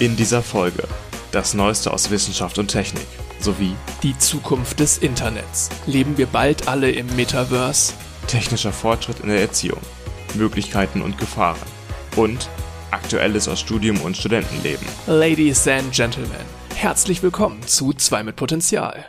[0.00, 0.88] In dieser Folge
[1.30, 3.06] das Neueste aus Wissenschaft und Technik
[3.38, 5.68] sowie Die Zukunft des Internets.
[5.86, 7.92] Leben wir bald alle im Metaverse?
[8.26, 9.80] technischer Fortschritt in der Erziehung,
[10.34, 11.68] Möglichkeiten und Gefahren
[12.16, 12.48] und
[12.90, 14.86] Aktuelles aus Studium und Studentenleben.
[15.06, 16.30] Ladies and Gentlemen,
[16.76, 19.04] herzlich willkommen zu 2 mit Potenzial.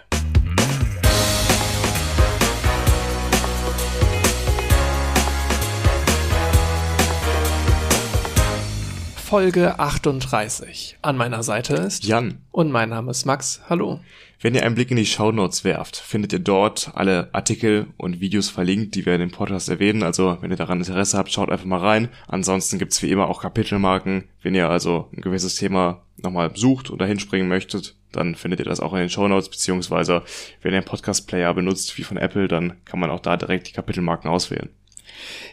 [9.32, 10.98] Folge 38.
[11.02, 13.62] An meiner Seite ist Jan, und mein Name ist Max.
[13.70, 14.02] Hallo.
[14.42, 18.50] wenn ihr einen Blick in die Shownotes werft, findet ihr dort alle Artikel und Videos
[18.50, 20.04] verlinkt, die wir in dem Podcast erwähnen.
[20.04, 22.10] Also wenn ihr daran Interesse habt, schaut einfach mal rein.
[22.28, 24.26] Ansonsten gibt's wie immer auch Kapitelmarken.
[24.42, 28.66] Wenn ihr also ein gewisses Thema nochmal sucht und dahin springen möchtet, dann findet ihr
[28.66, 30.24] das auch in den Shownotes, beziehungsweise
[30.62, 33.74] wenn ihr einen Podcast-Player benutzt, wie von Apple, dann kann man auch da direkt die
[33.74, 34.68] Kapitelmarken auswählen.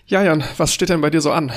[0.08, 1.52] Ja, Jan, was steht denn bei dir so an?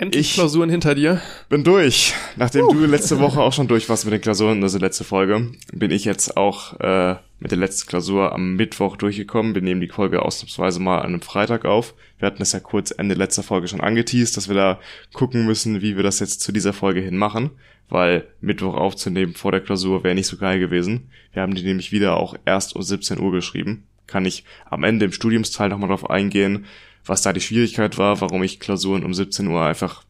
[0.00, 1.20] Endlich Ich- Klausuren hinter dir.
[1.50, 2.14] Bin durch.
[2.36, 5.90] Nachdem du letzte Woche auch schon durch warst mit den Klausuren, also letzte Folge, bin
[5.90, 9.54] ich jetzt auch äh, mit der letzten Klausur am Mittwoch durchgekommen.
[9.54, 11.92] Wir nehmen die Folge ausnahmsweise mal an einem Freitag auf.
[12.18, 14.80] Wir hatten es ja kurz Ende letzter Folge schon angeteased, dass wir da
[15.12, 17.50] gucken müssen, wie wir das jetzt zu dieser Folge hin machen,
[17.90, 21.10] weil Mittwoch aufzunehmen vor der Klausur wäre nicht so geil gewesen.
[21.34, 23.84] Wir haben die nämlich wieder auch erst um 17 Uhr geschrieben.
[24.06, 26.64] Kann ich am Ende im Studiumsteil nochmal drauf eingehen,
[27.04, 30.04] was da die Schwierigkeit war, warum ich Klausuren um 17 Uhr einfach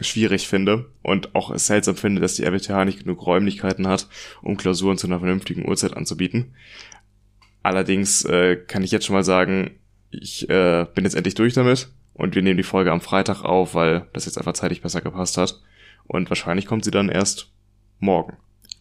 [0.00, 4.08] schwierig finde und auch seltsam finde, dass die RWTH nicht genug Räumlichkeiten hat,
[4.42, 6.54] um Klausuren zu einer vernünftigen Uhrzeit anzubieten.
[7.62, 9.72] Allerdings äh, kann ich jetzt schon mal sagen,
[10.10, 13.74] ich äh, bin jetzt endlich durch damit und wir nehmen die Folge am Freitag auf,
[13.74, 15.60] weil das jetzt einfach zeitlich besser gepasst hat.
[16.04, 17.52] Und wahrscheinlich kommt sie dann erst
[17.98, 18.36] morgen.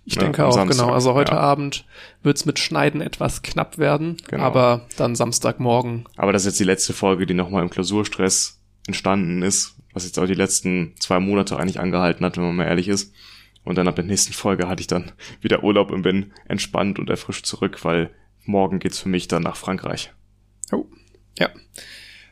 [0.09, 0.91] Ich Ja, denke am auch, Samstag, genau.
[0.95, 1.38] Also heute ja.
[1.39, 1.85] Abend
[2.23, 4.41] wird's mit Schneiden etwas knapp werden, Genau.
[4.43, 6.05] aber dann Samstagmorgen.
[6.17, 10.17] Aber das ist jetzt die letzte Folge, die nochmal im Klausurstress entstanden ist, was jetzt
[10.17, 13.13] auch die letzten zwei Monate eigentlich angehalten hat, wenn man mal ehrlich ist.
[13.63, 17.07] Und dann ab der nächsten Folge hatte ich dann wieder Urlaub und bin entspannt und
[17.11, 18.09] erfrischt zurück, weil
[18.45, 20.11] morgen geht's für mich dann nach Frankreich.
[20.71, 20.86] Oh,
[21.37, 21.49] ja.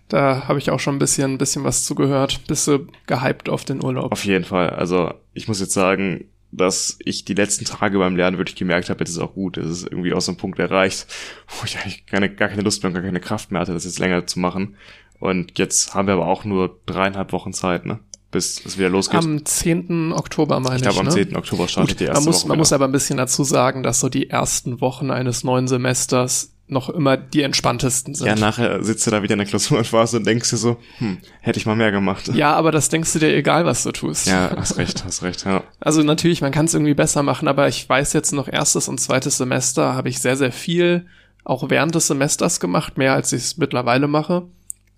[0.07, 2.41] Da habe ich auch schon ein bisschen, ein bisschen was zugehört.
[2.47, 4.11] Bist du gehypt auf den Urlaub?
[4.11, 4.71] Auf jeden Fall.
[4.71, 8.99] Also ich muss jetzt sagen, dass ich die letzten Tage beim Lernen wirklich gemerkt habe,
[9.01, 9.57] jetzt ist auch gut.
[9.57, 11.07] Es ist irgendwie aus so einem Punkt erreicht,
[11.47, 13.85] wo ich eigentlich keine, gar keine Lust mehr und gar keine Kraft mehr hatte, das
[13.85, 14.75] jetzt länger zu machen.
[15.19, 17.99] Und jetzt haben wir aber auch nur dreieinhalb Wochen Zeit, ne?
[18.29, 19.19] Bis es wieder losgeht.
[19.19, 20.11] Am 10.
[20.13, 21.11] Oktober meine ich ich, glaube, am ne?
[21.11, 21.35] 10.
[21.35, 22.59] Oktober startet Gut, die erste man muss, Woche man wieder.
[22.59, 26.89] muss aber ein bisschen dazu sagen, dass so die ersten Wochen eines neuen Semesters noch
[26.89, 28.28] immer die entspanntesten sind.
[28.28, 31.59] Ja, nachher sitzt du da wieder in der Klausurenphase und denkst dir so, hm, hätte
[31.59, 32.28] ich mal mehr gemacht.
[32.33, 34.28] Ja, aber das denkst du dir egal, was du tust.
[34.28, 35.63] Ja, hast recht, hast recht, ja.
[35.79, 39.00] Also natürlich, man kann es irgendwie besser machen, aber ich weiß jetzt noch erstes und
[39.00, 41.06] zweites Semester habe ich sehr, sehr viel
[41.45, 44.47] auch während des Semesters gemacht, mehr als ich es mittlerweile mache.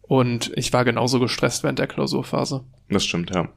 [0.02, 2.64] Und ich war genauso gestresst während der Klausurphase.
[2.90, 3.50] Das stimmt, ja.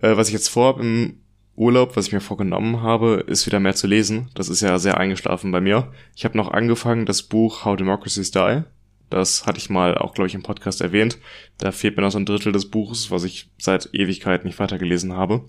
[0.00, 1.18] Äh, was ich jetzt vorhab im
[1.56, 4.28] Urlaub, was ich mir vorgenommen habe, ist wieder mehr zu lesen.
[4.34, 5.92] Das ist ja sehr eingeschlafen bei mir.
[6.16, 8.62] Ich habe noch angefangen, das Buch How Democracies Die.
[9.10, 11.18] Das hatte ich mal auch, glaube ich, im Podcast erwähnt.
[11.58, 15.12] Da fehlt mir noch so ein Drittel des Buches, was ich seit Ewigkeit nicht weitergelesen
[15.12, 15.44] habe.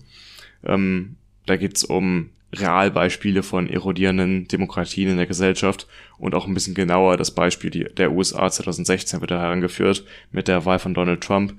[0.64, 1.16] Ähm,
[1.46, 7.16] da geht's um Realbeispiele von erodierenden Demokratien in der Gesellschaft und auch ein bisschen genauer
[7.16, 11.54] das Beispiel der USA 2016 wird da herangeführt mit der Wahl von Donald Trump,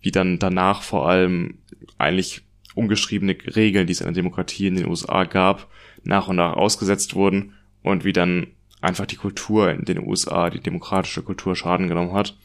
[0.00, 1.58] wie dann danach vor allem
[1.98, 2.42] eigentlich
[2.74, 5.68] umgeschriebene Regeln, die es in der Demokratie in den USA gab,
[6.04, 8.48] nach und nach ausgesetzt wurden und wie dann
[8.80, 12.36] einfach die Kultur in den USA, die demokratische Kultur Schaden genommen hat.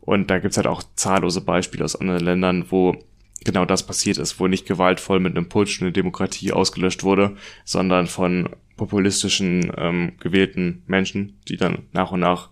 [0.00, 2.96] Und da gibt's halt auch zahllose Beispiele aus anderen Ländern, wo
[3.44, 8.06] genau das passiert ist, wo nicht gewaltvoll mit einem Putsch eine Demokratie ausgelöscht wurde, sondern
[8.06, 12.50] von populistischen ähm, gewählten Menschen, die dann nach und nach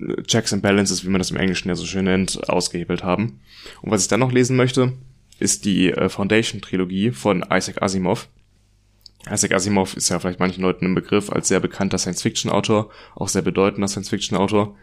[0.00, 3.40] äh, Checks and Balances, wie man das im Englischen ja so schön nennt, ausgehebelt haben.
[3.80, 4.92] Und was ich dann noch lesen möchte,
[5.38, 8.28] ist die äh, Foundation-Trilogie von Isaac Asimov.
[9.30, 13.42] Isaac Asimov ist ja vielleicht manchen Leuten ein Begriff als sehr bekannter Science-Fiction-Autor, auch sehr
[13.42, 14.76] bedeutender Science-Fiction-Autor.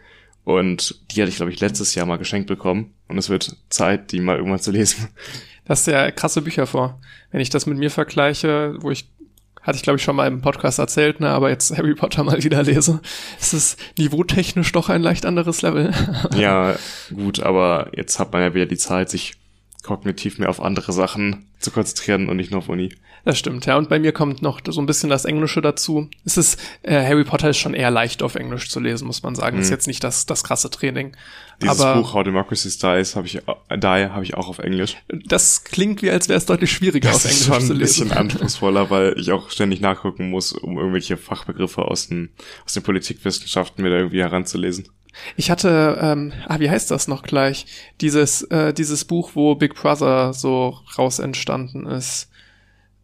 [0.44, 2.94] Und die hatte ich, glaube ich, letztes Jahr mal geschenkt bekommen.
[3.08, 5.08] Und es wird Zeit, die mal irgendwann zu lesen.
[5.64, 7.00] Das ist ja krasse Bücher vor.
[7.30, 9.08] Wenn ich das mit mir vergleiche, wo ich,
[9.60, 12.42] hatte ich glaube ich schon mal im Podcast erzählt, ne, aber jetzt Harry Potter mal
[12.42, 13.00] wieder lese,
[13.40, 15.92] ist es niveautechnisch doch ein leicht anderes Level.
[16.36, 16.74] ja,
[17.14, 19.34] gut, aber jetzt hat man ja wieder die Zeit, sich
[19.82, 22.94] kognitiv mehr auf andere Sachen zu konzentrieren und nicht nur auf Uni.
[23.24, 23.76] Das stimmt, ja.
[23.76, 26.08] Und bei mir kommt noch so ein bisschen das Englische dazu.
[26.24, 29.36] Es ist, äh, Harry Potter ist schon eher leicht auf Englisch zu lesen, muss man
[29.36, 29.58] sagen.
[29.60, 31.16] Ist jetzt nicht das, das krasse Training.
[31.62, 34.96] Dieses Aber Buch How Democracy Dies habe ich, äh, Die habe ich auch auf Englisch.
[35.08, 37.78] das klingt wie, als wäre es deutlich schwieriger Das auf ist Englisch schon zu ein
[37.78, 38.18] bisschen lesen.
[38.18, 42.30] anspruchsvoller, weil ich auch ständig nachgucken muss, um irgendwelche Fachbegriffe aus den,
[42.66, 44.88] aus den Politikwissenschaften wieder irgendwie heranzulesen.
[45.36, 47.66] Ich hatte, ähm, ah, wie heißt das noch gleich?
[48.00, 52.30] Dieses, äh, dieses Buch, wo Big Brother so raus entstanden ist.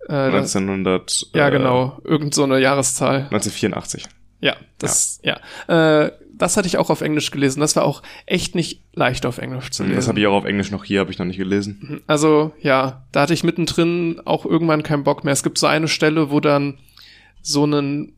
[0.09, 1.27] Äh, das- 1900.
[1.35, 1.99] ja, äh, genau.
[2.05, 3.25] Irgend so eine Jahreszahl.
[3.31, 4.07] 1984.
[4.41, 5.39] Ja, das, ja.
[5.67, 7.59] Äh, das hatte ich auch auf Englisch gelesen.
[7.59, 9.97] Das war auch echt nicht leicht auf Englisch zu lesen.
[9.97, 12.01] Das habe ich auch auf Englisch noch hier, habe ich noch nicht gelesen.
[12.07, 15.33] Also ja, da hatte ich mittendrin auch irgendwann keinen Bock mehr.
[15.33, 16.79] Es gibt so eine Stelle, wo dann
[17.43, 18.13] so einen,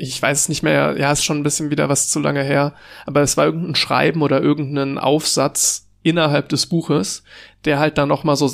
[0.00, 2.74] ich weiß es nicht mehr, ja, ist schon ein bisschen wieder was zu lange her,
[3.06, 7.22] aber es war irgendein Schreiben oder irgendein Aufsatz innerhalb des Buches,
[7.64, 8.48] der halt dann noch mal so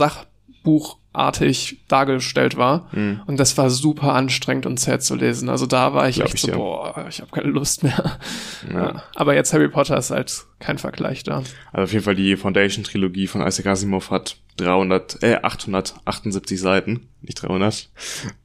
[1.16, 2.88] Sachbuchartig dargestellt war.
[2.92, 3.22] Mhm.
[3.26, 5.48] Und das war super anstrengend und zäh zu lesen.
[5.48, 6.56] Also da war ich Glaub echt ich so, dir.
[6.56, 8.18] boah, ich habe keine Lust mehr.
[8.72, 8.76] Ja.
[8.80, 9.02] Ja.
[9.14, 11.42] Aber jetzt Harry Potter ist halt kein Vergleich da.
[11.72, 17.42] Also auf jeden Fall die Foundation-Trilogie von Isaac Asimov hat 300, äh, 878 Seiten, nicht
[17.42, 17.90] 300.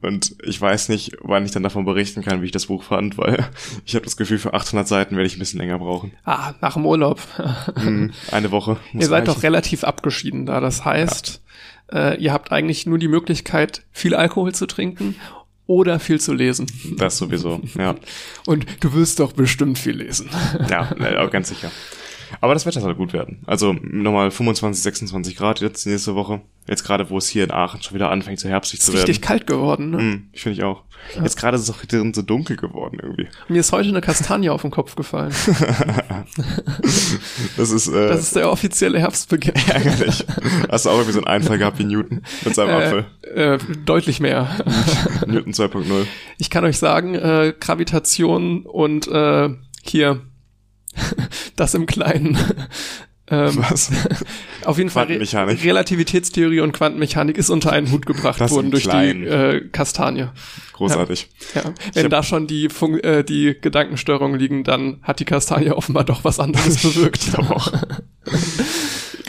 [0.02, 3.16] Und ich weiß nicht, wann ich dann davon berichten kann, wie ich das Buch fand,
[3.16, 3.46] weil
[3.86, 6.12] ich habe das Gefühl, für 800 Seiten werde ich ein bisschen länger brauchen.
[6.24, 7.20] Ah, nach dem Urlaub.
[7.76, 8.76] Hm, Eine Woche.
[8.92, 9.34] Ihr seid reichen.
[9.34, 10.60] doch relativ abgeschieden da.
[10.60, 11.41] Das heißt,
[11.92, 15.16] äh, ihr habt eigentlich nur die Möglichkeit, viel Alkohol zu trinken
[15.66, 16.66] oder viel zu lesen.
[16.96, 17.94] Das sowieso, ja.
[18.46, 20.30] Und du wirst doch bestimmt viel lesen.
[20.68, 21.70] Ja, ne, auch ganz sicher.
[22.40, 23.42] Aber das Wetter soll gut werden.
[23.46, 26.40] Also nochmal 25, 26 Grad jetzt nächste Woche.
[26.68, 29.06] Jetzt gerade, wo es hier in Aachen schon wieder anfängt, so herbstlich zu werden.
[29.06, 29.90] richtig kalt geworden.
[29.90, 29.98] Ne?
[29.98, 30.84] Hm, ich finde ich auch.
[31.20, 33.26] Jetzt gerade ist es auch drin so dunkel geworden irgendwie.
[33.48, 35.32] Mir ist heute eine Kastanie auf den Kopf gefallen.
[37.56, 39.54] Das ist, äh, Das ist der offizielle Herbstbeginn.
[39.68, 40.24] ärgerlich.
[40.70, 43.04] Hast du auch irgendwie so einen Einfall gehabt wie Newton mit seinem Apfel?
[43.34, 44.48] Äh, äh, deutlich mehr.
[45.26, 46.06] Newton 2.0.
[46.38, 49.50] Ich kann euch sagen, äh, Gravitation und äh,
[49.82, 50.20] hier
[51.56, 52.36] das im Kleinen.
[53.28, 53.90] ähm, Was?
[54.64, 55.64] Auf jeden Fall Re.
[55.64, 59.22] Relativitätstheorie und Quantenmechanik ist unter einen Hut gebracht Das worden durch Kleinen.
[59.22, 60.28] die äh, Kastanie.
[60.72, 61.28] Großartig.
[61.54, 61.72] Ja.
[61.94, 66.04] Wenn hab- da schon die, Fun äh, die Gedankenstörungen liegen, dann hat die Kastanie offenbar
[66.04, 67.26] doch was anderes bewirkt.
[67.28, 67.72] Ich auch.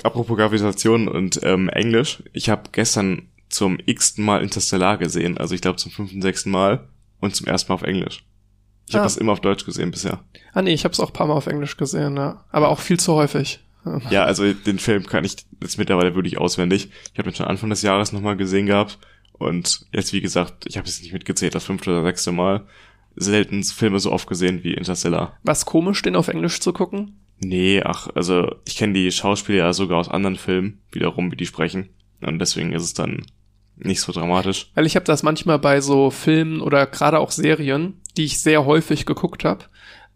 [0.03, 2.23] Apropos Gravitation und ähm, Englisch.
[2.33, 5.37] Ich habe gestern zum x-ten Mal Interstellar gesehen.
[5.37, 6.87] Also ich glaube zum fünften, sechsten Mal.
[7.19, 8.23] Und zum ersten Mal auf Englisch.
[8.87, 9.05] Ich habe Ah.
[9.05, 10.19] das immer auf Deutsch gesehen bisher.
[10.53, 12.43] ah nee, ich habe es auch ein paar Mal auf Englisch gesehen, ja.
[12.51, 13.59] Aber auch viel zu häufig.
[14.09, 16.89] Ja, also den Film kann ich jetzt mittlerweile wirklich auswendig.
[17.11, 18.97] Ich habe ihn schon Anfang des Jahres nochmal gesehen gehabt.
[19.33, 22.65] Und jetzt, wie gesagt, ich habe es nicht mitgezählt, das fünfte oder sechste Mal.
[23.17, 25.37] Selten Filme so oft gesehen wie Interstellar.
[25.43, 27.19] Was komisch, den auf Englisch zu gucken?
[27.39, 31.45] Nee, ach, also ich kenne die Schauspieler ja sogar aus anderen Filmen wiederum, wie die
[31.45, 31.89] sprechen.
[32.21, 33.25] Und deswegen ist es dann
[33.75, 34.71] nicht so dramatisch.
[34.75, 38.65] Weil ich habe das manchmal bei so Filmen oder gerade auch Serien, die ich sehr
[38.65, 39.65] häufig geguckt habe.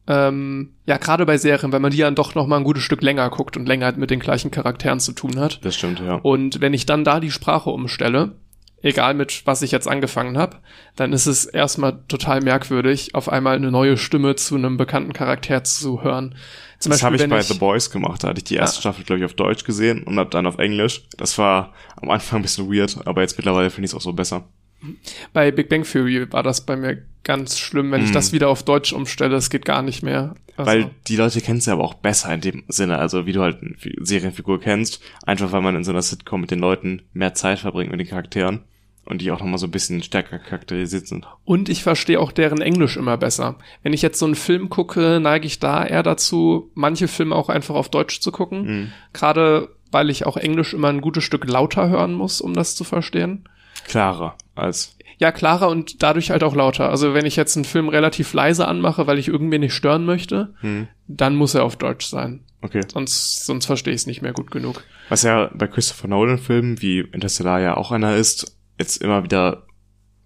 [0.09, 3.01] Ähm, ja, gerade bei Serien, weil man die dann doch noch mal ein gutes Stück
[3.01, 5.59] länger guckt und länger mit den gleichen Charakteren zu tun hat.
[5.65, 6.15] Das stimmt, ja.
[6.15, 8.37] Und wenn ich dann da die Sprache umstelle,
[8.81, 10.57] egal mit was ich jetzt angefangen habe,
[10.95, 15.65] dann ist es erstmal total merkwürdig, auf einmal eine neue Stimme zu einem bekannten Charakter
[15.65, 16.35] zu hören.
[16.79, 18.23] Zum Das habe ich bei The Boys gemacht.
[18.23, 18.81] Da hatte ich die erste Ah.
[18.81, 21.03] Staffel, glaube ich, auf Deutsch gesehen und hab dann auf Englisch.
[21.17, 24.13] Das war am Anfang ein bisschen weird, aber jetzt mittlerweile finde ich es auch so
[24.13, 24.47] besser.
[25.33, 28.13] Bei Big Bang Theory war das bei mir ganz schlimm, wenn ich Mm.
[28.13, 30.35] das wieder auf Deutsch umstelle, es geht gar nicht mehr.
[30.55, 33.41] Also, Weil die Leute kennst du aber auch besser in dem Sinne, also wie du
[33.41, 37.01] halt eine Fi- Serienfigur kennst, einfach weil man in so einer Sitcom mit den Leuten
[37.13, 38.61] mehr Zeit verbringt mit den Charakteren
[39.05, 41.27] und die auch nochmal so ein bisschen stärker charakterisiert sind.
[41.45, 43.55] Und ich verstehe auch deren Englisch immer besser.
[43.83, 47.49] Wenn ich jetzt so einen Film gucke, neige ich da eher dazu, manche Filme auch
[47.49, 48.61] einfach auf Deutsch zu gucken.
[48.65, 48.91] Mhm.
[49.13, 52.83] Gerade weil ich auch Englisch immer ein gutes Stück lauter hören muss, um das zu
[52.83, 53.47] verstehen.
[53.87, 56.89] Klarer als Ja, klarer und dadurch halt auch lauter.
[56.89, 60.53] Also wenn ich jetzt einen Film relativ leise anmache, weil ich irgendwen nicht stören möchte,
[60.61, 62.41] hm, dann muss er auf Deutsch sein.
[62.61, 62.81] okay.
[62.91, 64.83] Sonst, sonst verstehe ich es nicht mehr gut genug.
[65.09, 69.63] Was ja bei Christopher Nolan Filmen, wie Interstellar ja auch einer ist, jetzt immer wieder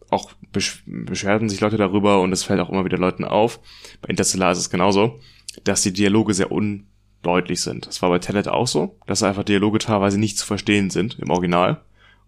[0.10, 3.60] auch besch beschwerden sich Leute darüber und es fällt auch immer wieder Leuten auf.
[4.02, 5.20] Bei Interstellar ist es genauso,
[5.64, 7.88] dass die Dialoge sehr undeutlich sind.
[7.88, 11.30] Das war bei Tenet auch so, dass einfach Dialoge teilweise nicht zu verstehen sind im
[11.30, 11.82] Original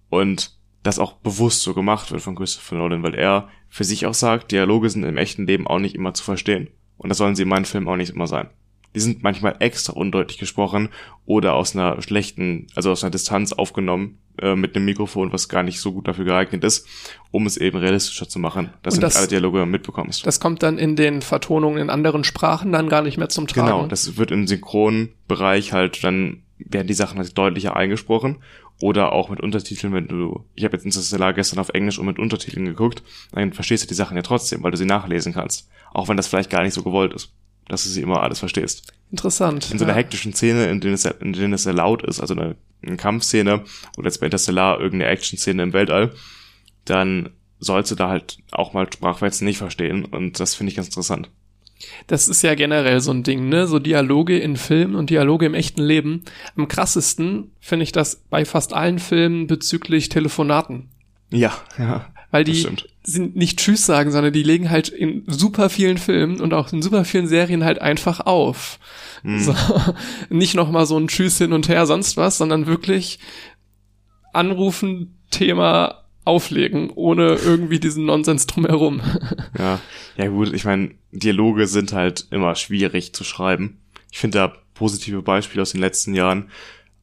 [0.09, 4.13] und das auch bewusst so gemacht wird von Christopher Nolan, weil er für sich auch
[4.13, 6.67] sagt, Dialoge sind im echten Leben auch nicht immer zu verstehen.
[6.97, 8.49] Und das sollen sie in meinen Filmen auch nicht immer sein.
[8.95, 10.89] Die sind manchmal extra undeutlich gesprochen
[11.25, 15.63] oder aus einer schlechten, also aus einer Distanz aufgenommen äh, mit einem Mikrofon, was gar
[15.63, 16.87] nicht so gut dafür geeignet ist,
[17.31, 20.27] um es eben realistischer zu machen, dass du das- nicht alle Dialoge mitbekommst.
[20.27, 23.65] Das kommt dann in den Vertonungen in anderen Sprachen dann gar nicht mehr zum Tragen.
[23.67, 28.37] Genau, das wird im Synchronbereich halt dann werden die Sachen halt deutlicher eingesprochen
[28.83, 32.19] oder auch mit Untertiteln, wenn du ich habe jetzt Interstellar gestern auf Englisch und mit
[32.19, 36.09] Untertiteln geguckt, dann verstehst du die Sachen ja trotzdem, weil du sie nachlesen kannst, auch
[36.09, 37.31] wenn das vielleicht gar nicht so gewollt ist,
[37.69, 38.91] dass du sie immer alles verstehst.
[39.09, 39.71] Interessant.
[39.71, 39.99] In so einer ja.
[39.99, 43.63] hektischen Szene, in denen es, in denen es sehr laut ist, also eine, eine Kampfszene
[43.95, 46.11] oder jetzt bei Interstellar irgendeine Action-Szene im Weltall,
[46.83, 50.89] dann sollst du da halt auch mal Sprachwälzen nicht verstehen und das finde ich ganz
[50.89, 51.29] interessant.
[52.07, 53.67] Das ist ja generell so ein Ding, ne?
[53.67, 56.23] So Dialoge in Filmen und Dialoge im echten Leben.
[56.55, 60.89] Am krassesten finde ich das bei fast allen Filmen bezüglich Telefonaten.
[61.31, 62.07] Ja, ja.
[62.31, 62.65] Weil die
[63.03, 66.81] sind nicht Tschüss sagen, sondern die legen halt in super vielen Filmen und auch in
[66.81, 68.79] super vielen Serien halt einfach auf.
[69.21, 69.39] Hm.
[69.39, 69.55] So,
[70.29, 73.19] nicht nochmal so ein Tschüss hin und her, sonst was, sondern wirklich
[74.33, 79.01] anrufen, Thema auflegen, ohne irgendwie diesen Nonsens drumherum.
[79.57, 79.79] Ja,
[80.17, 83.79] ja gut, ich meine, Dialoge sind halt immer schwierig zu schreiben.
[84.11, 86.49] Ich finde da positive Beispiele aus den letzten Jahren.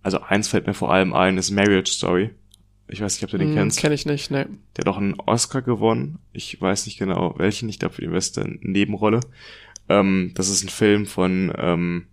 [0.03, 2.31] Also eins fällt mir vor allem ein, ist Marriage Story.
[2.89, 3.79] Ich weiß nicht, ob du den Hm, kennst.
[3.79, 4.49] Kenn ich nicht, ne.
[4.77, 6.19] Der hat auch einen Oscar gewonnen.
[6.33, 7.69] Ich weiß nicht genau welchen.
[7.69, 9.21] Ich glaube für die beste Nebenrolle.
[9.89, 12.07] Ähm, das ist ein Film von, ähm,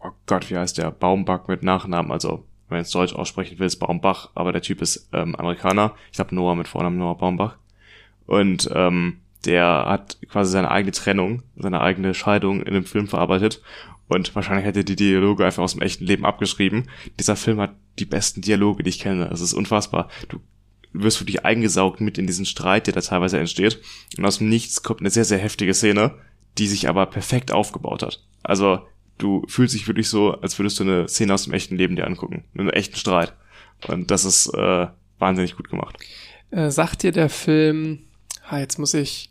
[0.00, 0.90] oh Gott, wie heißt der?
[0.90, 2.10] Baumbach mit Nachnamen.
[2.12, 5.94] Also, wenn man es Deutsch aussprechen will, ist Baumbach, aber der Typ ist ähm, Amerikaner.
[6.10, 7.56] Ich glaube Noah mit Vornamen Noah Baumbach.
[8.26, 13.62] Und ähm, der hat quasi seine eigene Trennung, seine eigene Scheidung in dem Film verarbeitet.
[14.08, 16.88] Und wahrscheinlich hätte die Dialoge einfach aus dem echten Leben abgeschrieben.
[17.18, 19.30] Dieser Film hat die besten Dialoge, die ich kenne.
[19.32, 20.08] Es ist unfassbar.
[20.28, 20.40] Du
[20.92, 23.80] wirst wirklich eingesaugt mit in diesen Streit, der da teilweise entsteht.
[24.18, 26.14] Und aus dem Nichts kommt eine sehr, sehr heftige Szene,
[26.58, 28.22] die sich aber perfekt aufgebaut hat.
[28.42, 28.80] Also
[29.18, 32.06] du fühlst dich wirklich so, als würdest du eine Szene aus dem echten Leben dir
[32.06, 32.44] angucken.
[32.56, 33.32] Einen echten Streit.
[33.88, 35.96] Und das ist äh, wahnsinnig gut gemacht.
[36.50, 38.00] Äh, sagt dir der Film,
[38.46, 39.30] ah, jetzt muss ich,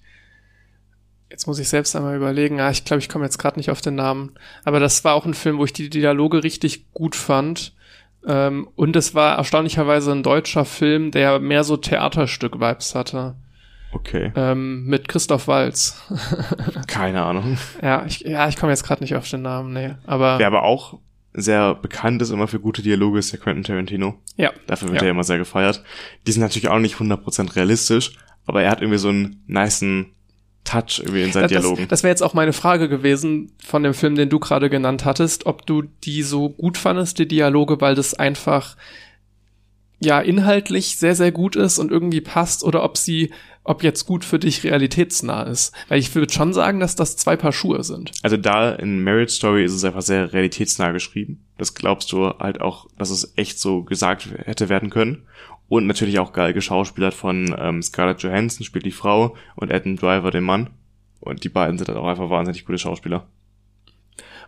[1.31, 3.81] jetzt muss ich selbst einmal überlegen, ah, ich glaube, ich komme jetzt gerade nicht auf
[3.81, 4.33] den Namen,
[4.65, 7.73] aber das war auch ein Film, wo ich die Dialoge richtig gut fand.
[8.27, 13.35] Ähm, und es war erstaunlicherweise ein deutscher Film, der mehr so Theaterstück-Vibes hatte.
[13.93, 14.31] Okay.
[14.35, 16.01] Ähm, mit Christoph Walz.
[16.87, 17.57] Keine Ahnung.
[17.81, 19.95] ja, ich, ja, ich komme jetzt gerade nicht auf den Namen, nee.
[20.05, 20.99] Aber Wer aber auch
[21.33, 24.15] sehr bekannt ist immer für gute Dialoge, ist der Quentin Tarantino.
[24.37, 25.07] ja, Dafür wird Ja.
[25.07, 25.83] er immer sehr gefeiert.
[26.27, 30.11] Die sind natürlich auch nicht 100% realistisch, aber er hat irgendwie so einen nicen
[30.63, 31.87] Touch irgendwie in seinen das, Dialogen.
[31.87, 35.45] das wäre jetzt auch meine Frage gewesen von dem Film, den du gerade genannt hattest,
[35.45, 38.75] ob du die so gut fandest, die Dialoge, weil das einfach
[39.99, 43.31] ja inhaltlich sehr, sehr gut ist und irgendwie passt oder ob sie,
[43.63, 45.73] ob jetzt gut für dich realitätsnah ist.
[45.87, 48.11] Weil ich würde schon sagen, dass das zwei Paar Schuhe sind.
[48.23, 51.45] Also da in Marriage Story ist es einfach sehr realitätsnah geschrieben.
[51.57, 55.27] Das glaubst du halt auch, dass es echt so gesagt hätte werden können.
[55.71, 60.29] Und natürlich auch geil geschauspielert von ähm, Scarlett Johansson spielt die Frau und Adam Driver
[60.29, 60.69] den Mann.
[61.21, 63.25] Und die beiden sind halt auch einfach wahnsinnig gute Schauspieler.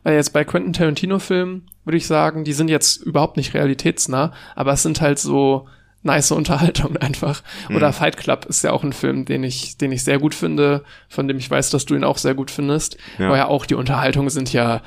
[0.04, 4.74] Weil jetzt bei Quentin Tarantino-Filmen würde ich sagen, die sind jetzt überhaupt nicht realitätsnah, aber
[4.74, 5.66] es sind halt so
[6.02, 7.42] nice Unterhaltung einfach.
[7.70, 7.94] Oder Mhm.
[7.94, 11.30] Fight Club ist ja auch ein Film, den ich, den ich sehr gut finde, von
[11.30, 12.98] dem ich weiß, dass du ihn auch sehr gut findest.
[13.18, 13.28] Ja.
[13.28, 14.82] Aber ja auch die Unterhaltungen sind ja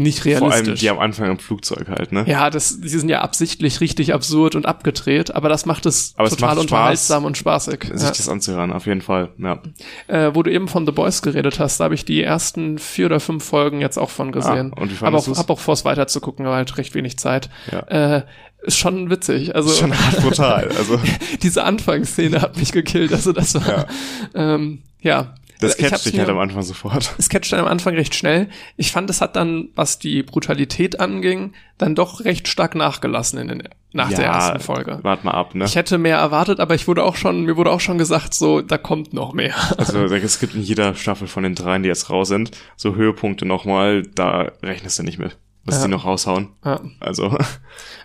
[0.00, 0.80] nicht Vor allem realistisch.
[0.80, 2.24] die am Anfang im Flugzeug halt, ne?
[2.26, 6.26] ja, das, die sind ja absichtlich richtig absurd und abgedreht, aber das macht es Aber
[6.28, 7.84] es total macht Spaß, unterhaltsam und spaßig.
[7.92, 8.08] Sich Ja.
[8.08, 9.30] das anzuhören, auf jeden Fall.
[9.38, 9.60] Ja.
[10.08, 13.06] Äh, wo du eben von The Boys geredet hast, da habe ich die ersten vier
[13.06, 14.72] oder fünf Folgen jetzt auch von gesehen.
[14.76, 15.38] Ah, und wie aber fandest auch, du's?
[15.38, 17.48] hab auch vor, es weiter zu gucken, aber halt recht wenig Zeit.
[17.72, 17.80] Ja.
[18.18, 18.22] Äh,
[18.62, 19.54] ist schon witzig.
[19.54, 20.68] Also Schon hart brutal.
[20.78, 20.98] Also
[21.42, 23.12] diese Anfangsszene hat mich gekillt.
[23.12, 23.86] Also das war Ja.
[24.34, 25.34] ähm, ja.
[25.60, 27.14] Das catcht dich halt am Anfang sofort.
[27.18, 28.48] es catcht dann am Anfang recht schnell.
[28.76, 33.48] Ich fand, es hat dann, was die Brutalität anging, dann doch recht stark nachgelassen in
[33.48, 34.98] den, nach der ersten Folge.
[35.02, 35.64] Wart mal ab, ne?
[35.64, 38.60] Ich hätte mehr erwartet, aber ich wurde auch schon, mir wurde auch schon gesagt, so,
[38.60, 39.54] da kommt noch mehr.
[39.78, 43.46] Also es gibt in jeder Staffel von den dreien, die jetzt raus sind, so Höhepunkte
[43.46, 45.84] nochmal, da rechnest du nicht mit, was Ja.
[45.84, 46.48] die noch raushauen.
[46.64, 46.80] Ja.
[47.00, 47.36] Also,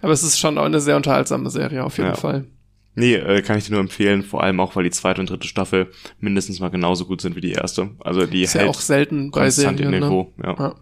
[0.01, 2.15] Aber es ist schon eine sehr unterhaltsame Serie, auf jeden Ja.
[2.15, 2.45] Fall.
[2.99, 5.47] Nee, äh, kann ich dir nur empfehlen, vor allem auch, weil die zweite und dritte
[5.47, 5.87] Staffel
[6.19, 7.89] mindestens mal genauso gut sind wie die erste.
[7.99, 9.89] Also die Ist ja hält auch selten bei Serien.
[9.91, 9.99] Ne?
[10.01, 10.33] Niveau.
[10.43, 10.55] Ja.
[10.57, 10.75] Ja.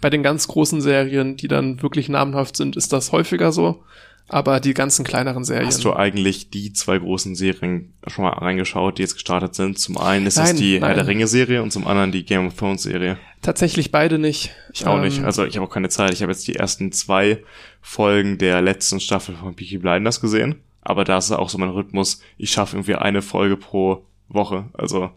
[0.00, 3.82] Bei den ganz großen Serien, die dann wirklich namenhaft sind, ist das häufiger so.
[4.26, 5.66] Aber die ganzen kleineren Serien.
[5.66, 9.78] Hast du eigentlich die zwei großen Serien schon mal reingeschaut, die jetzt gestartet sind?
[9.78, 10.96] Zum einen ist Nein, die Herr nein.
[10.96, 13.18] der Ringe-Serie und zum anderen die Game of Thrones-Serie.
[13.42, 14.52] Tatsächlich beide nicht.
[14.72, 15.22] Ich auch Ähm, nicht.
[15.22, 16.14] Also ich habe auch keine Zeit.
[16.14, 17.42] Ich habe jetzt die ersten zwei
[17.82, 20.54] Folgen der letzten Staffel von Peaky Blinders gesehen.
[20.84, 22.20] Aber da ist auch so mein Rhythmus.
[22.36, 24.66] Ich schaffe irgendwie eine Folge pro Woche.
[24.74, 25.10] Also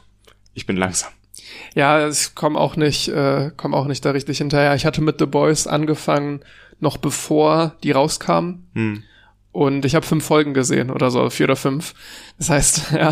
[0.54, 1.12] ich bin langsam.
[1.76, 4.74] Ja, ich komme auch nicht, äh, komm auch nicht da richtig hinterher.
[4.76, 6.42] Ich hatte mit The Boys angefangen,
[6.80, 8.68] noch bevor die rauskamen.
[8.74, 9.04] Hm.
[9.52, 11.96] Und ich habe fünf Folgen gesehen oder so, vier oder fünf.
[12.38, 13.10] Das heißt, ja,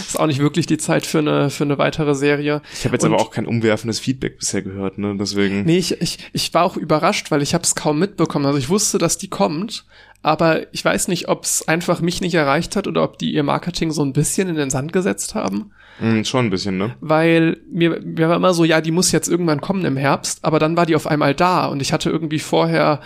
[0.00, 2.62] ist auch nicht wirklich die Zeit für eine, für eine weitere Serie.
[2.72, 5.16] Ich habe jetzt Und- aber auch kein umwerfendes Feedback bisher gehört, ne?
[5.18, 5.62] Deswegen.
[5.64, 8.46] Nee, ich, ich, ich war auch überrascht, weil ich habe es kaum mitbekommen.
[8.46, 9.84] Also ich wusste, dass die kommt,
[10.22, 13.42] aber ich weiß nicht, ob es einfach mich nicht erreicht hat oder ob die ihr
[13.42, 15.72] Marketing so ein bisschen in den Sand gesetzt haben.
[15.98, 16.94] Hm, schon ein bisschen, ne?
[17.00, 20.58] Weil mir, mir war immer so, ja, die muss jetzt irgendwann kommen im Herbst, aber
[20.58, 23.00] dann war die auf einmal da und ich hatte irgendwie vorher,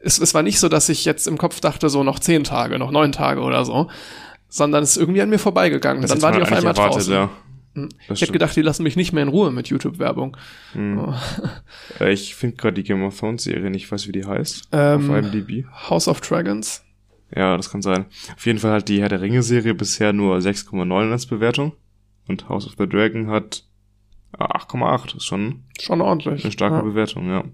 [0.00, 2.78] es, es war nicht so, dass ich jetzt im Kopf dachte, so noch zehn Tage,
[2.78, 3.88] noch neun Tage oder so,
[4.48, 6.02] sondern es ist irgendwie an mir vorbeigegangen.
[6.02, 7.12] Das dann war die auf einmal erwartet, draußen.
[7.12, 7.30] Ja.
[7.74, 7.88] Hm.
[8.08, 10.36] Das Ich hätte gedacht, die lassen mich nicht mehr in Ruhe mit YouTube-Werbung.
[12.00, 14.68] Äh, Ich finde gerade die Game of Thrones Serie nicht, ich weiß wie die heißt.
[14.72, 15.66] Ähm, auf IMDb.
[15.88, 16.82] House of Dragons.
[17.34, 18.06] Ja, das kann sein.
[18.36, 21.72] Auf jeden Fall hat die Herr der Ringe-Serie bisher nur 6,9 als Bewertung.
[22.28, 23.64] Und House of the Dragon hat
[24.38, 25.16] 8,8.
[25.16, 26.44] Ist schon, Schon ordentlich.
[26.44, 26.82] eine starke ja.
[26.82, 27.44] Bewertung, ja.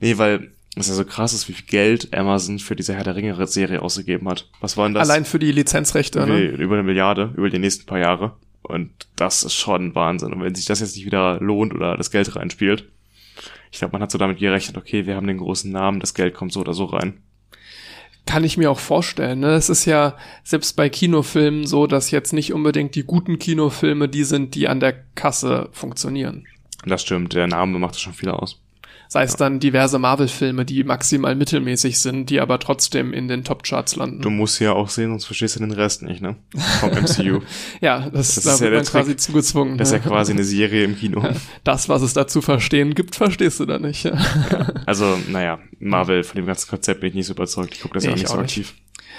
[0.00, 3.16] Nee, weil es ja so krass ist, wie viel Geld Amazon für diese Herr der
[3.16, 4.50] Ringe-Serie ausgegeben hat.
[4.60, 5.08] Was war denn das?
[5.08, 6.38] Allein für die Lizenzrechte, ne?
[6.40, 8.36] Über eine Milliarde über die nächsten paar Jahre.
[8.66, 10.32] Und das ist schon Wahnsinn.
[10.32, 12.84] Und wenn sich das jetzt nicht wieder lohnt oder das Geld reinspielt,
[13.70, 16.34] ich glaube, man hat so damit gerechnet, okay, wir haben den großen Namen, das Geld
[16.34, 17.20] kommt so oder so rein.
[18.24, 19.40] Kann ich mir auch vorstellen.
[19.40, 19.50] Ne?
[19.50, 24.24] Es ist ja selbst bei Kinofilmen so, dass jetzt nicht unbedingt die guten Kinofilme die
[24.24, 26.46] sind, die an der Kasse funktionieren.
[26.84, 28.60] Das stimmt, der Name macht schon viel aus.
[29.08, 33.96] Sei es dann diverse Marvel-Filme, die maximal mittelmäßig sind, die aber trotzdem in den Top-Charts
[33.96, 34.20] landen.
[34.22, 36.36] Du musst ja auch sehen, sonst verstehst du den Rest nicht, ne?
[36.80, 37.40] Vom MCU.
[37.80, 39.20] ja, das, Das da ist ja der quasi Trick.
[39.20, 39.78] zugezwungen.
[39.78, 40.04] Das ist ja ne?
[40.06, 41.22] quasi eine Serie im Kino.
[41.64, 44.04] das, was es da zu verstehen gibt, verstehst du da nicht.
[44.04, 44.12] Ja.
[44.86, 47.74] Also, naja, Marvel, von dem ganzen Konzept bin ich nicht so überzeugt.
[47.74, 48.74] Ich gucke das Nee, ja auch ich nicht so aktiv.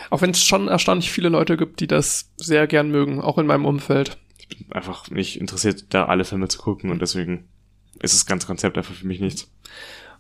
[0.10, 3.46] Auch wenn es schon erstaunlich viele Leute gibt, die das sehr gern mögen, auch in
[3.48, 4.18] meinem Umfeld.
[4.38, 7.46] Ich bin einfach nicht interessiert, da alle Filme zu gucken und deswegen
[8.02, 9.48] ist das ganze Konzept einfach für mich nichts.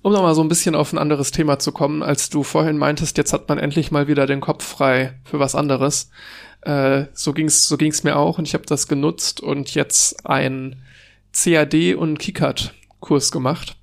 [0.02, 3.18] Um nochmal so ein bisschen auf ein anderes Thema zu kommen, als du vorhin meintest,
[3.18, 6.10] jetzt hat man endlich mal wieder den Kopf frei für was anderes.
[6.62, 10.84] Äh, so ging's, so ging's mir auch und ich habe das genutzt und jetzt ein
[11.34, 13.76] CAD und KiCad Kurs gemacht.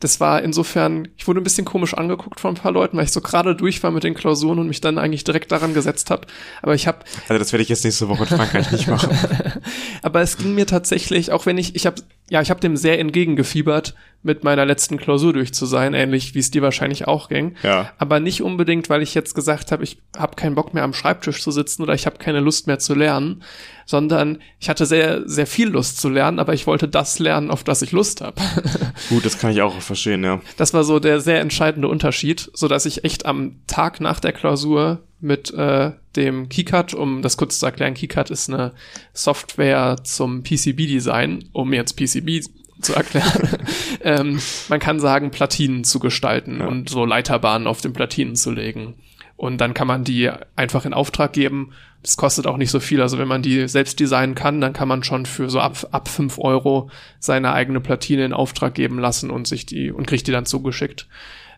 [0.00, 3.12] Das war insofern, ich wurde ein bisschen komisch angeguckt von ein paar Leuten, weil ich
[3.12, 6.26] so gerade durch war mit den Klausuren und mich dann eigentlich direkt daran gesetzt habe.
[6.62, 6.98] Aber ich habe
[7.28, 9.16] Also das werde ich jetzt nächste Woche in Frankreich nicht machen.
[10.02, 12.98] aber es ging mir tatsächlich, auch wenn ich, ich habe, ja, ich habe dem sehr
[12.98, 17.56] entgegengefiebert, mit meiner letzten Klausur durch zu sein, ähnlich wie es dir wahrscheinlich auch ging.
[17.62, 17.92] Ja.
[17.98, 21.42] Aber nicht unbedingt, weil ich jetzt gesagt habe, ich habe keinen Bock mehr am Schreibtisch
[21.42, 23.42] zu sitzen oder ich habe keine Lust mehr zu lernen,
[23.84, 27.64] sondern ich hatte sehr, sehr viel Lust zu lernen, aber ich wollte das lernen, auf
[27.64, 28.40] das ich Lust habe.
[29.10, 30.40] Gut, das kann ich auch verstehen, ja.
[30.56, 34.32] Das war so der sehr entscheidende Unterschied, so dass ich echt am Tag nach der
[34.32, 38.72] Klausur mit äh, dem KiCad, um das kurz zu erklären, KiCad ist eine
[39.12, 42.46] Software zum PCB-Design, um jetzt PCB
[42.80, 43.48] zu erklären.
[44.02, 46.66] ähm, man kann sagen, Platinen zu gestalten Ja.
[46.66, 48.94] und so Leiterbahnen auf den Platinen zu legen.
[49.36, 51.72] Und dann kann man die einfach in Auftrag geben.
[52.02, 53.00] Das kostet auch nicht so viel.
[53.00, 56.08] Also wenn man die selbst designen kann, dann kann man schon für so ab, ab
[56.08, 60.32] fünf Euro seine eigene Platine in Auftrag geben lassen und sich die und kriegt die
[60.32, 61.08] dann zugeschickt.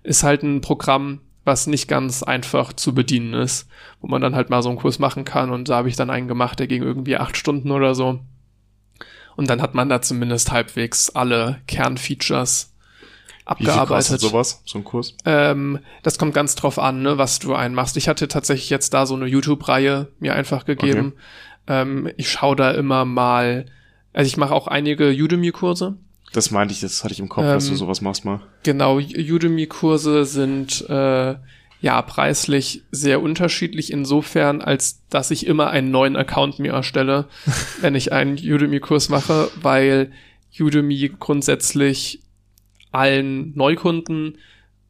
[0.04, 3.68] Ist halt ein Programm, was nicht ganz einfach zu bedienen ist,
[4.00, 5.50] wo man dann halt mal so einen Kurs machen kann.
[5.50, 8.20] Und da habe ich dann einen gemacht, der ging irgendwie acht Stunden oder so.
[9.36, 12.72] Und dann hat man da zumindest halbwegs alle Kernfeatures
[13.58, 14.20] Wie viel abgearbeitet.
[14.20, 15.14] sowas, so ein Kurs?
[15.24, 17.96] Ähm, das kommt ganz drauf an, ne, was du einmachst.
[17.96, 21.14] Ich hatte tatsächlich jetzt da so eine YouTube-Reihe mir einfach gegeben.
[21.68, 23.66] Ähm, ich schaue da immer mal,
[24.12, 25.96] also ich mache auch einige Udemy-Kurse.
[26.36, 28.42] Das meinte ich, das hatte ich im Kopf, dass du Ähm, sowas machst mal.
[28.62, 31.34] Genau, Udemy-Kurse sind äh,
[31.80, 37.24] ja preislich sehr unterschiedlich insofern, als dass ich immer einen neuen Account mir erstelle,
[37.80, 40.12] wenn ich einen Udemy-Kurs mache, weil
[40.60, 42.20] Udemy grundsätzlich
[42.92, 44.36] allen Neukunden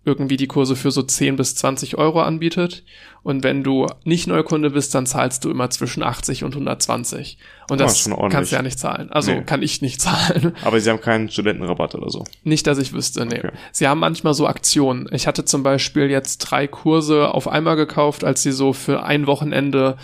[0.06, 2.84] irgendwie die Kurse für so 10 bis 20 Euro anbietet.
[3.24, 7.38] Und wenn du nicht Neukunde bist, dann zahlst du immer zwischen 80 und 120.
[7.68, 8.32] Und Ah, das ordentlich.
[8.32, 9.10] kannst du ja nicht zahlen.
[9.10, 9.42] Also Nee.
[9.42, 10.54] kann ich nicht zahlen.
[10.64, 12.22] Aber sie haben keinen Studentenrabatt oder so.
[12.44, 13.38] Nicht, dass ich wüsste, nee.
[13.40, 13.50] Okay.
[13.72, 15.08] Sie haben manchmal so Aktionen.
[15.10, 19.26] Ich hatte zum Beispiel jetzt drei Kurse auf einmal gekauft, als sie so für ein
[19.26, 19.96] Wochenende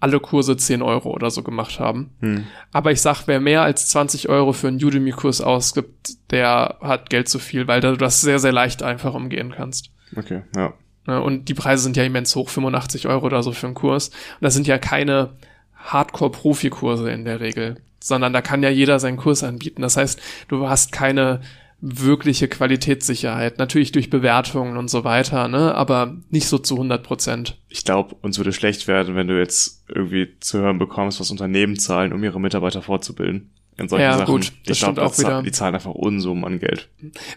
[0.00, 2.10] alle Kurse 10 Euro oder so gemacht haben.
[2.20, 2.44] Hm.
[2.72, 7.28] Aber ich sag, wer mehr als 20 Euro für einen Udemy-Kurs ausgibt, der hat Geld
[7.28, 9.90] zu viel, weil du das sehr, sehr leicht einfach umgehen kannst.
[10.16, 10.72] Okay, ja.
[11.06, 14.08] Ne, Und die Preise sind ja immens hoch, 85 Euro oder so für einen Kurs.
[14.08, 15.34] Und das sind ja keine
[15.76, 19.82] Hardcore-Profi-Kurse in der Regel, sondern da kann ja jeder seinen Kurs anbieten.
[19.82, 21.40] Das heißt, du hast keine
[21.80, 23.58] wirkliche Qualitätssicherheit.
[23.58, 27.56] Natürlich durch Bewertungen und so weiter, ne, aber nicht so zu 100 Prozent.
[27.68, 31.78] Ich glaube, uns würde schlecht werden, wenn du jetzt irgendwie zu hören bekommst, was Unternehmen
[31.78, 33.50] zahlen, um ihre Mitarbeiter fortzubilden.
[33.78, 34.26] In solchen Ja, Sachen.
[34.34, 35.42] gut, das ich stimmt glaube, auch wieder.
[35.42, 36.88] die zahlen einfach Unsummen an Geld.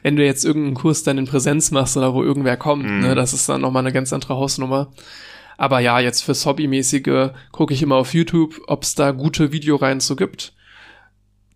[0.01, 2.99] Wenn du jetzt irgendeinen Kurs dann in Präsenz machst oder wo irgendwer kommt, Mhm.
[2.99, 4.91] ne, das ist dann nochmal eine ganz andere Hausnummer.
[5.57, 10.01] Aber ja, jetzt fürs Hobbymäßige gucke ich immer auf YouTube, ob es da gute Videoreihen
[10.01, 10.51] zu gibt.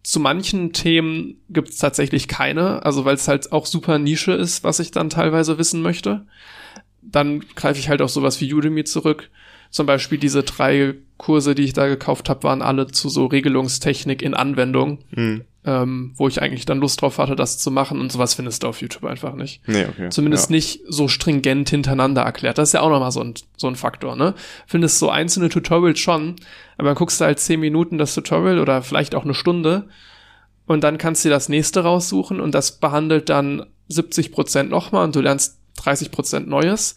[0.07, 4.63] Zu manchen Themen gibt es tatsächlich keine, also weil es halt auch super Nische ist,
[4.63, 6.25] was ich dann teilweise wissen möchte.
[7.01, 9.29] Dann greife ich halt auf sowas wie Udemy zurück.
[9.69, 14.21] Zum Beispiel diese drei Kurse, die ich da gekauft habe, waren alle zu so Regelungstechnik
[14.21, 15.43] in Anwendung, Hm.
[15.65, 18.67] ähm, wo ich eigentlich dann Lust drauf hatte, das zu machen und sowas findest du
[18.67, 19.67] auf YouTube einfach nicht.
[19.67, 20.09] Nee, okay.
[20.09, 20.55] Zumindest ja.
[20.55, 22.57] nicht so stringent hintereinander erklärt.
[22.57, 24.35] Das ist ja auch nochmal so ein, so ein Faktor, ne?
[24.67, 26.35] Findest so einzelne Tutorials schon,
[26.77, 29.87] aber dann guckst du halt zehn Minuten das Tutorial oder vielleicht auch eine Stunde
[30.67, 35.05] und dann kannst du dir das nächste raussuchen und das behandelt dann 70 Prozent nochmal
[35.05, 36.95] und du lernst 30 Prozent Neues.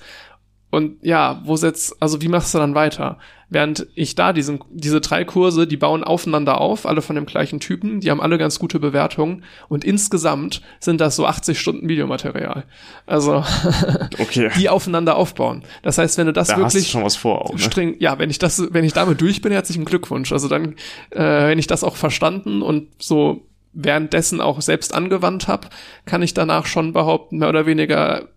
[0.70, 3.18] Und ja, wo setzt, also wie machst du dann weiter?
[3.48, 7.59] Während ich da diesen, diese drei Kurse, die bauen aufeinander auf, alle von dem gleichen
[7.59, 12.64] Typen, die haben alle ganz gute Bewertungen und insgesamt sind das so 80 Stunden Videomaterial.
[13.06, 13.44] Also,
[14.18, 14.50] Okay.
[14.56, 15.64] die aufeinander aufbauen.
[15.83, 17.59] Das heißt, wenn du das da hast wirklich schon was vor auch, ne?
[17.59, 20.30] streng, ja, wenn ich das, wenn ich damit durch bin, herzlichen Glückwunsch.
[20.30, 20.76] Also dann,
[21.11, 25.68] äh, wenn ich das auch verstanden und so währenddessen auch selbst angewandt habe,
[26.04, 28.28] kann ich danach schon behaupten, mehr oder weniger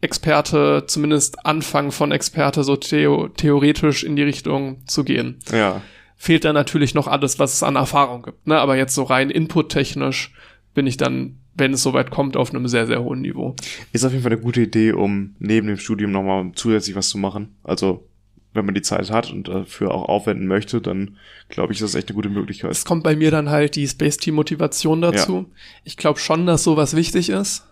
[0.00, 5.38] Experte, zumindest Anfang von Experte, so theo theoretisch in die Richtung zu gehen.
[5.52, 5.82] Ja.
[6.16, 8.46] Fehlt dann natürlich noch alles, was es an Erfahrung gibt.
[8.46, 8.58] Ne?
[8.58, 10.32] Aber jetzt so rein inputtechnisch
[10.74, 13.56] bin ich dann, wenn es soweit kommt, auf einem sehr, sehr hohen Niveau.
[13.92, 17.18] Ist auf jeden Fall eine gute Idee, um neben dem Studium nochmal zusätzlich was zu
[17.18, 17.56] machen.
[17.62, 18.06] Also,
[18.52, 21.16] wenn man die Zeit hat und dafür auch aufwenden möchte, dann
[21.48, 22.70] glaube ich, das ist echt eine gute Möglichkeit.
[22.70, 25.46] Es kommt bei mir dann halt die Space Team Motivation dazu.
[25.84, 27.69] Ich glaube schon, dass sowas wichtig ist,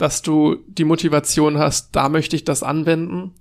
[0.00, 3.34] dass du die Motivation hast, da möchte ich das anwenden,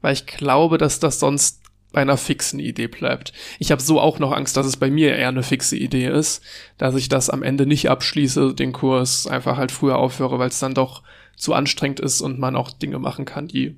[0.00, 3.32] weil ich glaube, dass das sonst bei einer fixen Idee bleibt.
[3.58, 6.42] Ich habe so auch noch Angst, dass es bei mir eher eine fixe Idee ist,
[6.78, 10.58] dass ich das am Ende nicht abschließe, den Kurs einfach halt früher aufhöre, weil es
[10.58, 11.02] dann doch
[11.36, 13.76] zu anstrengend ist und man auch Dinge machen kann, die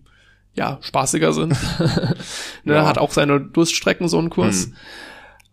[0.54, 1.56] ja spaßiger sind.
[2.64, 2.86] ne, Ja.
[2.86, 4.66] Hat auch seine Durststrecken so ein Kurs.
[4.66, 4.76] Hm.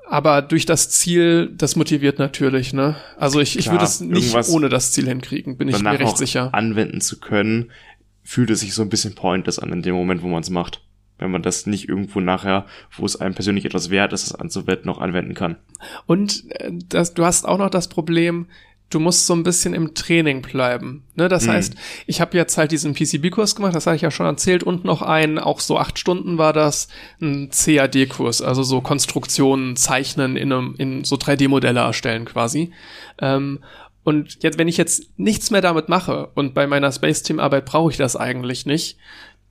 [0.08, 2.96] Aber durch das Ziel, das motiviert natürlich, ne?
[3.18, 6.54] Also ich, ich würde es nicht ohne das Ziel hinkriegen, bin ich mir recht sicher.
[6.54, 7.72] anwenden zu können,
[8.24, 10.82] fühlt es sich so ein bisschen pointless an in dem Moment, wo man es macht.
[11.18, 12.66] Wenn man das nicht irgendwo nachher,
[12.98, 15.56] wo es einem persönlich etwas wert ist, es anzuwenden, noch anwenden kann.
[16.06, 18.48] Und äh, das, du hast auch noch das Problem,
[18.90, 21.04] du musst so ein bisschen im Training bleiben.
[21.16, 21.28] Ne?
[21.28, 21.52] Das Mhm.
[21.52, 24.86] heißt, ich habe jetzt halt diesen PCB-Kurs gemacht, das habe ich ja schon erzählt, und
[24.86, 26.88] noch einen, auch so acht Stunden war das,
[27.22, 32.72] ein CAD-Kurs, also so Konstruktionen, Zeichnen in, einem, in so 3D-Modelle erstellen quasi.
[33.20, 33.60] Ähm,
[34.04, 37.66] und jetzt, wenn ich jetzt nichts mehr damit mache und bei meiner Space Team Arbeit
[37.66, 38.98] brauche ich das eigentlich nicht,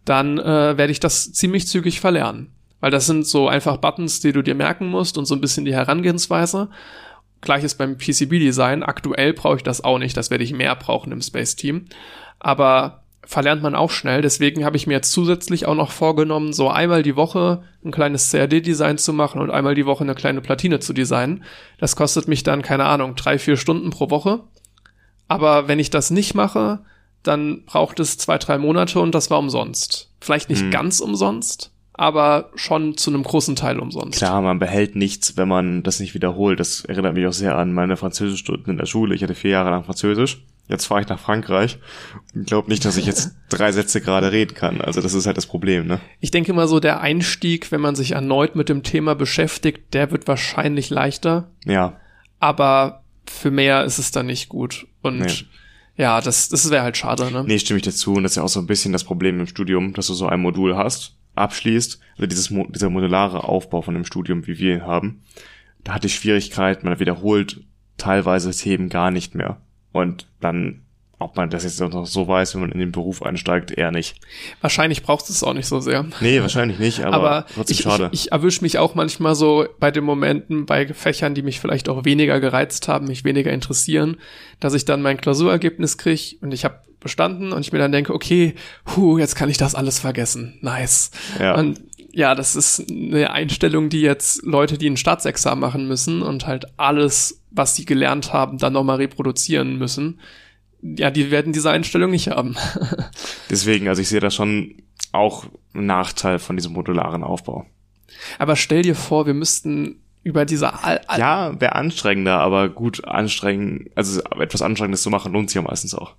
[0.05, 2.53] dann äh, werde ich das ziemlich zügig verlernen.
[2.81, 5.65] Weil das sind so einfach Buttons, die du dir merken musst und so ein bisschen
[5.65, 6.69] die Herangehensweise.
[7.45, 8.83] Gleiches beim PCB-Design.
[8.83, 10.17] Aktuell brauche ich das auch nicht.
[10.17, 11.87] Das werde ich mehr brauchen im Space Team.
[12.41, 14.23] Aber verlernt man auch schnell.
[14.23, 18.31] Deswegen habe ich mir jetzt zusätzlich auch noch vorgenommen, so einmal die Woche ein kleines
[18.31, 21.45] CAD-Design zu machen und einmal die Woche eine kleine Platine zu designen.
[21.79, 24.41] Das kostet mich dann, keine Ahnung, drei, vier Stunden pro Woche.
[25.29, 26.81] Aber wenn ich das nicht mache,
[27.23, 30.11] dann braucht es zwei, drei Monate und das war umsonst.
[30.21, 30.71] Vielleicht nicht Hm.
[30.71, 34.19] ganz umsonst, aber schon zu einem großen Teil umsonst.
[34.19, 36.61] Klar, man behält nichts, wenn man das nicht wiederholt.
[36.61, 39.15] Das erinnert mich auch sehr an meine Französischstunden in der Schule.
[39.15, 40.43] Ich hatte vier Jahre lang Französisch.
[40.67, 41.79] Jetzt fahre ich nach Frankreich
[42.35, 44.81] und glaube nicht, dass ich jetzt drei Sätze gerade reden kann.
[44.81, 46.01] Also das ist halt das Problem, ne?
[46.21, 50.11] Ich denke mal so, der Einstieg, wenn man sich erneut mit dem Thema beschäftigt, der
[50.11, 52.01] wird wahrscheinlich leichter, Ja,
[52.41, 54.87] aber für mehr ist es dann nicht gut.
[55.03, 55.33] Und Nee.
[55.97, 57.45] ja, das, das wäre halt schade, ne?
[57.47, 58.15] nee, stimme ich dazu.
[58.15, 60.27] Und das ist ja auch so ein bisschen das Problem im Studium, dass du so
[60.27, 64.87] ein Modul hast, abschließt, also dieses, dieser modulare Aufbau von dem Studium, wie wir ihn
[64.87, 65.23] haben.
[65.83, 67.61] Da hatte ich Schwierigkeiten, man wiederholt
[67.99, 69.61] teilweise Themen gar nicht mehr.
[69.93, 70.83] Und dann,
[71.19, 74.21] ob man das jetzt noch so weiß, wenn man in den Beruf einsteigt, eher nicht.
[74.61, 76.05] Wahrscheinlich braucht es auch nicht so sehr.
[76.21, 78.11] Nee, wahrscheinlich nicht, aber, Aber trotzdem ich, schade.
[78.13, 81.89] ich, ich erwische mich auch manchmal so bei den Momenten, bei Fächern, die mich vielleicht
[81.89, 84.17] auch weniger gereizt haben, mich weniger interessieren,
[84.59, 88.13] dass ich dann mein Klausurergebnis kriege und ich habe bestanden und ich mir dann denke,
[88.13, 88.55] okay,
[88.97, 90.59] hu, jetzt kann ich das alles vergessen.
[90.61, 91.13] Nice.
[91.39, 91.55] Ja.
[91.55, 91.81] Und
[92.13, 96.67] ja, das ist eine Einstellung, die jetzt Leute, die ein Staatsexamen machen müssen und halt
[96.77, 100.21] alles, was sie gelernt haben, dann nochmal reproduzieren müssen,
[100.83, 102.57] ja, die werden diese Einstellung nicht haben.
[103.51, 104.75] Deswegen, also ich sehe da schon
[105.13, 107.67] auch einen Nachteil von diesem modularen Aufbau.
[108.39, 113.05] Aber stell dir vor, wir müssten über diese all, all, Ja, wäre anstrengender, aber gut
[113.05, 116.15] anstrengend, also etwas Anstrengendes zu machen, lohnt sich ja meistens auch.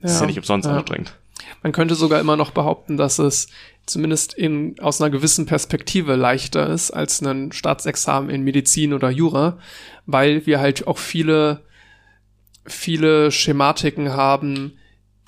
[0.00, 0.76] Das ist ja nicht umsonst ja.
[0.76, 1.14] anstrengend.
[1.62, 3.48] Man könnte sogar immer noch behaupten, dass es
[3.86, 9.58] zumindest in, aus einer gewissen Perspektive leichter ist als ein Staatsexamen in Medizin oder Jura,
[10.06, 11.62] weil wir halt auch viele,
[12.64, 14.78] viele Schematiken haben,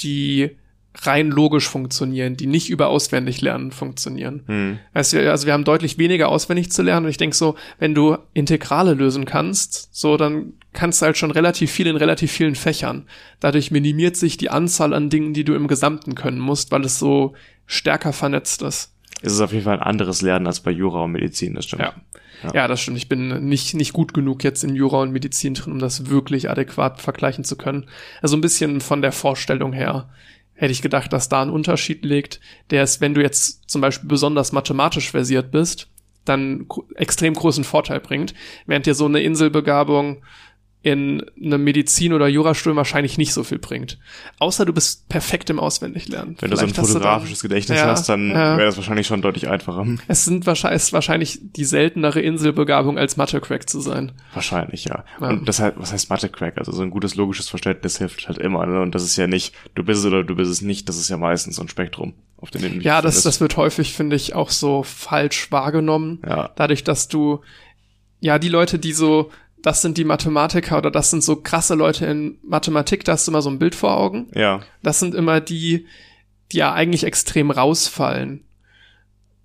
[0.01, 0.57] die
[1.03, 4.43] rein logisch funktionieren, die nicht über auswendig lernen funktionieren.
[4.47, 4.79] Hm.
[4.93, 7.95] Also wir, also wir haben deutlich weniger auswendig zu lernen und ich denke so, wenn
[7.95, 12.57] du Integrale lösen kannst, so dann kannst du halt schon relativ viel in relativ vielen
[12.57, 13.07] Fächern.
[13.39, 16.99] Dadurch minimiert sich die Anzahl an Dingen, die du im Gesamten können musst, weil es
[16.99, 17.35] so
[17.67, 18.93] stärker vernetzt ist.
[19.23, 21.83] Es ist auf jeden Fall ein anderes Lernen als bei Jura und Medizin, das stimmt.
[21.83, 21.95] Ja.
[22.43, 22.55] Ja.
[22.55, 22.97] Ja, das stimmt.
[22.97, 26.49] Ich bin nicht, nicht gut genug jetzt in Jura und Medizin drin, um das wirklich
[26.49, 27.87] adäquat vergleichen zu können.
[28.23, 30.09] Also ein bisschen von der Vorstellung her
[30.61, 34.11] hätte ich gedacht, dass da ein Unterschied liegt, der ist, wenn du jetzt zum Beispiel
[34.11, 35.89] besonders mathematisch versiert bist,
[36.27, 38.35] dann extrem großen Vorteil bringt,
[38.67, 40.23] während dir so eine Inselbegabung
[40.83, 43.99] in einem Medizin- oder Jurastudium wahrscheinlich nicht so viel bringt.
[44.39, 46.37] Außer du bist perfekt im Auswendiglernen.
[46.39, 48.57] Wenn Vielleicht du so ein fotografisches dann, Gedächtnis ja, hast, dann ja.
[48.57, 49.87] wäre das wahrscheinlich schon deutlich einfacher.
[50.09, 54.13] Es sind wahrscheinlich, ist wahrscheinlich die seltenere Inselbegabung als Mathe-Crack zu sein.
[54.33, 55.05] Wahrscheinlich, ja.
[55.21, 55.29] ja.
[55.29, 56.57] Und das heißt, was heißt Mathe-Crack?
[56.57, 58.65] Also so ein gutes logisches Verständnis hilft halt immer.
[58.65, 58.81] Ne?
[58.81, 61.11] Und das ist ja nicht, du bist es oder du bist es nicht, das ist
[61.11, 64.35] ja meistens so ein Spektrum, auf dem du Ja, das, das wird häufig, finde ich,
[64.35, 66.21] auch so falsch wahrgenommen.
[66.27, 66.51] Ja.
[66.57, 67.41] Dadurch, dass du
[68.21, 69.31] ja, die Leute, die so
[69.63, 73.33] das sind die Mathematiker oder das sind so krasse Leute in Mathematik, da hast du
[73.33, 74.29] immer so ein Bild vor Augen.
[74.35, 74.61] Ja.
[74.83, 75.87] Das sind immer die,
[76.53, 78.45] die ja eigentlich extrem rausfallen,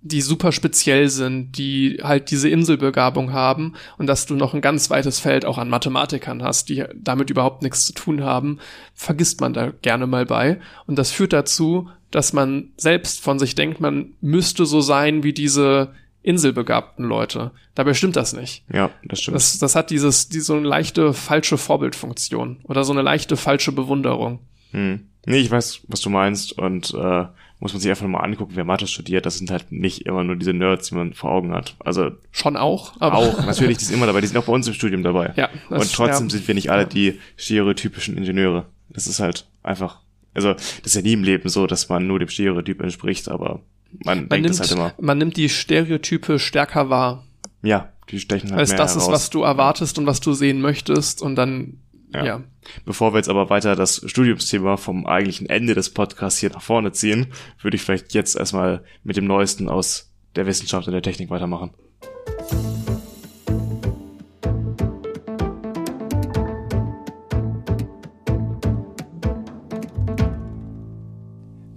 [0.02, 4.88] die super speziell sind, die halt diese Inselbegabung haben und dass du noch ein ganz
[4.88, 8.58] weites Feld auch an Mathematikern hast, die damit überhaupt nichts zu tun haben,
[8.94, 10.60] vergisst man da gerne mal bei.
[10.86, 15.32] Und das führt dazu, dass man selbst von sich denkt, man müsste so sein wie
[15.32, 15.92] diese
[16.26, 17.52] inselbegabten Leute.
[17.76, 18.64] Dabei stimmt das nicht.
[18.72, 19.36] Ja, das stimmt.
[19.36, 23.70] Das, das hat dieses, die, so eine leichte falsche Vorbildfunktion oder so eine leichte falsche
[23.70, 24.40] Bewunderung.
[24.72, 25.06] Hm.
[25.24, 27.26] Nee, ich weiß, was du meinst und äh,
[27.60, 29.24] muss man sich einfach mal angucken, wer Mathe studiert.
[29.24, 31.76] Das sind halt nicht immer nur diese Nerds, die man vor Augen hat.
[31.78, 34.20] Also schon auch, aber auch natürlich, die sind immer dabei.
[34.20, 35.32] Die sind auch bei uns im Studium dabei.
[35.36, 35.48] Ja.
[35.70, 36.30] Das, und trotzdem ja.
[36.30, 38.66] sind wir nicht alle die stereotypischen Ingenieure.
[38.88, 40.00] Das ist halt einfach.
[40.34, 43.60] Also das ist ja nie im Leben so, dass man nur dem Stereotyp entspricht, aber
[44.04, 45.00] man, man nimmt, halt.
[45.00, 47.24] Man nimmt die Stereotype stärker wahr.
[47.62, 49.08] Ja, die stechen halt Als mehr das heraus.
[49.08, 51.78] ist, was du erwartest und was du sehen möchtest und dann,
[52.12, 52.24] ja.
[52.24, 52.42] ja.
[52.84, 56.92] Bevor wir jetzt aber weiter das Studiumsthema vom eigentlichen Ende des Podcasts hier nach vorne
[56.92, 57.28] ziehen,
[57.60, 61.70] würde ich vielleicht jetzt erstmal mit dem Neuesten aus der Wissenschaft und der Technik weitermachen.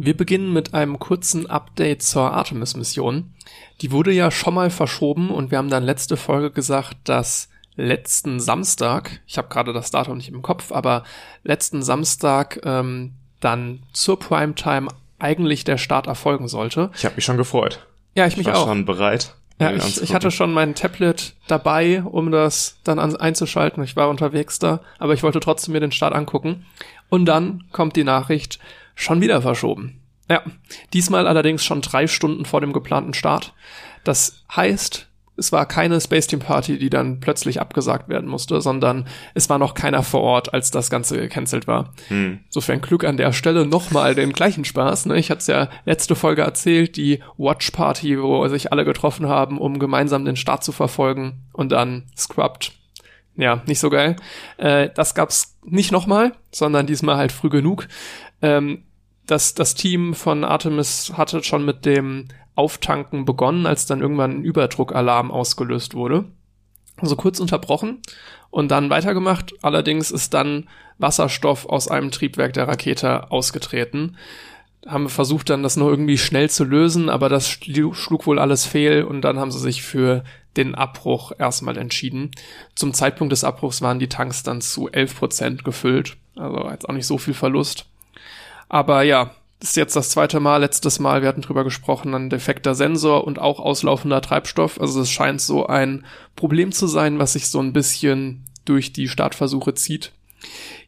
[0.10, 3.32] Wir beginnen mit einem kurzen Update zur Artemis-Mission.
[3.82, 8.40] Die wurde ja schon mal verschoben und wir haben dann letzte Folge gesagt, dass letzten
[8.40, 11.04] Samstag, ich habe gerade das Datum nicht im Kopf, aber
[11.44, 14.88] letzten Samstag ähm, dann zur Primetime
[15.20, 16.90] eigentlich der Start erfolgen sollte.
[16.96, 17.86] Ich habe mich schon gefreut.
[18.16, 18.68] Ja, ich mich ich war auch.
[18.68, 19.36] schon bereit.
[19.62, 23.84] Ja, ich, ich hatte schon mein Tablet dabei, um das dann an, einzuschalten.
[23.84, 26.66] Ich war unterwegs da, aber ich wollte trotzdem mir den Start angucken.
[27.10, 28.58] Und dann kommt die Nachricht,
[28.96, 29.99] schon wieder verschoben.
[30.30, 30.44] Ja,
[30.94, 33.54] diesmal allerdings schon drei Stunden vor dem geplanten Start.
[34.04, 39.08] Das heißt, es war keine Space Team Party, die dann plötzlich abgesagt werden musste, sondern
[39.34, 41.94] es war noch keiner vor Ort, als das Ganze gecancelt war.
[42.10, 42.42] Hm.
[42.50, 45.08] Sofern Glück an der Stelle nochmal den gleichen Spaß.
[45.08, 45.18] Ne?
[45.18, 49.58] Ich hatte es ja letzte Folge erzählt, die Watch Party, wo sich alle getroffen haben,
[49.58, 52.74] um gemeinsam den Start zu verfolgen und dann Scrubbed.
[53.36, 54.18] Ja, nicht so geil.
[54.58, 57.88] Äh, das gab's nicht nochmal, sondern diesmal halt früh genug.
[58.42, 58.84] Ähm,
[59.30, 64.44] das, das Team von Artemis hatte schon mit dem Auftanken begonnen, als dann irgendwann ein
[64.44, 66.26] Überdruckalarm ausgelöst wurde.
[66.98, 68.02] Also kurz unterbrochen
[68.50, 69.54] und dann weitergemacht.
[69.62, 74.18] Allerdings ist dann Wasserstoff aus einem Triebwerk der Rakete ausgetreten.
[74.86, 78.66] Haben wir versucht dann das noch irgendwie schnell zu lösen, aber das schlug wohl alles
[78.66, 80.24] fehl und dann haben sie sich für
[80.58, 82.32] den Abbruch erstmal entschieden.
[82.76, 86.18] Zum Zeitpunkt des Abbruchs waren die Tanks dann zu 11 Prozent gefüllt.
[86.36, 87.86] Also jetzt auch nicht so viel Verlust.
[88.70, 92.76] Aber ja, ist jetzt das zweite Mal, letztes Mal, wir hatten drüber gesprochen, ein defekter
[92.76, 94.80] Sensor und auch auslaufender Treibstoff.
[94.80, 96.06] Also es scheint so ein
[96.36, 100.14] Problem zu sein, was sich so ein bisschen durch die Startversuche zieht.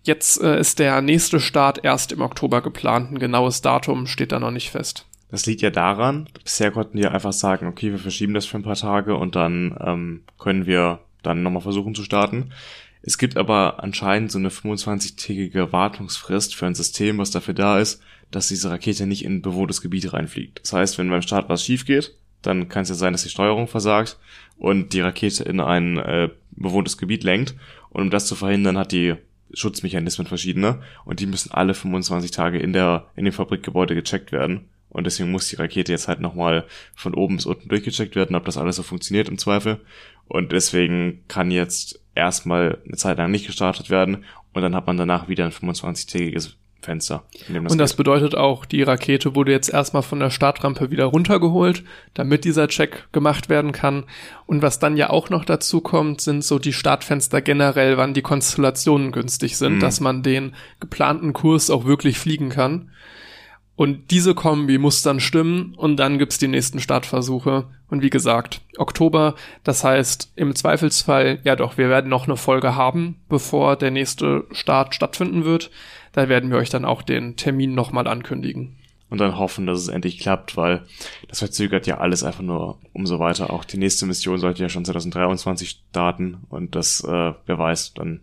[0.04, 3.12] Jetzt äh, ist der nächste Start erst im Oktober geplant.
[3.12, 5.06] Ein genaues Datum steht da noch nicht fest.
[5.30, 8.64] Das liegt ja daran, bisher konnten wir einfach sagen, okay, wir verschieben das für ein
[8.64, 12.52] paar Tage und dann ähm, können wir dann nochmal versuchen zu starten.
[13.04, 18.02] Es gibt aber anscheinend so eine 25-tägige Wartungsfrist für ein System, was dafür da ist,
[18.30, 20.62] dass diese Rakete nicht in bewohntes Gebiet reinfliegt.
[20.64, 23.30] Das heißt, wenn beim Start was schief geht, dann kann es ja sein, dass die
[23.30, 24.18] Steuerung versagt
[24.58, 27.56] und die Rakete in ein äh, bewohntes Gebiet lenkt.
[27.90, 29.16] Und um das zu verhindern, hat die
[29.54, 34.70] Schutzmechanismen verschiedene und die müssen alle 25 Tage in der in dem Fabrikgebäude gecheckt werden.
[34.90, 38.46] Und deswegen muss die Rakete jetzt halt nochmal von oben bis unten durchgecheckt werden, ob
[38.46, 39.80] das alles so funktioniert im Zweifel.
[40.28, 44.98] Und deswegen kann jetzt erstmal eine Zeit lang nicht gestartet werden und dann hat man
[44.98, 47.24] danach wieder ein 25-tägiges Fenster.
[47.48, 47.98] Das und das geht.
[47.98, 53.08] bedeutet auch, die Rakete wurde jetzt erstmal von der Startrampe wieder runtergeholt, damit dieser Check
[53.12, 54.06] gemacht werden kann.
[54.48, 58.24] Und was dann ja auch noch dazu kommt, sind so die Startfenster generell, wann die
[58.24, 59.80] Konstellationen günstig sind, mhm.
[59.80, 62.90] dass man den geplanten Kurs auch wirklich fliegen kann.
[63.82, 67.66] Und diese Kombi muss dann stimmen und dann gibt's die nächsten Startversuche.
[67.90, 72.76] Und wie gesagt, Oktober, das heißt im Zweifelsfall, ja doch, wir werden noch eine Folge
[72.76, 75.72] haben, bevor der nächste Start stattfinden wird.
[76.12, 78.78] Da werden wir euch dann auch den Termin nochmal ankündigen.
[79.10, 80.84] Und dann hoffen, dass es endlich klappt, weil
[81.28, 83.52] das verzögert ja alles einfach nur umso weiter.
[83.52, 88.20] Auch die nächste Mission sollte ja schon 2023 starten und das, äh, wer weiß, dann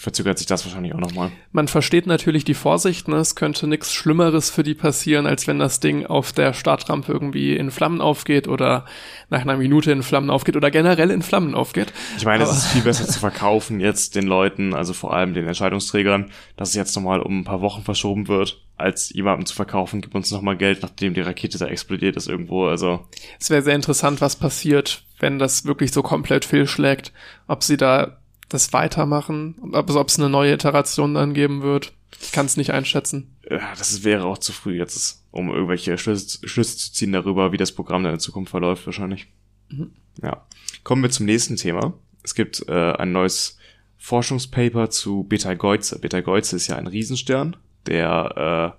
[0.00, 1.30] verzögert sich das wahrscheinlich auch nochmal.
[1.52, 3.16] Man versteht natürlich die Vorsicht, ne?
[3.16, 7.54] es könnte nichts Schlimmeres für die passieren, als wenn das Ding auf der Startrampe irgendwie
[7.54, 8.86] in Flammen aufgeht oder
[9.28, 11.92] nach einer Minute in Flammen aufgeht oder generell in Flammen aufgeht.
[12.16, 15.46] Ich meine, es ist viel besser zu verkaufen jetzt den Leuten, also vor allem den
[15.46, 20.00] Entscheidungsträgern, dass es jetzt nochmal um ein paar Wochen verschoben wird, als jemandem zu verkaufen,
[20.00, 22.68] gib uns nochmal Geld, nachdem die Rakete da explodiert ist irgendwo.
[22.68, 23.06] Also
[23.38, 27.12] es wäre sehr interessant, was passiert, wenn das wirklich so komplett fehlschlägt,
[27.46, 28.19] ob sie da
[28.50, 31.92] das weitermachen, ob es, ob es eine neue Iteration dann geben wird.
[32.20, 33.36] Ich kann es nicht einschätzen.
[33.48, 37.56] Ja, das wäre auch zu früh jetzt, um irgendwelche Schlüsse, Schlüsse zu ziehen darüber, wie
[37.56, 39.28] das Programm dann in Zukunft verläuft, wahrscheinlich.
[39.70, 39.92] Mhm.
[40.22, 40.44] Ja.
[40.84, 41.94] Kommen wir zum nächsten Thema.
[42.22, 43.56] Es gibt äh, ein neues
[43.98, 45.98] Forschungspaper zu Betelgeuse.
[45.98, 48.74] Betelgeuse ist ja ein Riesenstern, der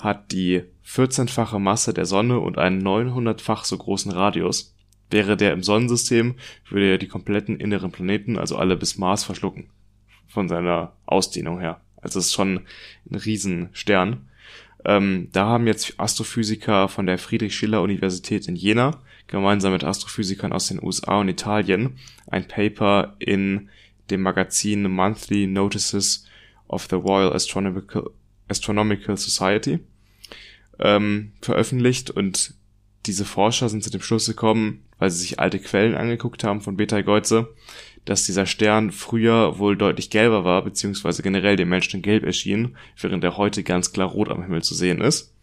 [0.00, 4.75] äh, hat die 14-fache Masse der Sonne und einen 900-fach so großen Radius.
[5.10, 6.34] Wäre der im Sonnensystem,
[6.68, 9.68] würde er die kompletten inneren Planeten, also alle bis Mars, verschlucken.
[10.28, 11.80] Von seiner Ausdehnung her.
[11.96, 12.66] Also es ist schon
[13.10, 14.28] ein Riesenstern.
[14.84, 20.82] Ähm, da haben jetzt Astrophysiker von der Friedrich-Schiller-Universität in Jena gemeinsam mit Astrophysikern aus den
[20.82, 23.68] USA und Italien ein Paper in
[24.10, 26.26] dem Magazin Monthly Notices
[26.68, 28.10] of the Royal Astronomical,
[28.48, 29.80] Astronomical Society
[30.78, 32.54] ähm, veröffentlicht und
[33.06, 36.76] diese Forscher sind zu dem Schluss gekommen, weil sie sich alte Quellen angeguckt haben von
[36.76, 37.54] Betelgeuse,
[38.04, 43.24] dass dieser Stern früher wohl deutlich gelber war, beziehungsweise generell dem Menschen gelb erschien, während
[43.24, 45.34] er heute ganz klar rot am Himmel zu sehen ist.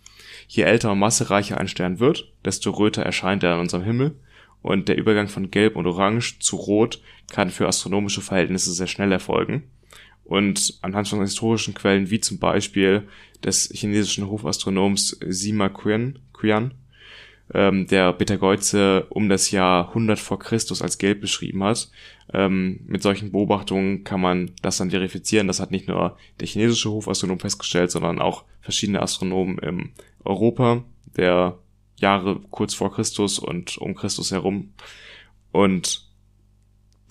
[0.47, 4.15] Je älter und massereicher ein Stern wird, desto röter erscheint er an unserem Himmel
[4.61, 9.11] und der Übergang von gelb und orange zu rot kann für astronomische Verhältnisse sehr schnell
[9.11, 9.63] erfolgen.
[10.23, 13.07] Und anhand von historischen Quellen wie zum Beispiel
[13.43, 16.73] des chinesischen Hofastronoms Sima Qian, Qian
[17.53, 21.89] ähm, der Betelgeuse um das Jahr 100 vor Christus als gelb beschrieben hat.
[22.33, 25.47] Ähm, mit solchen Beobachtungen kann man das dann verifizieren.
[25.47, 29.91] Das hat nicht nur der chinesische Hofastronom festgestellt, sondern auch verschiedene Astronomen im
[30.23, 30.83] Europa
[31.17, 31.59] der
[31.97, 34.73] Jahre kurz vor Christus und um Christus herum.
[35.51, 36.09] Und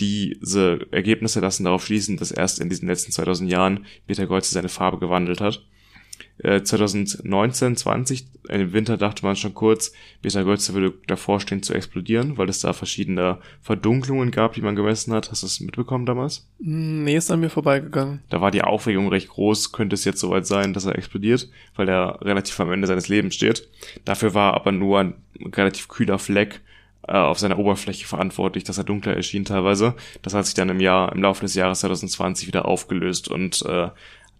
[0.00, 4.98] diese Ergebnisse lassen darauf schließen, dass erst in diesen letzten 2000 Jahren Betelgeuse seine Farbe
[4.98, 5.64] gewandelt hat.
[6.38, 9.92] 2019, äh, 20, im Winter dachte man schon kurz,
[10.22, 15.12] Betelgeuse würde davor stehen zu explodieren, weil es da verschiedene Verdunklungen gab, die man gemessen
[15.12, 15.30] hat.
[15.30, 16.48] Hast du das mitbekommen damals?
[16.62, 18.22] Hm, nee, ist an mir vorbeigegangen.
[18.30, 21.88] Da war die Aufregung recht groß, könnte es jetzt soweit sein, dass er explodiert, weil
[21.88, 23.68] er relativ am Ende seines Lebens steht.
[24.04, 25.14] Dafür war aber nur ein
[25.54, 26.60] relativ kühler Fleck
[27.06, 29.94] äh, auf seiner Oberfläche verantwortlich, dass er dunkler erschien teilweise.
[30.22, 33.88] Das hat sich dann im Jahr, im Laufe des Jahres 2020 wieder aufgelöst und äh,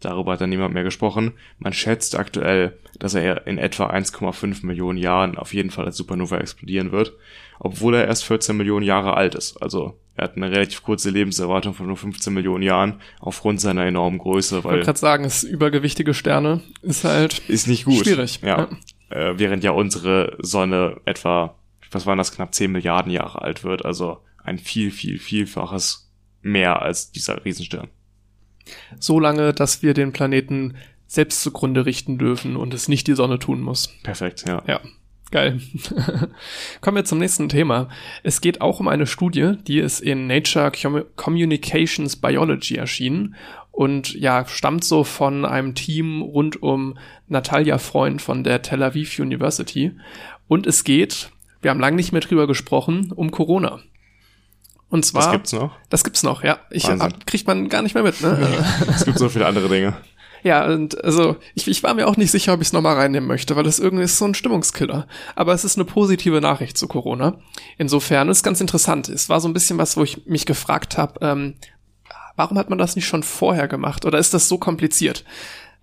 [0.03, 1.33] Darüber hat dann niemand mehr gesprochen.
[1.59, 6.39] Man schätzt aktuell, dass er in etwa 1,5 Millionen Jahren auf jeden Fall als Supernova
[6.39, 7.13] explodieren wird,
[7.61, 9.63] obwohl er erst 14 Millionen Jahre alt ist.
[9.63, 14.19] Also er hat eine relativ kurze Lebenserwartung von nur 15 Millionen Jahren aufgrund seiner enormen
[14.19, 14.57] Größe.
[14.57, 18.05] Weil ich wollte gerade sagen, es übergewichtige Sterne ist halt ist nicht gut.
[18.05, 18.41] schwierig.
[18.43, 18.69] Ja.
[19.11, 19.31] ja.
[19.31, 21.55] Äh, während ja unsere Sonne etwa,
[21.93, 23.85] was waren das, knapp 10 Milliarden Jahre alt wird.
[23.85, 26.11] Also ein viel, viel, vielfaches
[26.43, 27.89] mehr als dieser Riesenstern
[28.99, 33.39] so lange, dass wir den Planeten selbst zugrunde richten dürfen und es nicht die Sonne
[33.39, 33.89] tun muss.
[34.03, 34.63] Perfekt, ja.
[34.67, 34.81] Ja.
[35.31, 35.61] Geil.
[36.83, 37.89] Kommen wir zum nächsten Thema.
[38.23, 40.71] Es geht auch um eine Studie, die ist in Nature
[41.17, 43.35] Communications Biology erschienen
[43.71, 46.99] und ja, stammt so von einem Team rund um
[47.29, 49.93] Natalia Freund von der Tel Aviv University.
[50.49, 51.31] Und es geht,
[51.63, 53.81] wir haben lange nicht mehr drüber gesprochen, um Corona.
[54.93, 55.23] Und zwar.
[55.23, 55.73] Das gibt's noch?
[55.89, 56.59] Das gibt's noch, ja.
[56.71, 58.47] Ich, hab, kriegt man gar nicht mehr mit, ne?
[58.95, 59.95] es gibt so viele andere Dinge.
[60.43, 63.27] Ja, und also ich, ich war mir auch nicht sicher, ob ich es nochmal reinnehmen
[63.27, 65.07] möchte, weil es irgendwie ist so ein Stimmungskiller.
[65.35, 67.39] Aber es ist eine positive Nachricht zu Corona.
[67.79, 69.09] Insofern ist ganz interessant.
[69.09, 71.55] Es war so ein bisschen was, wo ich mich gefragt habe, ähm,
[72.37, 74.05] warum hat man das nicht schon vorher gemacht?
[74.05, 75.25] Oder ist das so kompliziert?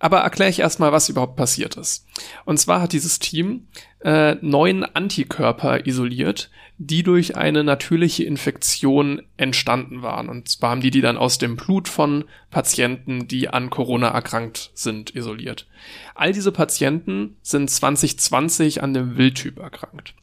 [0.00, 2.06] Aber erkläre ich erstmal, was überhaupt passiert ist.
[2.46, 3.68] Und zwar hat dieses Team
[4.00, 10.30] äh, neun Antikörper isoliert, die durch eine natürliche Infektion entstanden waren.
[10.30, 14.70] Und zwar haben die die dann aus dem Blut von Patienten, die an Corona erkrankt
[14.72, 15.68] sind, isoliert.
[16.14, 20.14] All diese Patienten sind 2020 an dem Wildtyp erkrankt.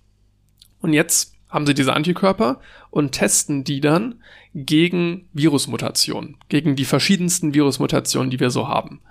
[0.82, 2.60] Und jetzt haben sie diese Antikörper
[2.90, 4.24] und testen die dann
[4.56, 9.02] gegen Virusmutationen, gegen die verschiedensten Virusmutationen, die wir so haben.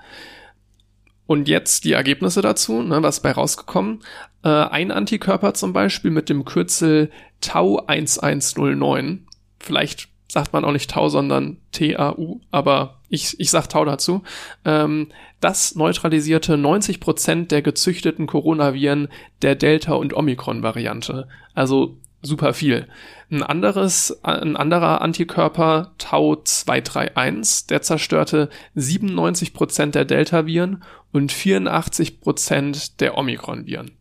[1.26, 4.00] Und jetzt die Ergebnisse dazu, ne, was bei rausgekommen.
[4.44, 7.10] Äh, ein Antikörper zum Beispiel mit dem Kürzel
[7.40, 9.26] Tau 1109.
[9.58, 14.22] Vielleicht sagt man auch nicht Tau, sondern T-A-U, aber ich, ich sag Tau dazu.
[14.64, 15.08] Ähm,
[15.40, 19.08] das neutralisierte 90% der gezüchteten Coronaviren
[19.42, 21.28] der Delta- und Omikron-Variante.
[21.54, 22.88] Also super viel.
[23.30, 32.20] Ein anderes, ein anderer Antikörper, Tau 231, der zerstörte 97 Prozent der Delta-Viren und 84
[32.20, 33.92] Prozent der Omikron-Viren.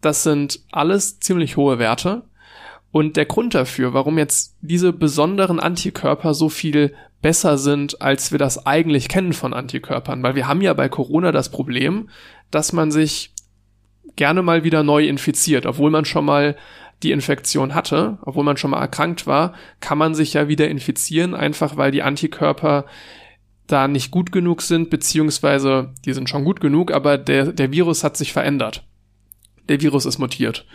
[0.00, 2.24] Das sind alles ziemlich hohe Werte.
[2.90, 8.38] Und der Grund dafür, warum jetzt diese besonderen Antikörper so viel besser sind, als wir
[8.38, 12.10] das eigentlich kennen von Antikörpern, weil wir haben ja bei Corona das Problem,
[12.50, 13.32] dass man sich
[14.14, 16.56] gerne mal wieder neu infiziert, obwohl man schon mal
[17.04, 21.34] die Infektion hatte, obwohl man schon mal erkrankt war, kann man sich ja wieder infizieren,
[21.34, 22.86] einfach weil die Antikörper
[23.66, 28.04] da nicht gut genug sind, beziehungsweise die sind schon gut genug, aber der, der Virus
[28.04, 28.86] hat sich verändert.
[29.68, 30.66] Der Virus ist mutiert.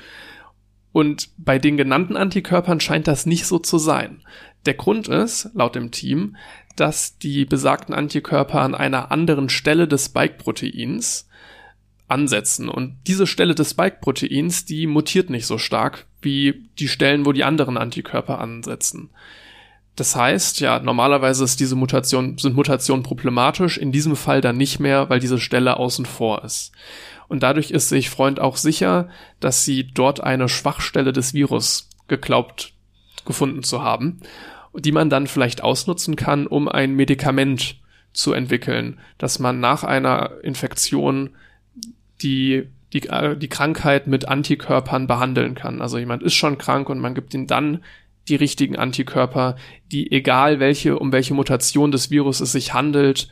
[0.91, 4.23] Und bei den genannten Antikörpern scheint das nicht so zu sein.
[4.65, 6.35] Der Grund ist, laut dem Team,
[6.75, 11.27] dass die besagten Antikörper an einer anderen Stelle des Spike-Proteins
[12.09, 12.69] ansetzen.
[12.69, 17.43] Und diese Stelle des Spike-Proteins, die mutiert nicht so stark wie die Stellen, wo die
[17.43, 19.09] anderen Antikörper ansetzen.
[19.95, 24.79] Das heißt, ja, normalerweise ist diese Mutation, sind Mutationen problematisch, in diesem Fall dann nicht
[24.79, 26.71] mehr, weil diese Stelle außen vor ist.
[27.27, 32.73] Und dadurch ist sich Freund auch sicher, dass sie dort eine Schwachstelle des Virus geglaubt
[33.25, 34.21] gefunden zu haben,
[34.73, 37.75] die man dann vielleicht ausnutzen kann, um ein Medikament
[38.13, 41.31] zu entwickeln, dass man nach einer Infektion
[42.21, 45.81] die, die, äh, die Krankheit mit Antikörpern behandeln kann.
[45.81, 47.83] Also jemand ist schon krank und man gibt ihm dann
[48.27, 49.55] die richtigen Antikörper,
[49.91, 53.29] die egal welche, um welche Mutation des Virus es sich handelt,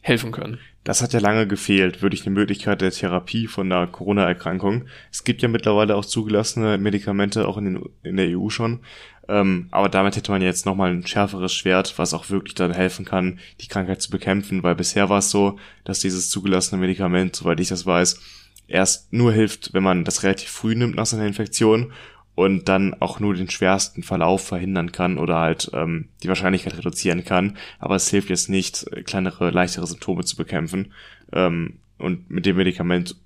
[0.00, 0.58] helfen können.
[0.84, 4.86] Das hat ja lange gefehlt, wirklich eine Möglichkeit der Therapie von einer Corona-Erkrankung.
[5.12, 8.80] Es gibt ja mittlerweile auch zugelassene Medikamente, auch in, den, in der EU schon.
[9.28, 13.04] Ähm, aber damit hätte man jetzt nochmal ein schärferes Schwert, was auch wirklich dann helfen
[13.04, 17.60] kann, die Krankheit zu bekämpfen, weil bisher war es so, dass dieses zugelassene Medikament, soweit
[17.60, 18.20] ich das weiß,
[18.68, 21.92] erst nur hilft, wenn man das relativ früh nimmt nach seiner Infektion
[22.34, 27.24] und dann auch nur den schwersten Verlauf verhindern kann oder halt ähm, die Wahrscheinlichkeit reduzieren
[27.24, 27.58] kann.
[27.78, 30.92] Aber es hilft jetzt nicht, kleinere, leichtere Symptome zu bekämpfen.
[31.32, 33.16] Ähm, und mit dem Medikament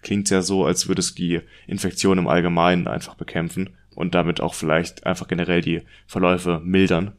[0.00, 4.40] klingt es ja so, als würde es die Infektion im Allgemeinen einfach bekämpfen und damit
[4.40, 7.12] auch vielleicht einfach generell die Verläufe mildern.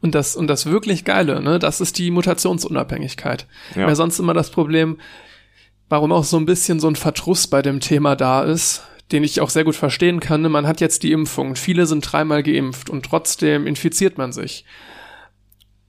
[0.00, 3.46] Und das, und das wirklich Geile, ne, das ist die Mutationsunabhängigkeit.
[3.76, 3.86] Ja.
[3.86, 4.98] Weil sonst immer das Problem,
[5.88, 9.40] warum auch so ein bisschen so ein Verdruss bei dem Thema da ist, den ich
[9.40, 10.42] auch sehr gut verstehen kann.
[10.42, 11.56] Man hat jetzt die Impfung.
[11.56, 14.64] Viele sind dreimal geimpft und trotzdem infiziert man sich.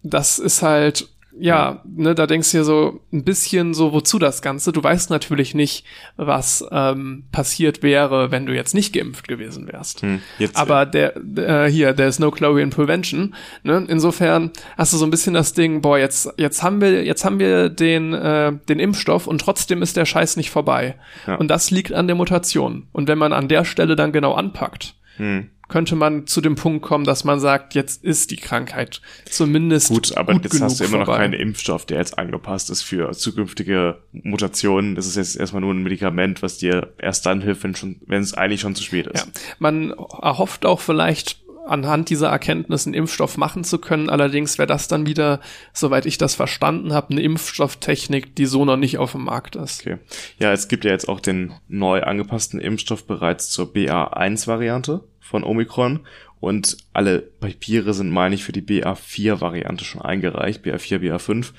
[0.03, 1.07] Das ist halt
[1.39, 4.71] ja, ne, da denkst du dir so ein bisschen so, wozu das Ganze?
[4.71, 5.85] Du weißt natürlich nicht,
[6.17, 10.01] was ähm, passiert wäre, wenn du jetzt nicht geimpft gewesen wärst.
[10.01, 13.35] Hm, jetzt, Aber der, äh, hier, there is no Chloe in Prevention.
[13.63, 13.85] Ne?
[13.87, 17.39] Insofern hast du so ein bisschen das Ding, boah, jetzt, jetzt haben wir, jetzt haben
[17.39, 20.95] wir den, äh, den Impfstoff und trotzdem ist der Scheiß nicht vorbei.
[21.27, 21.35] Ja.
[21.35, 22.87] Und das liegt an der Mutation.
[22.91, 26.83] Und wenn man an der Stelle dann genau anpackt, hm könnte man zu dem Punkt
[26.83, 30.83] kommen, dass man sagt, jetzt ist die Krankheit zumindest gut, aber gut jetzt hast du
[30.83, 31.11] immer vorbei.
[31.13, 34.95] noch keinen Impfstoff, der jetzt angepasst ist für zukünftige Mutationen.
[34.95, 38.21] Das ist jetzt erstmal nur ein Medikament, was dir erst dann hilft, wenn schon, wenn
[38.21, 39.25] es eigentlich schon zu spät ist.
[39.25, 39.91] Ja, man
[40.21, 44.09] erhofft auch vielleicht anhand dieser Erkenntnis einen Impfstoff machen zu können.
[44.09, 45.39] Allerdings wäre das dann wieder,
[45.71, 49.81] soweit ich das verstanden habe, eine Impfstofftechnik, die so noch nicht auf dem Markt ist.
[49.81, 49.99] Okay.
[50.37, 56.01] Ja, es gibt ja jetzt auch den neu angepassten Impfstoff bereits zur BA1-Variante von Omikron
[56.39, 61.51] und alle Papiere sind, meine ich, für die BA4-Variante schon eingereicht, BA4, BA5.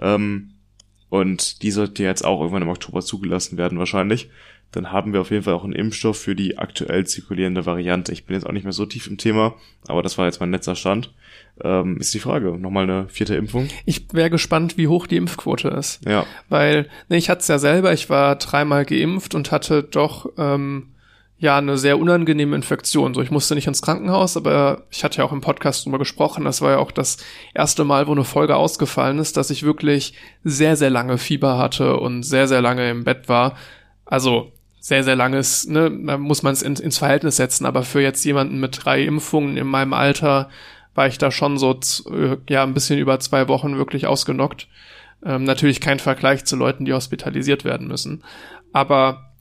[0.00, 0.54] Ähm,
[1.10, 4.30] und die sollte jetzt auch irgendwann im Oktober zugelassen werden wahrscheinlich.
[4.72, 8.12] Dann haben wir auf jeden Fall auch einen Impfstoff für die aktuell zirkulierende Variante.
[8.12, 9.56] Ich bin jetzt auch nicht mehr so tief im Thema,
[9.88, 11.12] aber das war jetzt mein letzter Stand.
[11.62, 13.68] Ähm, ist die Frage, nochmal eine vierte Impfung?
[13.84, 16.06] Ich wäre gespannt, wie hoch die Impfquote ist.
[16.06, 16.24] Ja.
[16.48, 20.90] Weil, ne, ich hatte es ja selber, ich war dreimal geimpft und hatte doch ähm,
[21.40, 23.14] ja eine sehr unangenehme Infektion.
[23.14, 26.44] So, ich musste nicht ins Krankenhaus, aber ich hatte ja auch im Podcast drüber gesprochen.
[26.44, 27.16] Das war ja auch das
[27.54, 30.12] erste Mal, wo eine Folge ausgefallen ist, dass ich wirklich
[30.44, 33.56] sehr, sehr lange Fieber hatte und sehr, sehr lange im Bett war.
[34.04, 38.00] Also sehr, sehr langes, ne, da muss man es in, ins Verhältnis setzen, aber für
[38.02, 40.50] jetzt jemanden mit drei Impfungen in meinem Alter
[40.94, 41.78] war ich da schon so,
[42.10, 44.68] äh, ja, ein bisschen über zwei Wochen wirklich ausgenockt.
[45.24, 48.24] Ähm, natürlich kein Vergleich zu Leuten, die hospitalisiert werden müssen.
[48.72, 49.32] Aber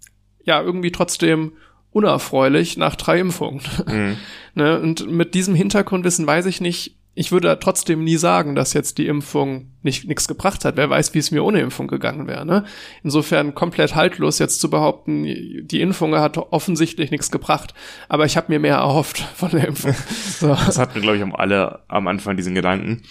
[0.44, 1.54] ja, irgendwie trotzdem
[1.92, 3.62] unerfreulich nach drei Impfungen.
[3.88, 4.18] Mhm.
[4.56, 4.80] ne?
[4.80, 9.08] Und mit diesem Hintergrundwissen weiß ich nicht, ich würde trotzdem nie sagen, dass jetzt die
[9.08, 10.78] Impfung nicht nichts gebracht hat.
[10.78, 12.46] Wer weiß, wie es mir ohne Impfung gegangen wäre.
[12.46, 12.64] Ne?
[13.04, 17.74] Insofern komplett haltlos jetzt zu behaupten, die Impfung hat offensichtlich nichts gebracht.
[18.08, 19.96] Aber ich habe mir mehr erhofft von der Impfung.
[20.40, 20.48] So.
[20.48, 23.02] Das hatten, glaube ich, um alle am Anfang diesen Gedanken.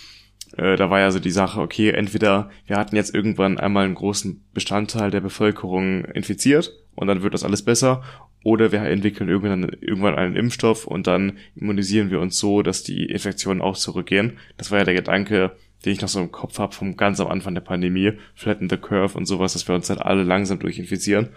[0.56, 3.94] Äh, da war ja so die Sache, okay, entweder wir hatten jetzt irgendwann einmal einen
[3.94, 8.02] großen Bestandteil der Bevölkerung infiziert und dann wird das alles besser.
[8.42, 13.06] Oder wir entwickeln irgendwann, irgendwann einen Impfstoff und dann immunisieren wir uns so, dass die
[13.06, 14.38] Infektionen auch zurückgehen.
[14.56, 15.52] Das war ja der Gedanke,
[15.84, 18.76] den ich noch so im Kopf habe vom ganz am Anfang der Pandemie, Flatten the
[18.76, 21.30] Curve und sowas, dass wir uns dann alle langsam durchinfizieren.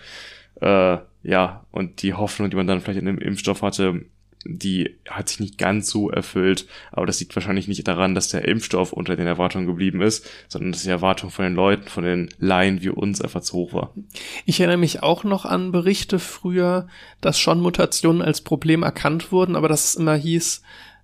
[0.61, 4.05] Äh, ja, und die Hoffnung, die man dann vielleicht in dem Impfstoff hatte,
[4.45, 8.47] die hat sich nicht ganz so erfüllt, aber das liegt wahrscheinlich nicht daran, dass der
[8.47, 12.29] Impfstoff unter den Erwartungen geblieben ist, sondern dass die Erwartung von den Leuten, von den
[12.39, 13.93] Laien wie uns einfach zu hoch war.
[14.45, 16.87] Ich erinnere mich auch noch an Berichte früher,
[17.21, 20.61] dass schon Mutationen als Problem erkannt wurden, aber dass es immer hieß,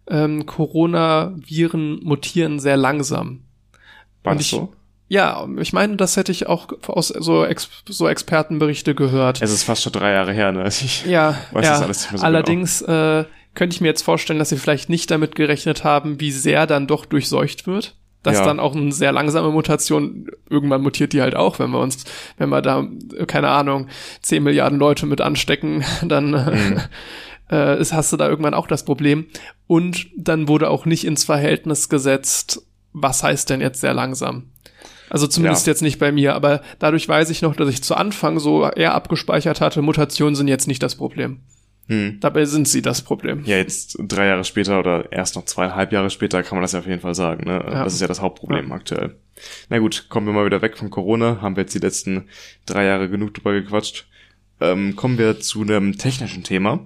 [0.10, 3.44] ähm, Coronaviren mutieren sehr langsam.
[4.24, 4.74] War das so?
[5.10, 9.42] Ja, ich meine, das hätte ich auch aus so, Ex so Expertenberichte gehört.
[9.42, 10.68] Es ist fast schon drei Jahre her, ne?
[10.68, 11.72] Ich, Ja, weiß ja.
[11.72, 14.90] das alles nicht mehr so allerdings äh, könnte ich mir jetzt vorstellen, dass sie vielleicht
[14.90, 17.96] nicht damit gerechnet haben, wie sehr dann doch durchseucht wird.
[18.24, 18.46] Dass Ja.
[18.46, 22.04] dann auch eine sehr langsame Mutation, irgendwann mutiert die halt auch, wenn wir uns,
[22.38, 22.86] wenn wir da,
[23.16, 23.88] äh, keine Ahnung,
[24.24, 26.82] 10 Milliarden Leute mit anstecken, dann Mhm.
[27.50, 29.28] äh, hast du da irgendwann auch das Problem.
[29.68, 34.50] Und dann wurde auch nicht ins Verhältnis gesetzt, was heißt denn jetzt sehr langsam?
[35.10, 35.72] Also zumindest Ja.
[35.72, 38.94] jetzt nicht bei mir, aber dadurch weiß ich noch, dass ich zu Anfang so eher
[38.94, 41.42] abgespeichert hatte, Mutationen sind jetzt nicht das Problem.
[41.88, 42.18] Hm.
[42.20, 43.44] Dabei sind sie das Problem.
[43.46, 46.80] Ja, jetzt drei Jahre später oder erst noch zweieinhalb Jahre später kann man das ja
[46.80, 47.46] auf jeden Fall sagen.
[47.46, 47.64] Ne?
[47.66, 47.84] Ja.
[47.86, 49.16] Das ist ja das Hauptproblem aktuell.
[49.70, 51.40] Na gut, kommen wir mal wieder weg von Corona.
[51.42, 52.28] Haben wir jetzt die letzten
[52.66, 54.06] drei Jahre genug drüber gequatscht.
[54.60, 56.86] Ähm, kommen wir zu einem technischen Thema.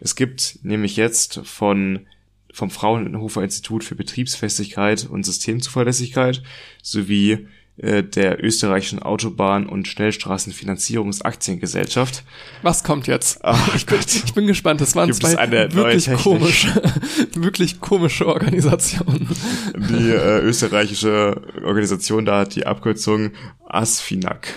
[0.00, 2.06] Es gibt nämlich jetzt von
[2.50, 6.42] vom Fraunhofer Institut für Betriebsfestigkeit und Systemzuverlässigkeit
[6.82, 7.46] sowie
[7.78, 12.24] äh, der österreichischen Autobahn- und Schnellstraßenfinanzierungsaktiengesellschaft
[12.62, 13.38] Was kommt jetzt?
[13.42, 14.80] Ach ich, bin, ich bin gespannt.
[14.80, 16.82] Das waren Gibt zwei wirklich komische,
[17.34, 19.28] wirklich komische Organisationen.
[19.76, 23.30] Die äh, österreichische Organisation da hat die Abkürzung
[23.66, 24.48] ASFINAG.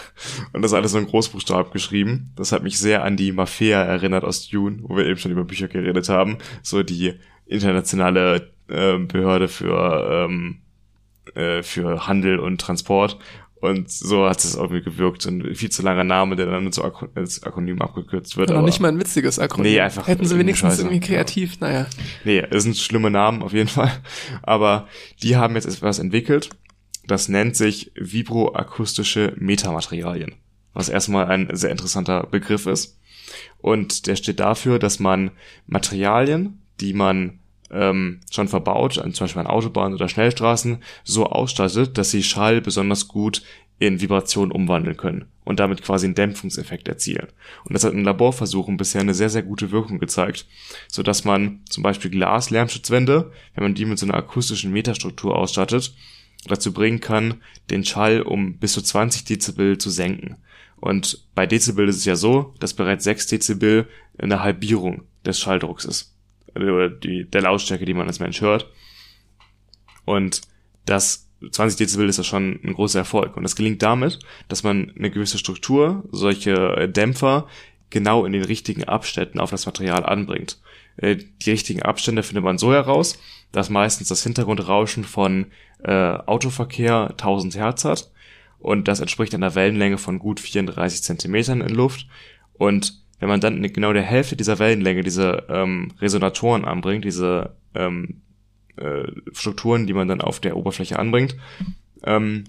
[0.54, 2.32] Und das ist alles so in Großbuchstaben geschrieben.
[2.36, 5.44] Das hat mich sehr an die Mafia erinnert aus Dune, wo wir eben schon über
[5.44, 6.40] Bücher geredet haben.
[6.64, 7.14] So die
[7.46, 10.62] internationale äh, Behörde für, ähm,
[11.36, 13.18] äh, für Handel und Transport.
[13.60, 15.24] Und so hat es irgendwie gewirkt.
[15.28, 18.50] Ein viel zu langer Name, der dann so ak als Akronym abgekürzt wird.
[18.50, 19.72] Noch aber- nicht mal ein witziges Akronym.
[19.72, 20.82] Nee, einfach Hätten sie wenigstens Scheiße.
[20.82, 21.86] irgendwie kreativ, naja.
[22.24, 23.92] Nee, es sind schlimme Namen auf jeden Fall.
[24.42, 24.88] Aber
[25.22, 26.50] die haben jetzt etwas entwickelt.
[27.06, 30.34] Das nennt sich vibroakustische Metamaterialien.
[30.74, 32.98] Was erstmal ein sehr interessanter Begriff ist.
[33.60, 35.32] Und der steht dafür, dass man
[35.68, 37.40] Materialien, die man
[37.72, 43.08] ähm, schon verbaut, zum Beispiel an Autobahnen oder Schnellstraßen, so ausstattet, dass sie Schall besonders
[43.08, 43.44] gut
[43.80, 47.28] in Vibration umwandeln können und damit quasi einen Dämpfungseffekt erzielen.
[47.66, 50.46] Und das hat in Laborversuchen bisher eine sehr, sehr gute Wirkung gezeigt,
[50.88, 55.96] so dass man zum Beispiel Glas-Lärmschutzwände, wenn man die mit so einer akustischen Metastruktur ausstattet,
[56.48, 57.42] dazu bringen kann,
[57.72, 60.38] den Schall um bis zu 20 Dezibel zu senken.
[60.80, 65.86] Und bei Dezibel ist es ja so, dass bereits 6 Dezibel eine Halbierung des Schalldrucks
[65.86, 66.11] ist.
[66.56, 68.70] Oder die, der Lautstärke, die man als Mensch hört.
[70.06, 70.42] Und
[70.86, 73.38] das 20 Dezibel ist ja schon ein großer Erfolg.
[73.38, 77.48] Und das gelingt damit, dass man eine gewisse Struktur, solche äh, Dämpfer,
[77.90, 80.60] genau in den richtigen Abständen auf das Material anbringt.
[80.98, 83.20] Äh, Die richtigen Abstände findet man so heraus,
[83.52, 85.48] dass meistens das Hintergrundrauschen von
[85.84, 88.12] äh, Autoverkehr 1000 Hertz hat
[88.62, 92.06] und das entspricht einer Wellenlänge von gut 34 Zentimetern in Luft.
[92.54, 98.22] Und wenn man dann genau der Hälfte dieser Wellenlänge diese ähm, Resonatoren anbringt, diese ähm,
[98.78, 101.38] äh, Strukturen, die man dann auf der Oberfläche anbringt,
[102.04, 102.46] ähm,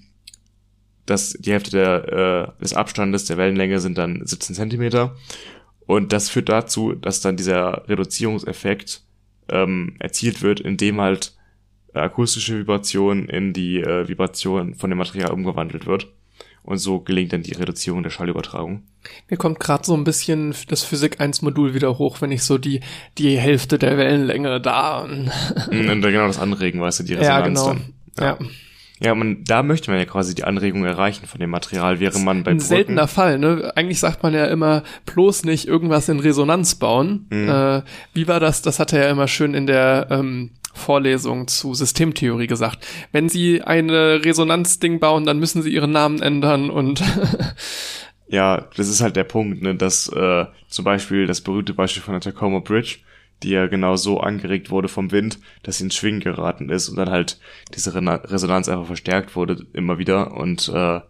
[1.05, 5.15] das, die Hälfte der, äh, des Abstandes der Wellenlänge sind dann 17 Zentimeter.
[5.87, 9.03] Und das führt dazu, dass dann dieser Reduzierungseffekt
[9.51, 11.37] ähm, erzielt wird, indem halt
[11.93, 16.09] akustische Vibration in die äh, Vibration von dem Material umgewandelt wird.
[16.65, 18.83] Und so gelingt dann die Reduzierung der Schallübertragung.
[19.29, 22.57] Mir kommt gerade so ein bisschen das Physik 1 Modul wieder hoch, wenn ich so
[22.57, 22.81] die,
[23.19, 25.01] die Hälfte der Wellenlänge da.
[25.03, 25.31] und
[25.71, 27.77] genau das Anregen, weißt du, die ja, Resonanz genau.
[28.17, 28.39] dann.
[28.41, 28.47] Ja.
[29.03, 32.45] Ja, man, da möchte man ja quasi die Anregung erreichen von dem Material, während man
[32.45, 33.73] bei Ein Brücken, seltener Fall, ne?
[33.75, 37.27] Eigentlich sagt man ja immer, bloß nicht irgendwas in Resonanz bauen.
[37.31, 37.49] Mhm.
[37.49, 37.83] Äh,
[38.15, 38.63] wie war das?
[38.63, 42.87] Das hat er ja immer schön in der ähm, Vorlesung zu Systemtheorie gesagt.
[43.13, 47.03] Wenn Sie eine Resonanzding bauen, dann müssen Sie Ihren Namen ändern und
[48.29, 52.15] Ja, das ist halt der Punkt, ne, dass äh, zum Beispiel das berühmte Beispiel von
[52.15, 52.99] der Tacoma Bridge,
[53.43, 56.97] die ja genau so angeregt wurde vom Wind, dass sie ins Schwingen geraten ist und
[56.97, 57.39] dann halt
[57.75, 61.01] diese Rena- Resonanz einfach verstärkt wurde immer wieder und äh,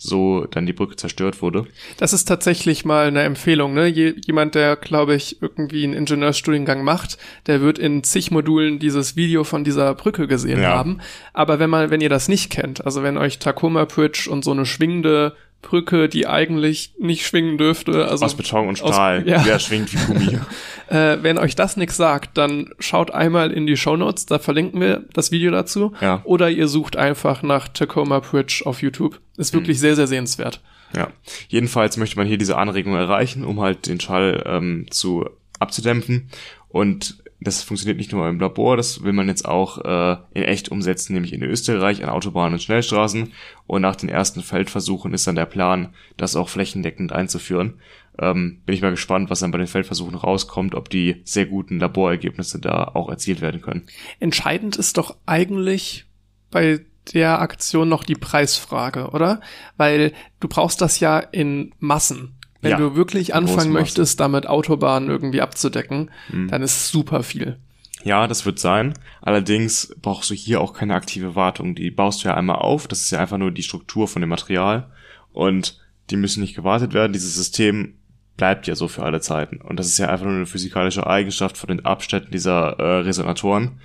[0.00, 1.66] so dann die Brücke zerstört wurde.
[1.98, 3.86] Das ist tatsächlich mal eine Empfehlung, ne?
[3.88, 9.16] Je, jemand, der, glaube ich, irgendwie einen Ingenieursstudiengang macht, der wird in zig Modulen dieses
[9.16, 10.70] Video von dieser Brücke gesehen Ja.
[10.70, 11.00] haben.
[11.32, 14.52] Aber wenn man, wenn ihr das nicht kennt, also wenn euch Tacoma Bridge und so
[14.52, 15.34] eine schwingende
[15.68, 18.08] Brücke, die eigentlich nicht schwingen dürfte.
[18.08, 19.42] Also aus Beton und Stahl, aus, ja.
[19.42, 20.38] der schwingt wie Gummi.
[20.88, 24.80] äh, wenn euch das nichts sagt, dann schaut einmal in die Show Notes, da verlinken
[24.80, 25.92] wir das Video dazu.
[26.00, 26.22] Ja.
[26.24, 29.20] Oder ihr sucht einfach nach Tacoma Bridge auf YouTube.
[29.36, 29.80] Ist wirklich mhm.
[29.80, 30.62] sehr, sehr sehenswert.
[30.96, 31.08] Ja,
[31.48, 36.30] jedenfalls möchte man hier diese Anregung erreichen, um halt den Schall ähm, zu abzudämpfen.
[36.68, 40.70] Und das funktioniert nicht nur im Labor, das will man jetzt auch äh, in echt
[40.70, 43.32] umsetzen, nämlich in Österreich an Autobahnen und Schnellstraßen.
[43.66, 47.74] Und nach den ersten Feldversuchen ist dann der Plan, das auch flächendeckend einzuführen.
[48.18, 51.78] Ähm, bin ich mal gespannt, was dann bei den Feldversuchen rauskommt, ob die sehr guten
[51.78, 53.86] Laborergebnisse da auch erzielt werden können.
[54.18, 56.06] Entscheidend ist doch eigentlich
[56.50, 56.80] bei
[57.14, 59.40] der Aktion noch die Preisfrage, oder?
[59.76, 62.37] Weil du brauchst das ja in Massen.
[62.60, 66.48] Wenn ja, du wirklich anfangen möchtest, damit Autobahnen irgendwie abzudecken, mhm.
[66.48, 67.58] dann ist super viel.
[68.04, 68.94] Ja, das wird sein.
[69.20, 71.74] Allerdings brauchst du hier auch keine aktive Wartung.
[71.74, 72.88] Die baust du ja einmal auf.
[72.88, 74.90] Das ist ja einfach nur die Struktur von dem Material.
[75.32, 75.78] Und
[76.10, 77.12] die müssen nicht gewartet werden.
[77.12, 77.94] Dieses System
[78.36, 79.60] bleibt ja so für alle Zeiten.
[79.60, 83.80] Und das ist ja einfach nur eine physikalische Eigenschaft von den Abständen dieser äh, Resonatoren.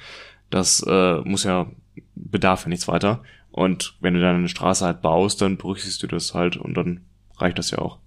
[0.50, 1.68] Das äh, muss ja,
[2.16, 3.24] bedarf ja nichts weiter.
[3.52, 7.02] Und wenn du dann eine Straße halt baust, dann berücksichtigst du das halt und dann
[7.38, 7.98] reicht das ja auch.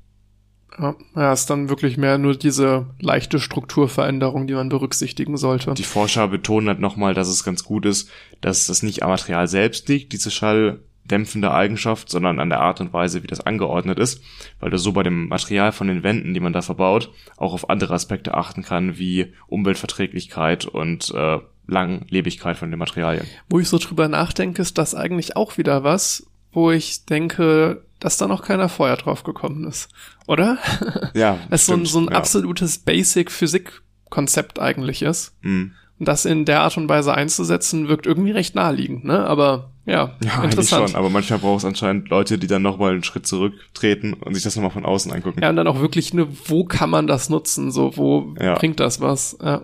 [0.79, 5.75] Ja, ja, ist dann wirklich mehr nur diese leichte Strukturveränderung, die man berücksichtigen sollte.
[5.75, 8.11] Die Forscher betonen halt nochmal, dass es ganz gut ist,
[8.41, 12.93] dass das nicht am Material selbst liegt, diese schalldämpfende Eigenschaft, sondern an der Art und
[12.93, 14.23] Weise, wie das angeordnet ist,
[14.61, 17.71] weil du so bei dem Material von den Wänden, die man da verbaut, auch auf
[17.71, 23.27] andere Aspekte achten kann, wie Umweltverträglichkeit und äh, Langlebigkeit von den Materialien.
[23.49, 28.17] Wo ich so drüber nachdenke, ist das eigentlich auch wieder was, wo ich denke, dass
[28.17, 29.89] da noch keiner vorher drauf gekommen ist.
[30.27, 30.59] Oder?
[31.15, 31.39] Ja.
[31.51, 32.13] das ist so ein, so ein ja.
[32.13, 35.35] absolutes Basic-Physik-Konzept eigentlich ist.
[35.43, 35.73] Mhm.
[35.99, 39.27] Und das in der Art und Weise einzusetzen, wirkt irgendwie recht naheliegend, ne?
[39.27, 40.91] Aber ja, ja interessant.
[40.91, 44.43] schon, aber manchmal braucht es anscheinend Leute, die dann nochmal einen Schritt zurücktreten und sich
[44.43, 45.41] das nochmal von außen angucken.
[45.43, 47.71] Ja, und dann auch wirklich, ne, wo kann man das nutzen?
[47.71, 48.57] So, wo ja.
[48.57, 49.39] bringt das was?
[49.43, 49.63] Ja.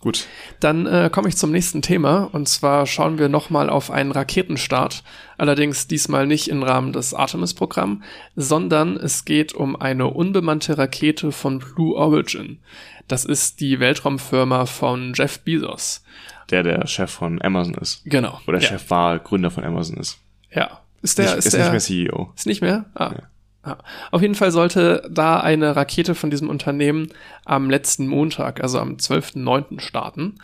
[0.00, 0.26] Gut.
[0.60, 5.04] Dann äh, komme ich zum nächsten Thema und zwar schauen wir nochmal auf einen Raketenstart.
[5.36, 8.02] Allerdings diesmal nicht im Rahmen des Artemis-Programms,
[8.34, 12.60] sondern es geht um eine unbemannte Rakete von Blue Origin.
[13.08, 16.02] Das ist die Weltraumfirma von Jeff Bezos.
[16.48, 18.02] Der der Chef von Amazon ist.
[18.06, 18.40] Genau.
[18.46, 18.68] Oder ja.
[18.68, 20.18] Chef war, Gründer von Amazon ist.
[20.50, 20.80] Ja.
[21.02, 22.32] Ist der, nicht, ist, ist der, nicht mehr CEO.
[22.36, 22.86] Ist nicht mehr?
[22.94, 23.12] Ah.
[23.12, 23.22] Ja.
[23.64, 23.78] Ja.
[24.10, 27.08] Auf jeden Fall sollte da eine Rakete von diesem Unternehmen
[27.44, 29.80] am letzten Montag, also am 12.09.
[29.80, 30.36] starten.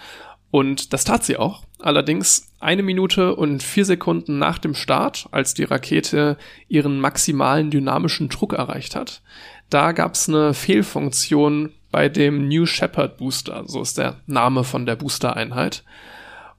[0.51, 1.65] Und das tat sie auch.
[1.81, 6.37] Allerdings eine Minute und vier Sekunden nach dem Start, als die Rakete
[6.69, 9.23] ihren maximalen dynamischen Druck erreicht hat,
[9.71, 14.87] da gab es eine Fehlfunktion bei dem New Shepard Booster, so ist der Name von
[14.87, 15.83] der Booster-Einheit.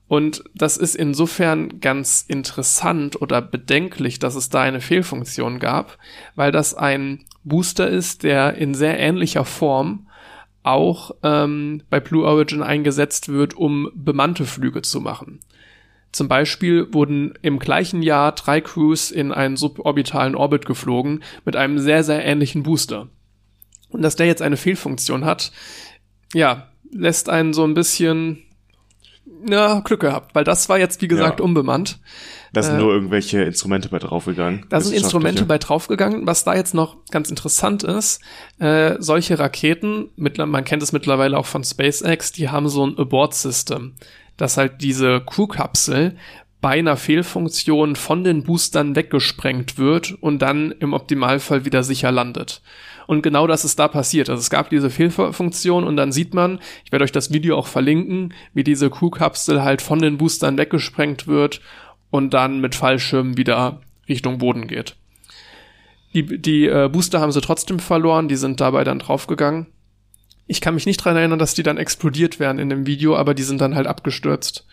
[0.07, 5.97] Und das ist insofern ganz interessant oder bedenklich, dass es da eine Fehlfunktion gab,
[6.35, 10.07] weil das ein Booster ist, der in sehr ähnlicher Form
[10.63, 15.39] auch ähm, bei Blue Origin eingesetzt wird, um bemannte Flüge zu machen.
[16.11, 21.79] Zum Beispiel wurden im gleichen Jahr drei Crews in einen suborbitalen Orbit geflogen mit einem
[21.79, 23.09] sehr, sehr ähnlichen Booster.
[23.89, 25.51] Und dass der jetzt eine Fehlfunktion hat,
[26.33, 28.43] ja, lässt einen so ein bisschen
[29.47, 31.45] ja, Glück gehabt, weil das war jetzt, wie gesagt, ja.
[31.45, 31.99] unbemannt.
[32.53, 34.65] Da sind äh, nur irgendwelche Instrumente bei draufgegangen.
[34.69, 36.25] Da sind Instrumente bei draufgegangen.
[36.25, 38.21] Was da jetzt noch ganz interessant ist,
[38.59, 43.93] äh, solche Raketen, man kennt es mittlerweile auch von SpaceX, die haben so ein Abort-System,
[44.37, 46.15] dass halt diese Crew-Kapsel
[46.61, 52.61] bei einer Fehlfunktion von den Boostern weggesprengt wird und dann im Optimalfall wieder sicher landet.
[53.07, 54.29] Und genau das ist da passiert.
[54.29, 57.67] Also es gab diese Fehlfunktion und dann sieht man, ich werde euch das Video auch
[57.67, 61.61] verlinken, wie diese Crew-Kapsel halt von den Boostern weggesprengt wird
[62.11, 64.95] und dann mit Fallschirmen wieder Richtung Boden geht.
[66.13, 69.67] Die, die äh, Booster haben sie trotzdem verloren, die sind dabei dann draufgegangen.
[70.45, 73.33] Ich kann mich nicht dran erinnern, dass die dann explodiert wären in dem Video, aber
[73.33, 74.65] die sind dann halt abgestürzt.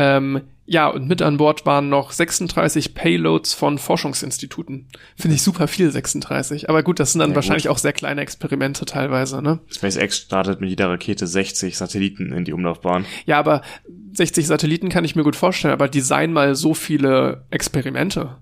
[0.00, 4.86] Ähm, ja, und mit an Bord waren noch 36 Payloads von Forschungsinstituten.
[5.14, 6.70] Finde ich super viel, 36.
[6.70, 7.72] Aber gut, das sind dann ja, wahrscheinlich gut.
[7.72, 9.58] auch sehr kleine Experimente teilweise, ne?
[9.68, 13.04] SpaceX startet mit jeder Rakete 60 Satelliten in die Umlaufbahn.
[13.26, 13.60] Ja, aber
[14.14, 18.36] 60 Satelliten kann ich mir gut vorstellen, aber design mal so viele Experimente.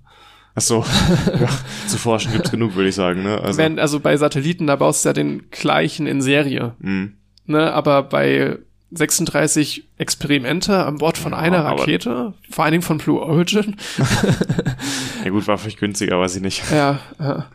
[0.55, 0.85] Ach so,
[1.41, 1.49] ja,
[1.89, 3.41] zu forschen gibt's genug, würde ich sagen, ne?
[3.41, 3.59] Also.
[3.59, 6.77] Wenn, also bei Satelliten, da baust du ja den gleichen in Serie.
[6.79, 7.15] Mhm.
[7.47, 8.59] Ne, aber bei
[8.91, 13.77] 36 Experimente an Bord von einer ja, Rakete, vor allen Dingen von Blue Origin.
[15.25, 16.63] ja gut, war vielleicht günstiger, weiß ich nicht.
[16.71, 17.47] Ja, ja.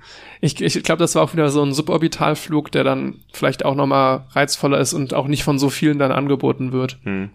[0.42, 4.26] ich, ich glaube, das war auch wieder so ein Suborbitalflug, der dann vielleicht auch nochmal
[4.32, 7.00] reizvoller ist und auch nicht von so vielen dann angeboten wird.
[7.04, 7.32] Hm.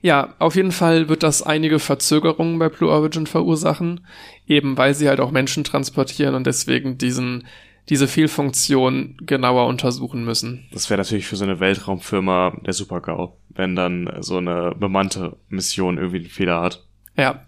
[0.00, 4.06] Ja, auf jeden Fall wird das einige Verzögerungen bei Blue Origin verursachen,
[4.46, 7.44] eben weil sie halt auch Menschen transportieren und deswegen diesen
[7.88, 10.66] diese Fehlfunktion genauer untersuchen müssen.
[10.72, 15.98] Das wäre natürlich für so eine Weltraumfirma der Super-GAU, wenn dann so eine bemannte Mission
[15.98, 16.84] irgendwie einen Fehler hat.
[17.16, 17.44] Ja,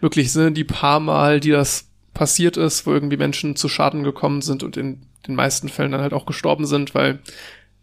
[0.00, 4.40] wirklich sind die paar Mal, die das passiert ist, wo irgendwie Menschen zu Schaden gekommen
[4.40, 7.18] sind und in den meisten Fällen dann halt auch gestorben sind, weil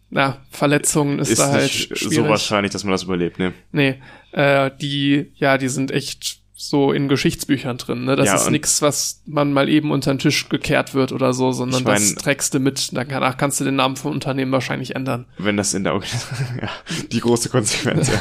[0.10, 2.16] na, Verletzungen ist, ist da halt schwierig.
[2.16, 3.54] so wahrscheinlich, dass man das überlebt, ne?
[3.72, 3.96] Nee,
[4.34, 8.16] äh, die, ja, die sind echt so in Geschichtsbüchern drin, ne?
[8.16, 11.52] Das ja, ist nichts, was man mal eben unter den Tisch gekehrt wird oder so,
[11.52, 12.92] sondern ich mein, das trägst du mit.
[12.94, 15.26] Danach kannst du den Namen vom Unternehmen wahrscheinlich ändern.
[15.40, 16.70] Wenn das in der Organisation, ja,
[17.12, 18.14] die große Konsequenz, ja.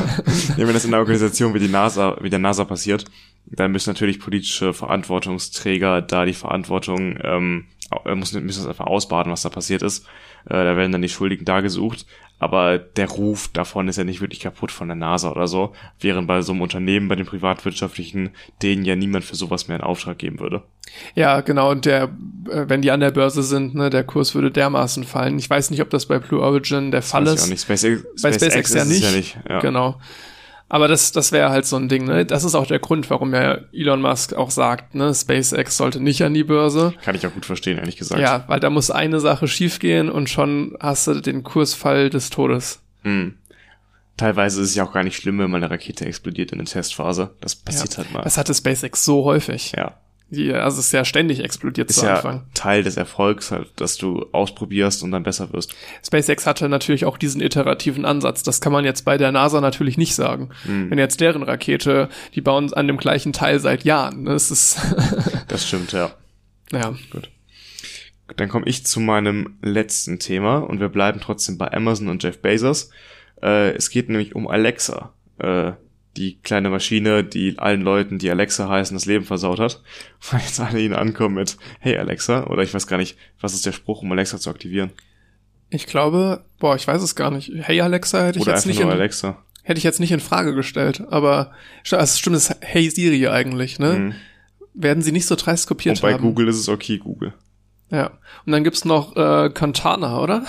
[0.57, 0.67] ja.
[0.67, 3.05] Wenn das in der Organisation wie die NASA, wie der NASA passiert,
[3.47, 7.67] dann müssen natürlich politische Verantwortungsträger da die Verantwortung ähm,
[8.07, 10.07] müssen, müssen das einfach ausbaden, was da passiert ist.
[10.47, 12.07] Äh, da werden dann die Schuldigen da gesucht.
[12.41, 16.27] Aber der Ruf davon ist ja nicht wirklich kaputt von der NASA oder so, während
[16.27, 18.31] bei so einem Unternehmen, bei den privatwirtschaftlichen,
[18.63, 20.63] denen ja niemand für sowas mehr in Auftrag geben würde.
[21.15, 21.71] Ja, genau.
[21.71, 22.05] Und der,
[22.51, 25.39] äh, wenn die an der Börse sind, ne, der Kurs würde dermaßen fallen.
[25.39, 27.43] Ich weiß nicht, ob das bei Blue Origin der Fall ist.
[27.43, 29.03] SpaceX, bei SpaceX, SpaceX ja, nicht.
[29.03, 29.39] ja nicht.
[29.49, 29.61] Ja.
[29.61, 30.01] Genau.
[30.73, 32.25] Aber das, das wäre halt so ein Ding, ne?
[32.25, 36.23] Das ist auch der Grund, warum ja Elon Musk auch sagt, ne, SpaceX sollte nicht
[36.23, 36.95] an die Börse.
[37.05, 38.21] Kann ich auch gut verstehen, ehrlich gesagt.
[38.21, 42.83] Ja, weil da muss eine Sache schiefgehen und schon hast du den Kursfall des Todes.
[43.03, 43.35] Hm.
[44.17, 46.69] Teilweise ist es ja auch gar nicht schlimm, wenn mal eine Rakete explodiert in der
[46.69, 47.35] Testphase.
[47.41, 48.23] Das passiert ja, halt mal.
[48.23, 49.73] Das hatte SpaceX so häufig.
[49.77, 49.97] Ja.
[50.31, 52.47] Die, also es ist ja ständig explodiert ist zu ja Anfang.
[52.55, 55.75] Teil des Erfolgs halt, dass du ausprobierst und dann besser wirst.
[56.05, 58.45] SpaceX hatte natürlich auch diesen iterativen Ansatz.
[58.45, 60.51] Das kann man jetzt bei der NASA natürlich nicht sagen.
[60.63, 60.91] Hm.
[60.91, 64.25] Wenn jetzt deren Rakete, die bauen an dem gleichen Teil seit Jahren.
[64.25, 64.79] Das ist.
[65.49, 66.13] das stimmt, ja.
[66.73, 66.95] Ja.
[67.11, 67.29] Gut.
[68.37, 72.41] Dann komme ich zu meinem letzten Thema und wir bleiben trotzdem bei Amazon und Jeff
[72.41, 72.91] Bezos.
[73.43, 75.13] Äh, es geht nämlich um Alexa.
[75.39, 75.73] Äh,
[76.17, 79.83] die kleine Maschine, die allen Leuten, die Alexa heißen, das Leben versaut hat.
[80.31, 83.67] Weil jetzt alle ihnen ankommen mit Hey Alexa, oder ich weiß gar nicht, was ist
[83.67, 84.91] der Spruch, um Alexa zu aktivieren?
[85.71, 87.53] Ich glaube, boah, ich weiß es gar nicht.
[87.55, 89.41] Hey Alexa hätte ich oder jetzt nicht in, Alexa.
[89.63, 91.53] hätte ich jetzt nicht in Frage gestellt, aber
[91.93, 93.93] also stimmt, es ist Hey Siri eigentlich, ne?
[93.93, 94.15] Mhm.
[94.75, 96.23] Werden sie nicht so dreist kopiert Und bei haben.
[96.23, 97.35] Google ist es okay Google.
[97.91, 98.13] Ja.
[98.47, 100.45] Und dann gibt's noch äh, Cortana, oder?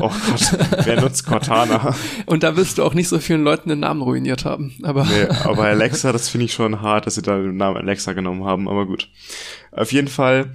[0.00, 1.94] Oh Gott, wer nutzt Cortana?
[2.26, 4.74] Und da wirst du auch nicht so vielen Leuten den Namen ruiniert haben.
[4.82, 8.14] Aber, nee, aber Alexa, das finde ich schon hart, dass sie da den Namen Alexa
[8.14, 9.08] genommen haben, aber gut.
[9.70, 10.54] Auf jeden Fall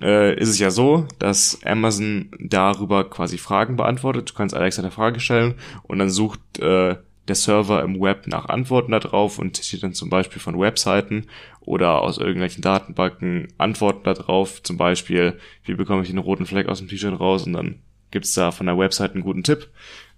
[0.00, 4.30] äh, ist es ja so, dass Amazon darüber quasi Fragen beantwortet.
[4.30, 6.96] Du kannst Alexa eine Frage stellen und dann sucht äh,
[7.28, 11.26] der Server im Web nach Antworten darauf und zieht dann zum Beispiel von Webseiten
[11.68, 14.62] oder aus irgendwelchen Datenbanken Antworten darauf.
[14.62, 18.32] Zum Beispiel, wie bekomme ich den roten Fleck aus dem T-Shirt raus und dann gibt's
[18.32, 19.68] da von der Webseite einen guten Tipp.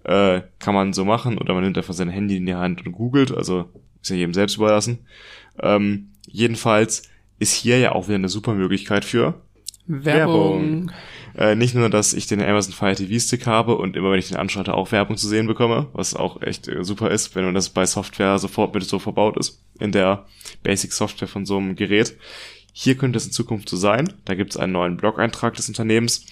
[0.03, 2.93] Äh, kann man so machen oder man nimmt einfach sein Handy in die Hand und
[2.93, 3.65] googelt, also
[4.01, 4.99] ist ja jedem selbst überlassen.
[5.61, 7.03] Ähm, jedenfalls
[7.37, 9.41] ist hier ja auch wieder eine super Möglichkeit für
[9.87, 10.05] Werbung.
[10.05, 10.91] Werbung.
[11.37, 14.27] Äh, nicht nur, dass ich den Amazon Fire TV Stick habe und immer wenn ich
[14.27, 17.55] den anschalte auch Werbung zu sehen bekomme, was auch echt äh, super ist, wenn man
[17.55, 20.25] das bei Software sofort mit so verbaut ist, in der
[20.63, 22.17] Basic Software von so einem Gerät.
[22.73, 24.13] Hier könnte es in Zukunft so sein.
[24.25, 26.25] Da gibt es einen neuen Blog-Eintrag des Unternehmens,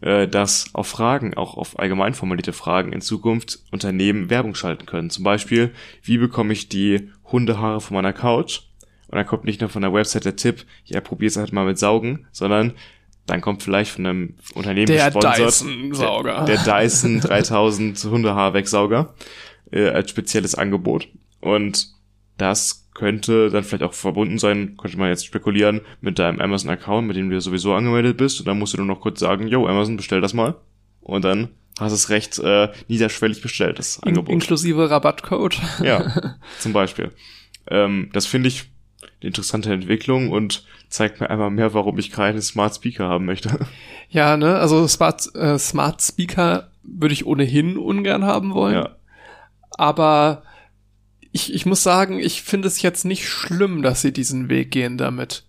[0.00, 5.10] äh, dass auf Fragen, auch auf allgemein formulierte Fragen in Zukunft Unternehmen Werbung schalten können.
[5.10, 5.72] Zum Beispiel,
[6.02, 8.60] wie bekomme ich die Hundehaare von meiner Couch?
[9.08, 11.78] Und dann kommt nicht nur von der Website der Tipp, ja, probier's halt mal mit
[11.78, 12.74] Saugen, sondern
[13.28, 16.44] dann kommt vielleicht von einem Unternehmen der Dyson-Sauger.
[16.46, 19.14] Der, der, Dyson 3000 Hundehaarwegsauger
[19.70, 21.08] äh, als spezielles Angebot.
[21.40, 21.88] Und
[22.38, 27.16] das könnte dann vielleicht auch verbunden sein, könnte man jetzt spekulieren, mit deinem Amazon-Account, mit
[27.16, 28.40] dem du sowieso angemeldet bist.
[28.40, 30.56] Und dann musst du nur noch kurz sagen, yo, Amazon, bestell das mal.
[31.00, 31.48] Und dann
[31.78, 34.32] hast du es recht äh, niederschwellig bestellt, das Angebot.
[34.32, 35.60] Inklusive Rabattcode.
[35.82, 37.12] Ja, zum Beispiel.
[37.70, 38.70] Ähm, das finde ich
[39.02, 43.58] eine interessante Entwicklung und zeigt mir einmal mehr, warum ich keinen Smart Speaker haben möchte.
[44.10, 48.76] Ja, ne, also Smart, äh, Smart Speaker würde ich ohnehin ungern haben wollen.
[48.76, 48.96] Ja.
[49.72, 50.44] Aber
[51.30, 54.96] ich, ich muss sagen, ich finde es jetzt nicht schlimm, dass sie diesen Weg gehen
[54.96, 55.44] damit.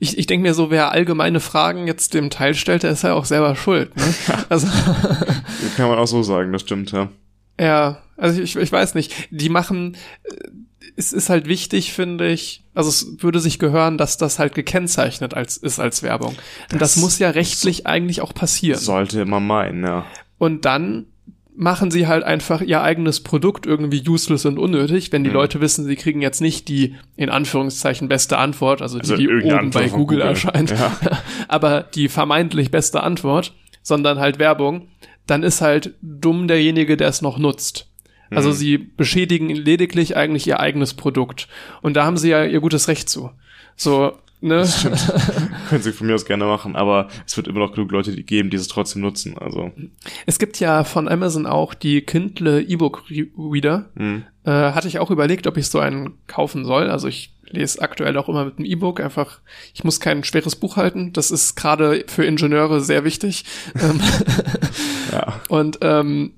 [0.00, 3.12] Ich, ich denke mir so, wer allgemeine Fragen jetzt dem Teil stellt, der ist ja
[3.12, 3.94] auch selber schuld.
[3.96, 4.02] Ne?
[4.48, 4.66] Also
[5.76, 7.10] kann man auch so sagen, das stimmt, ja.
[7.60, 9.14] Ja, also ich, ich weiß nicht.
[9.30, 9.96] Die machen,
[10.96, 15.34] es ist halt wichtig, finde ich, also es würde sich gehören, dass das halt gekennzeichnet
[15.34, 16.36] als, ist als Werbung.
[16.72, 18.78] Und das, das muss ja rechtlich eigentlich auch passieren.
[18.78, 20.06] Sollte man meinen, ja.
[20.38, 21.06] Und dann
[21.56, 25.36] machen sie halt einfach ihr eigenes Produkt irgendwie useless und unnötig, wenn die mhm.
[25.36, 29.28] Leute wissen, sie kriegen jetzt nicht die in Anführungszeichen beste Antwort, also, also die, die
[29.28, 30.96] oben Antwort bei Google, Google, erscheint, ja.
[31.48, 34.88] aber die vermeintlich beste Antwort, sondern halt Werbung,
[35.26, 37.89] dann ist halt dumm derjenige, der es noch nutzt.
[38.30, 38.54] Also Mhm.
[38.54, 41.48] sie beschädigen lediglich eigentlich ihr eigenes Produkt.
[41.82, 43.30] Und da haben sie ja ihr gutes Recht zu.
[43.76, 44.68] So, ne?
[45.68, 48.50] Können sie von mir aus gerne machen, aber es wird immer noch genug Leute geben,
[48.50, 49.36] die es trotzdem nutzen.
[49.38, 49.72] Also,
[50.26, 53.88] Es gibt ja von Amazon auch die Kindle E-Book Reader.
[53.96, 54.24] hm.
[54.44, 56.88] Äh, hatte ich auch überlegt, ob ich so einen kaufen soll.
[56.88, 59.40] Also ich lese aktuell auch immer mit dem E-Book einfach.
[59.74, 61.12] Ich muss kein schweres Buch halten.
[61.12, 63.44] Das ist gerade für Ingenieure sehr wichtig.
[63.78, 64.00] Ähm,
[65.12, 65.40] ja.
[65.48, 66.32] Und ähm,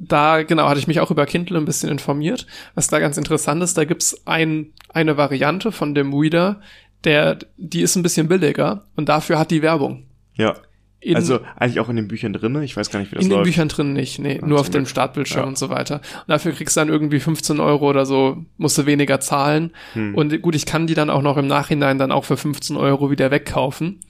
[0.00, 2.46] da, genau, hatte ich mich auch über Kindle ein bisschen informiert.
[2.74, 6.60] Was da ganz interessant ist, da gibt's ein, eine Variante von dem Reader,
[7.04, 10.06] der, die ist ein bisschen billiger und dafür hat die Werbung.
[10.34, 10.54] Ja.
[11.02, 12.62] In, also eigentlich auch in den Büchern drinne.
[12.62, 13.46] Ich weiß gar nicht, wie das in den läuft.
[13.46, 14.84] Büchern drin nicht, nee, Ah, nur auf dem.
[14.84, 15.48] Startbildschirm Ja.
[15.48, 15.96] und so weiter.
[15.96, 19.72] Und dafür kriegst du dann irgendwie 15 Euro oder so, musst du weniger zahlen.
[19.94, 20.14] Hm.
[20.14, 23.10] Und gut, ich kann die dann auch noch im Nachhinein dann auch für 15 Euro
[23.10, 24.00] wieder wegkaufen.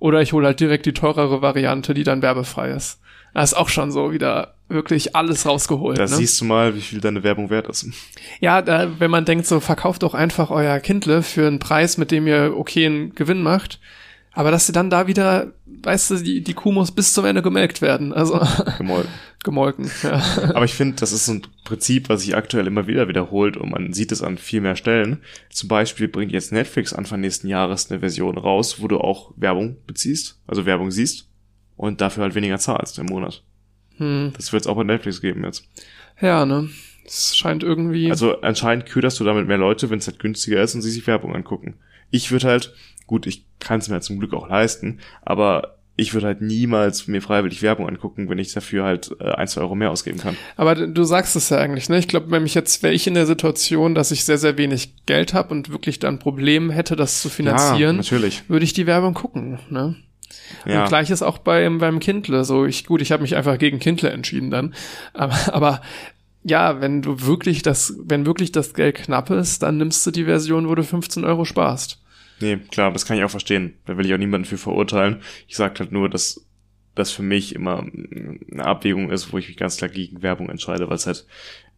[0.00, 3.00] Oder ich hole halt direkt die teurere Variante, die dann werbefrei ist.
[3.34, 5.98] Da ist auch schon so wieder wirklich alles rausgeholt.
[5.98, 6.08] Da ne?
[6.08, 7.86] siehst du mal, wie viel deine Werbung wert ist.
[8.40, 12.10] Ja, da, wenn man denkt, so verkauft doch einfach euer Kindle für einen Preis, mit
[12.10, 13.80] dem ihr okayen Gewinn macht.
[14.34, 15.52] Aber dass sie dann da wieder,
[15.82, 18.14] weißt du, die, die Kuh muss bis zum Ende gemelkt werden.
[18.14, 18.40] Also
[18.78, 19.10] Gemolken.
[19.44, 19.90] gemolken.
[20.02, 20.22] Ja.
[20.54, 23.92] Aber ich finde, das ist ein Prinzip, was sich aktuell immer wieder wiederholt und man
[23.92, 25.22] sieht es an viel mehr Stellen.
[25.50, 29.76] Zum Beispiel bringt jetzt Netflix Anfang nächsten Jahres eine Version raus, wo du auch Werbung
[29.86, 31.28] beziehst, also Werbung siehst
[31.82, 33.42] und dafür halt weniger zahlst im Monat.
[33.96, 34.32] Hm.
[34.36, 35.68] Das wird es auch bei Netflix geben jetzt.
[36.20, 36.68] ja, ne?
[37.04, 38.08] Es scheint irgendwie.
[38.08, 41.04] Also anscheinend köderst du damit mehr Leute, wenn es halt günstiger ist und sie sich
[41.08, 41.74] Werbung angucken.
[42.12, 42.72] Ich würde halt,
[43.08, 47.20] gut, ich kann es mir zum Glück auch leisten, aber ich würde halt niemals mir
[47.20, 50.36] freiwillig Werbung angucken, wenn ich dafür halt äh, ein, zwei Euro mehr ausgeben kann.
[50.56, 51.98] aber du sagst es ja eigentlich, ne?
[51.98, 55.34] Ich glaube, nämlich jetzt wäre ich in der Situation, dass ich sehr, sehr wenig Geld
[55.34, 58.48] habe und wirklich dann Problem hätte, das zu Ja, finanzieren, natürlich.
[58.48, 59.96] würde ich die Werbung gucken, ne?
[60.64, 60.82] Ja.
[60.82, 62.44] Und gleiches auch beim, beim Kindle.
[62.44, 64.74] So, ich, gut, ich habe mich einfach gegen Kindle entschieden dann.
[65.14, 65.82] Aber, aber
[66.44, 70.24] ja, wenn du wirklich das, wenn wirklich das Geld knapp ist, dann nimmst du die
[70.24, 72.02] Version, wo du 15 Euro sparst.
[72.40, 73.74] Nee, klar, das kann ich auch verstehen.
[73.86, 75.22] Da will ich auch niemanden für verurteilen.
[75.46, 76.44] Ich sage halt nur, dass
[76.94, 77.84] das für mich immer
[78.50, 81.26] eine Abwägung ist, wo ich mich ganz klar gegen Werbung entscheide, weil es halt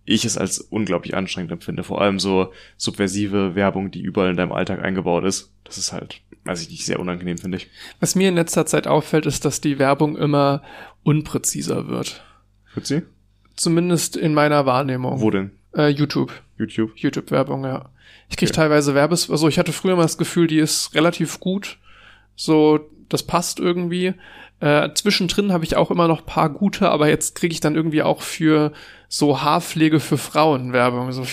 [0.07, 1.83] ich es als unglaublich anstrengend empfinde.
[1.83, 5.53] Vor allem so subversive Werbung, die überall in deinem Alltag eingebaut ist.
[5.65, 7.69] Das ist halt, weiß ich nicht, sehr unangenehm, finde ich.
[8.01, 10.63] Was mir in letzter Zeit auffällt, ist, dass die Werbung immer
[11.03, 12.23] unpräziser wird.
[12.75, 13.03] Wird sie?
[13.57, 15.21] Zumindest in meiner Wahrnehmung.
[15.21, 15.53] Wo denn?
[15.77, 16.33] Äh, YouTube.
[16.59, 16.93] YouTube?
[16.97, 17.91] YouTube-Werbung, ja.
[18.29, 18.57] Ich krieg Okay.
[18.57, 21.79] teilweise Werbes, also ich hatte früher mal das Gefühl, die ist relativ gut.
[22.37, 24.15] So, das passt irgendwie.
[24.61, 28.03] Äh, zwischendrin habe ich auch immer noch paar gute, aber jetzt kriege ich dann irgendwie
[28.03, 28.73] auch für
[29.09, 31.13] so Haarpflege für Frauen Werbung.
[31.13, 31.25] So,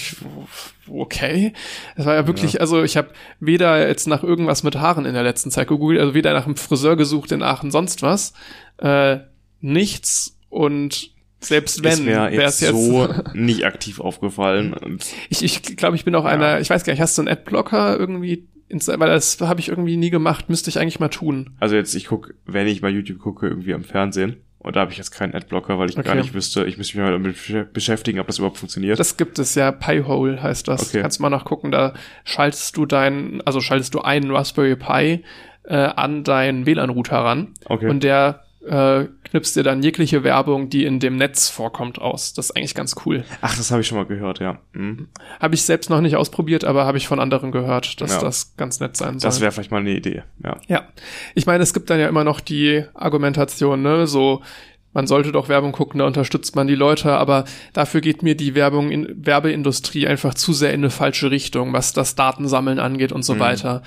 [0.88, 1.54] okay.
[1.96, 3.10] Das war ja wirklich, also ich habe
[3.40, 6.58] weder jetzt nach irgendwas mit Haaren in der letzten Zeit gegoogelt, also weder nach einem
[6.58, 8.34] Friseur gesucht in Aachen, sonst was.
[8.78, 9.20] Äh,
[9.62, 15.00] nichts und selbst wenn, wäre es jetzt so nicht aktiv aufgefallen.
[15.30, 16.32] Ich, ich glaube, ich bin auch Ja.
[16.32, 19.98] einer, ich weiß gar nicht, hast du einen Adblocker irgendwie, weil das habe ich irgendwie
[19.98, 21.52] nie gemacht, müsste ich eigentlich mal tun.
[21.60, 24.38] also jetzt, ich guck, wenn ich mal YouTube gucke, irgendwie am Fernsehen.
[24.60, 26.18] Und da habe ich jetzt keinen Adblocker, weil ich gar Okay.
[26.22, 29.00] nicht wüsste, ich müsste mich mal damit besch- beschäftigen, ob das überhaupt funktioniert.
[29.00, 30.90] Das gibt es ja, Pi-hole heißt das.
[30.90, 31.02] Okay.
[31.02, 31.94] Kannst du mal nachgucken, da
[32.26, 35.24] schaltest du dein, also schaltest du einen Raspberry Pi
[35.64, 37.90] äh, an deinen WLAN-Router ran okay.
[37.90, 42.34] und der äh, knipst dir dann jegliche Werbung, die in dem Netz vorkommt, aus.
[42.34, 43.24] Das ist eigentlich ganz cool.
[43.42, 44.60] Ach, das habe ich schon mal gehört, ja.
[44.74, 45.08] Hm.
[45.40, 48.20] Habe ich selbst noch nicht ausprobiert, aber habe ich von anderen gehört, dass Ja.
[48.22, 49.28] das ganz nett sein soll.
[49.30, 50.58] Das wäre vielleicht mal eine Idee, ja.
[50.68, 50.84] Ja,
[51.34, 54.42] ich meine, es gibt dann ja immer noch die Argumentation, ne, so
[54.94, 58.56] man sollte doch Werbung gucken, da unterstützt man die Leute, aber dafür geht mir die
[58.56, 63.24] Werbung in Werbeindustrie einfach zu sehr in eine falsche Richtung, was das Datensammeln angeht und
[63.24, 63.40] so Mhm.
[63.40, 63.84] weiter.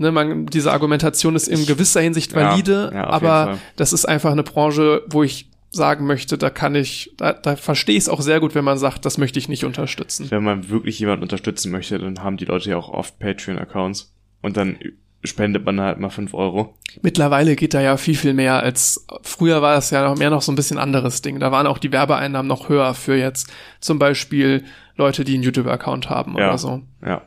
[0.00, 4.04] Ne, man, diese Argumentation ist in gewisser Hinsicht Ja, valide, ja, jeden aber das ist
[4.04, 8.08] einfach eine Branche, wo ich sagen möchte, da kann ich, da, da verstehe ich es
[8.08, 10.30] auch sehr gut, wenn man sagt, das möchte ich nicht unterstützen.
[10.30, 14.14] Wenn man wirklich jemanden unterstützen möchte, dann haben die Leute ja auch oft Patreon-Accounts.
[14.40, 14.78] Und dann
[15.24, 16.76] spendet man halt mal fünf Euro.
[17.02, 20.42] Mittlerweile geht da ja viel, viel mehr als früher war es ja noch mehr noch
[20.42, 21.40] so ein bisschen anderes Ding.
[21.40, 24.64] Da waren auch die Werbeeinnahmen noch höher für jetzt zum Beispiel
[24.96, 26.48] Leute, die einen YouTube-Account haben Ja.
[26.48, 26.82] oder so.
[27.04, 27.22] Ja.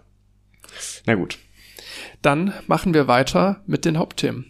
[1.05, 1.37] Na gut.
[2.21, 4.45] Dann machen wir weiter mit den Hauptthemen.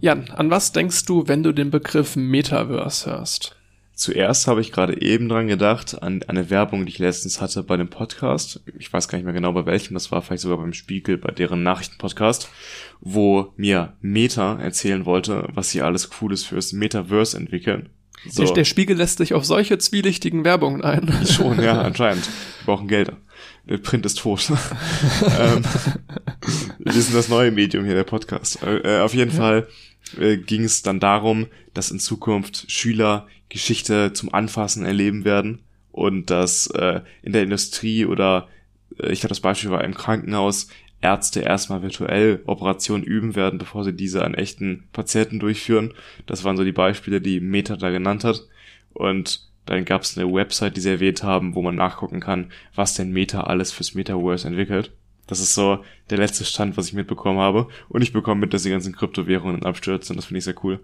[0.00, 3.61] Jan, an was denkst du, wenn du den Begriff Metaverse hörst?
[4.02, 7.76] Zuerst habe ich gerade eben dran gedacht, an eine Werbung, die ich letztens hatte bei
[7.76, 8.60] dem Podcast.
[8.76, 11.30] Ich weiß gar nicht mehr genau bei welchem, das war vielleicht sogar beim Spiegel, bei
[11.30, 12.48] deren Nachrichtenpodcast,
[13.00, 17.90] wo mir Meta erzählen wollte, was sie alles Cooles fürs Metaverse entwickeln.
[18.28, 18.42] So.
[18.42, 21.24] Der, der, Spiegel lässt sich auf solche zwielichtigen Werbungen ein.
[21.30, 22.26] Schon, ja, anscheinend.
[22.26, 23.18] Wir brauchen Gelder.
[23.68, 24.50] Der Print ist tot.
[25.38, 25.62] ähm,
[26.80, 28.58] wir sind das neue Medium hier, der Podcast.
[28.64, 29.36] Äh, auf jeden ja.
[29.36, 29.68] Fall
[30.20, 35.60] äh, ging es dann darum, dass in Zukunft Schüler Geschichte zum Anfassen erleben werden
[35.90, 38.48] und dass äh, in der Industrie oder
[38.98, 40.68] äh, ich glaube das Beispiel war im Krankenhaus
[41.02, 45.92] Ärzte erstmal virtuell Operationen üben werden, bevor sie diese an echten Patienten durchführen.
[46.26, 48.46] Das waren so die Beispiele, die Meta da genannt hat.
[48.92, 52.94] Und dann gab es eine Website, die sie erwähnt haben, wo man nachgucken kann, was
[52.94, 54.92] denn Meta alles fürs Metaverse entwickelt.
[55.32, 55.78] Das ist so
[56.10, 57.68] der letzte Stand, was ich mitbekommen habe.
[57.88, 60.14] Und ich bekomme mit, dass die ganzen Kryptowährungen abstürzen.
[60.14, 60.78] Das finde ich sehr cool.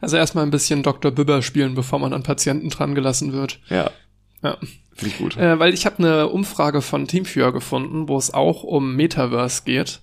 [0.00, 1.12] Also erstmal ein bisschen Dr.
[1.12, 3.60] Bibber spielen, bevor man an Patienten dran gelassen wird.
[3.70, 3.92] Ja.
[4.42, 4.58] Ja.
[4.94, 5.36] Finde ich gut.
[5.36, 10.00] Äh, weil ich habe eine Umfrage von Teamviewer gefunden, wo es auch um Metaverse geht.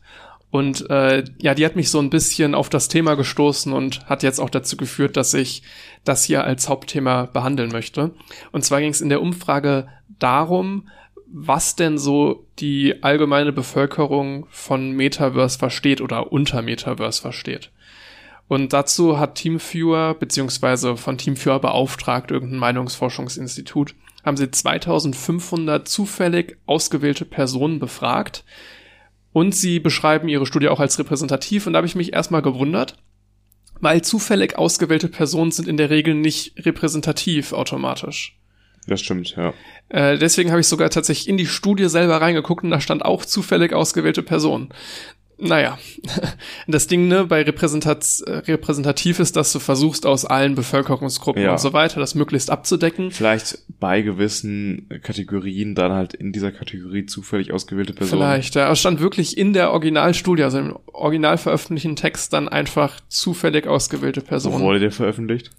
[0.50, 4.24] Und äh, ja, die hat mich so ein bisschen auf das Thema gestoßen und hat
[4.24, 5.64] jetzt auch dazu geführt, dass ich
[6.06, 8.12] das hier als Hauptthema behandeln möchte.
[8.54, 10.88] Und zwar ging es in der Umfrage darum,
[11.36, 17.72] was denn so die allgemeine Bevölkerung von Metaverse versteht oder unter Metaverse versteht.
[18.48, 27.26] Und dazu hat Teamviewer beziehungsweise von Teamviewer beauftragt irgendein Meinungsforschungsinstitut haben sie 2500 zufällig ausgewählte
[27.26, 28.46] Personen befragt
[29.34, 32.98] und sie beschreiben ihre Studie auch als repräsentativ und da habe ich mich erstmal gewundert,
[33.82, 38.40] weil zufällig ausgewählte Personen sind in der Regel nicht repräsentativ automatisch.
[38.88, 39.54] Das stimmt, ja.
[39.90, 43.26] Äh, deswegen habe ich sogar tatsächlich in die Studie selber reingeguckt und da stand auch
[43.26, 44.74] zufällig ausgewählte Personen
[45.44, 45.78] naja,
[46.68, 51.52] das Ding ne, bei Repräsentat repräsentativ ist, dass du versuchst, aus allen Bevölkerungsgruppen ja.
[51.52, 53.12] und so weiter das möglichst abzudecken.
[53.12, 58.22] Vielleicht bei gewissen Kategorien dann halt in dieser Kategorie zufällig ausgewählte Personen.
[58.22, 58.72] Vielleicht, ja.
[58.72, 64.22] Es stand wirklich in der Originalstudie, also im original veröffentlichten Text dann einfach zufällig ausgewählte
[64.22, 64.60] Personen.
[64.60, 65.52] Wo wurde der veröffentlicht?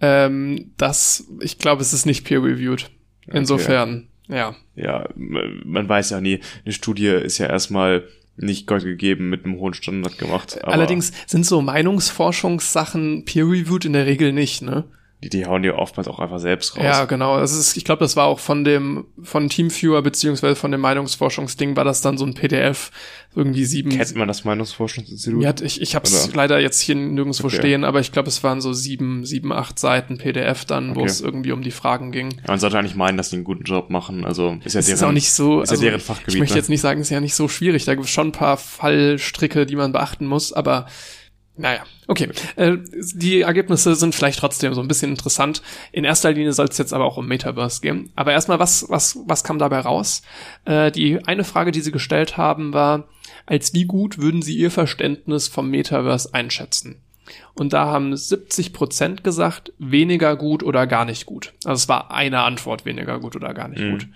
[0.00, 2.90] Ähm, das, ich glaube, es ist nicht peer-reviewed.
[3.26, 4.36] Insofern, okay.
[4.36, 4.56] ja.
[4.74, 6.40] Ja, man weiß ja nie.
[6.64, 8.04] Eine Studie ist ja erstmal
[8.36, 10.62] nicht Gott gegeben mit einem hohen Standard gemacht.
[10.64, 14.84] Allerdings sind so Meinungsforschungssachen peer-reviewed in der Regel nicht, ne?
[15.28, 16.84] Die, die hauen die oftmals auch einfach selbst raus.
[16.84, 17.38] Ja, genau.
[17.38, 21.76] Das ist, ich glaube, das war auch von dem, von Teamviewer beziehungsweise von dem Meinungsforschungsding
[21.76, 22.90] war das dann so ein PDF,
[23.34, 23.90] irgendwie sieben.
[23.90, 25.42] Kennt man das Meinungsforschungsinstitut?
[25.42, 27.56] Ja, ich, ich habe es leider jetzt hier nirgendwo okay.
[27.56, 31.00] stehen, aber ich glaube, es waren so sieben, sieben, acht Seiten PDF dann, okay.
[31.00, 32.30] wo es irgendwie um die Fragen ging.
[32.30, 34.24] Ja, man sollte eigentlich meinen, dass die einen guten Job machen.
[34.24, 36.34] Also ist ja es deren, ist auch nicht so, ist ja also, deren Fachgebiet.
[36.34, 36.60] Ich möchte ne?
[36.60, 37.84] jetzt nicht sagen, es ist ja nicht so schwierig.
[37.84, 40.86] Da gibt es schon ein paar Fallstricke, die man beachten muss, aber
[41.56, 42.28] naja, okay.
[42.56, 45.62] Äh, die Ergebnisse sind vielleicht trotzdem so ein bisschen interessant.
[45.90, 48.12] In erster Linie soll es jetzt aber auch um Metaverse gehen.
[48.14, 50.22] Aber erstmal, was, was, was kam dabei raus?
[50.66, 53.08] Äh, die eine Frage, die sie gestellt haben, war,
[53.46, 57.00] als wie gut würden sie ihr Verständnis vom Metaverse einschätzen?
[57.54, 61.54] Und da haben 70 Prozent gesagt, weniger gut oder gar nicht gut.
[61.64, 63.92] Also es war eine Antwort, weniger gut oder gar nicht mhm.
[63.92, 64.08] gut.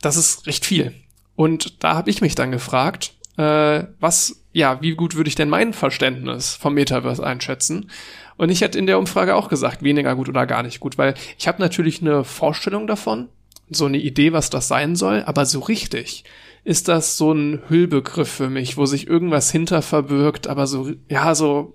[0.00, 0.94] Das ist recht viel.
[1.36, 5.48] Und da habe ich mich dann gefragt, äh, was, ja, wie gut würde ich denn
[5.48, 7.90] mein Verständnis vom Metaverse einschätzen?
[8.36, 11.14] Und ich hätte in der Umfrage auch gesagt, weniger gut oder gar nicht gut, weil
[11.38, 13.28] ich habe natürlich eine Vorstellung davon,
[13.70, 16.24] so eine Idee, was das sein soll, aber so richtig
[16.64, 21.34] ist das so ein Hüllbegriff für mich, wo sich irgendwas hinter verbirgt, aber so, ja,
[21.34, 21.74] so,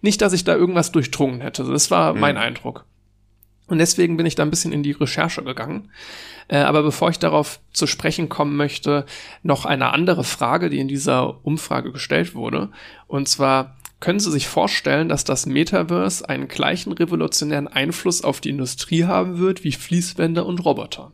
[0.00, 1.62] nicht, dass ich da irgendwas durchdrungen hätte.
[1.62, 2.20] Das war mhm.
[2.20, 2.86] mein Eindruck.
[3.68, 5.90] Und deswegen bin ich da ein bisschen in die Recherche gegangen.
[6.48, 9.04] Äh, aber bevor ich darauf zu sprechen kommen möchte,
[9.42, 12.70] noch eine andere Frage, die in dieser Umfrage gestellt wurde.
[13.06, 18.50] Und zwar, können Sie sich vorstellen, dass das Metaverse einen gleichen revolutionären Einfluss auf die
[18.50, 21.12] Industrie haben wird wie Fließbänder und Roboter?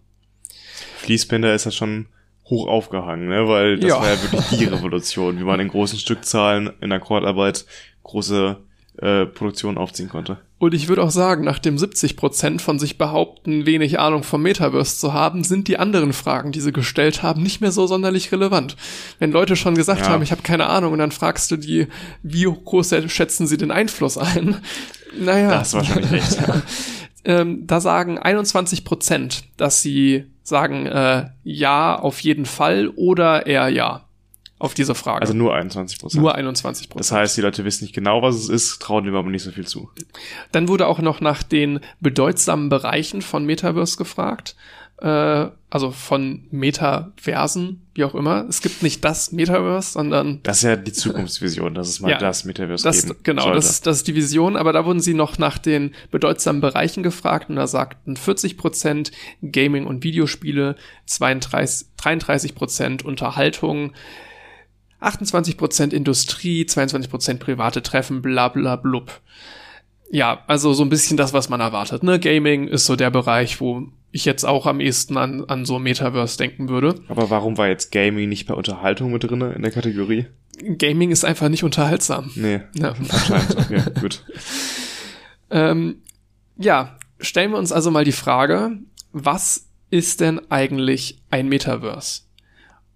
[0.99, 2.07] Fließbänder ist ja schon
[2.45, 3.49] hoch aufgehangen, ne?
[3.49, 4.01] weil das ja.
[4.01, 7.65] war ja wirklich die Revolution, wie man in großen Stückzahlen in Akkordarbeit
[8.03, 8.59] große
[9.03, 10.39] äh, Produktion aufziehen konnte.
[10.59, 14.97] Und ich würde auch sagen, nachdem 70 Prozent von sich behaupten, wenig Ahnung vom Metaverse
[14.97, 18.77] zu haben, sind die anderen Fragen, die sie gestellt haben, nicht mehr so sonderlich relevant.
[19.19, 20.09] Wenn Leute schon gesagt ja.
[20.09, 21.89] haben, ich habe keine Ahnung, und dann fragst du die,
[22.23, 24.57] wie groß schätzen sie den Einfluss ein?
[25.15, 25.51] Naja.
[25.51, 26.41] Das ist wahrscheinlich echt.
[26.41, 26.63] Ja.
[27.27, 33.69] ähm, da sagen 21 Prozent, dass sie sagen, äh, ja, auf jeden Fall oder eher
[33.69, 34.07] ja
[34.63, 35.23] auf diese Frage.
[35.23, 36.23] Also nur 21 Prozent.
[36.23, 37.01] Nur 21 Prozent.
[37.01, 39.51] Das heißt, die Leute wissen nicht genau, was es ist, trauen dem aber nicht so
[39.51, 39.91] viel zu.
[40.53, 44.55] Dann wurde auch noch nach den bedeutsamen Bereichen von Metaverse gefragt.
[44.99, 48.47] Äh, also von Metaversen, wie auch immer.
[48.49, 50.41] Es gibt nicht das Metaverse, sondern.
[50.45, 53.81] Das ist ja die Zukunftsvision, dass es mal ja, das Metaverse das, geben Genau, das,
[53.81, 57.57] das ist die Vision, aber da wurden sie noch nach den bedeutsamen Bereichen gefragt und
[57.57, 59.11] da sagten 40 Prozent
[59.43, 63.93] Gaming und Videospiele, 32, 33 Prozent Unterhaltung,
[65.03, 69.21] 28% Industrie, 22% private Treffen, bla bla blub.
[70.11, 72.03] Ja, also so ein bisschen das, was man erwartet.
[72.03, 72.21] Ne?
[72.21, 76.37] Gaming ist so der Bereich, wo ich jetzt auch am ehesten an, an so Metaverse
[76.37, 76.97] denken würde.
[77.09, 80.27] Aber warum war jetzt Gaming nicht bei Unterhaltung mit drinne in der Kategorie?
[80.77, 82.31] Gaming ist einfach nicht unterhaltsam.
[82.35, 82.95] Nee, Ja.
[83.59, 84.23] Okay, gut.
[85.55, 85.97] Ähm,
[86.57, 88.79] ja, stellen wir uns also mal die Frage,
[89.13, 92.23] was ist denn eigentlich ein Metaverse?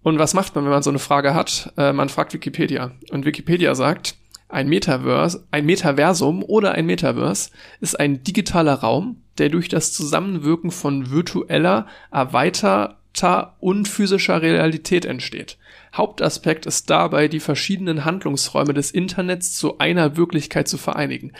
[0.06, 1.72] Und was macht man, wenn man so eine Frage hat?
[1.76, 2.92] Äh, man fragt Wikipedia.
[3.10, 4.14] Und Wikipedia sagt,
[4.48, 7.50] ein Metaverse, ein Metaversum oder ein Metaverse
[7.80, 15.58] ist ein digitaler Raum, der durch das Zusammenwirken von virtueller, erweiterter und physischer Realität entsteht.
[15.96, 21.32] Hauptaspekt ist dabei, die verschiedenen Handlungsräume des Internets zu einer Wirklichkeit zu vereinigen.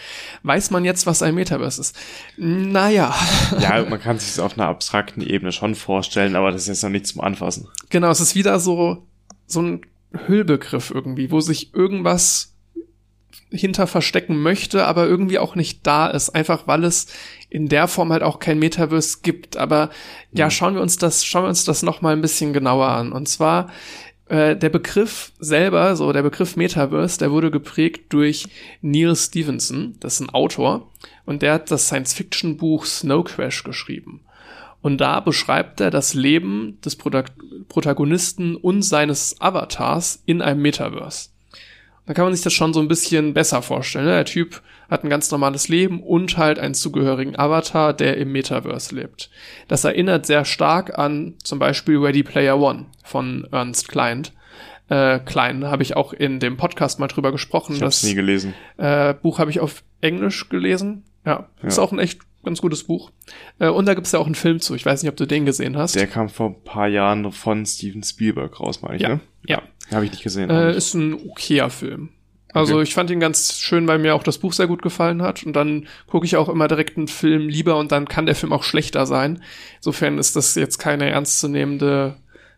[0.42, 1.96] Weiß man jetzt, was ein Metaverse ist?
[2.36, 3.14] Naja.
[3.60, 6.82] Ja, man kann sich das auf einer abstrakten Ebene schon vorstellen, aber das ist jetzt
[6.82, 7.68] noch nicht zum Anfassen.
[7.90, 9.06] Genau, es ist wieder so,
[9.46, 9.80] so ein
[10.26, 12.56] Hüllbegriff irgendwie, wo sich irgendwas
[13.50, 17.06] hinter verstecken möchte, aber irgendwie auch nicht da ist, einfach weil es
[17.48, 19.56] in der Form halt auch kein Metaverse gibt.
[19.56, 19.90] Aber
[20.32, 23.12] ja, schauen wir uns das, schauen wir uns das noch mal ein bisschen genauer an.
[23.12, 23.70] Und zwar
[24.28, 28.48] äh, der Begriff selber, so der Begriff Metaverse, der wurde geprägt durch
[28.80, 30.90] Neil Stevenson, das ist ein Autor,
[31.24, 34.20] und der hat das Science-Fiction-Buch Snow Crash geschrieben.
[34.82, 37.24] Und da beschreibt er das Leben des Prota-
[37.68, 41.30] Protagonisten und seines Avatars in einem Metaverse.
[42.06, 44.06] Da kann man sich das schon so ein bisschen besser vorstellen.
[44.06, 44.12] Ne?
[44.12, 48.94] Der Typ hat ein ganz normales Leben und halt einen zugehörigen Avatar, der im Metaverse
[48.94, 49.30] lebt.
[49.66, 54.22] Das erinnert sehr stark an zum Beispiel Ready Player One von Ernst Klein.
[54.88, 57.74] Äh, Klein habe ich auch in dem Podcast mal drüber gesprochen.
[57.74, 58.54] Ich habe nie gelesen.
[58.76, 61.02] äh, Buch habe ich auf Englisch gelesen.
[61.24, 61.82] Ja, ist Ja.
[61.82, 63.10] auch ein echt ganz gutes Buch.
[63.58, 64.76] Äh, und da gibt's ja auch einen Film zu.
[64.76, 65.96] Ich weiß nicht, ob du den gesehen hast.
[65.96, 69.20] Der kam vor ein paar Jahren von Steven Spielberg raus, meine ich, ja, ne?
[69.48, 69.62] ja.
[69.92, 70.50] Habe ich nicht gesehen.
[70.50, 72.10] Äh, Äh, ist ein okayer Film.
[72.52, 72.84] Also Okay.
[72.84, 75.44] ich fand ihn ganz schön, weil mir auch das Buch sehr gut gefallen hat.
[75.44, 78.52] Und dann gucke ich auch immer direkt einen Film lieber und dann kann der Film
[78.52, 79.42] auch schlechter sein.
[79.76, 82.16] Insofern ist das jetzt keine ernstzunehmende,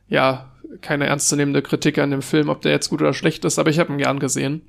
[0.09, 0.53] ja,
[0.83, 3.79] keine ernstzunehmende Kritik an dem Film, ob der jetzt gut oder schlecht ist, aber ich
[3.79, 4.63] habe ihn gern gesehen.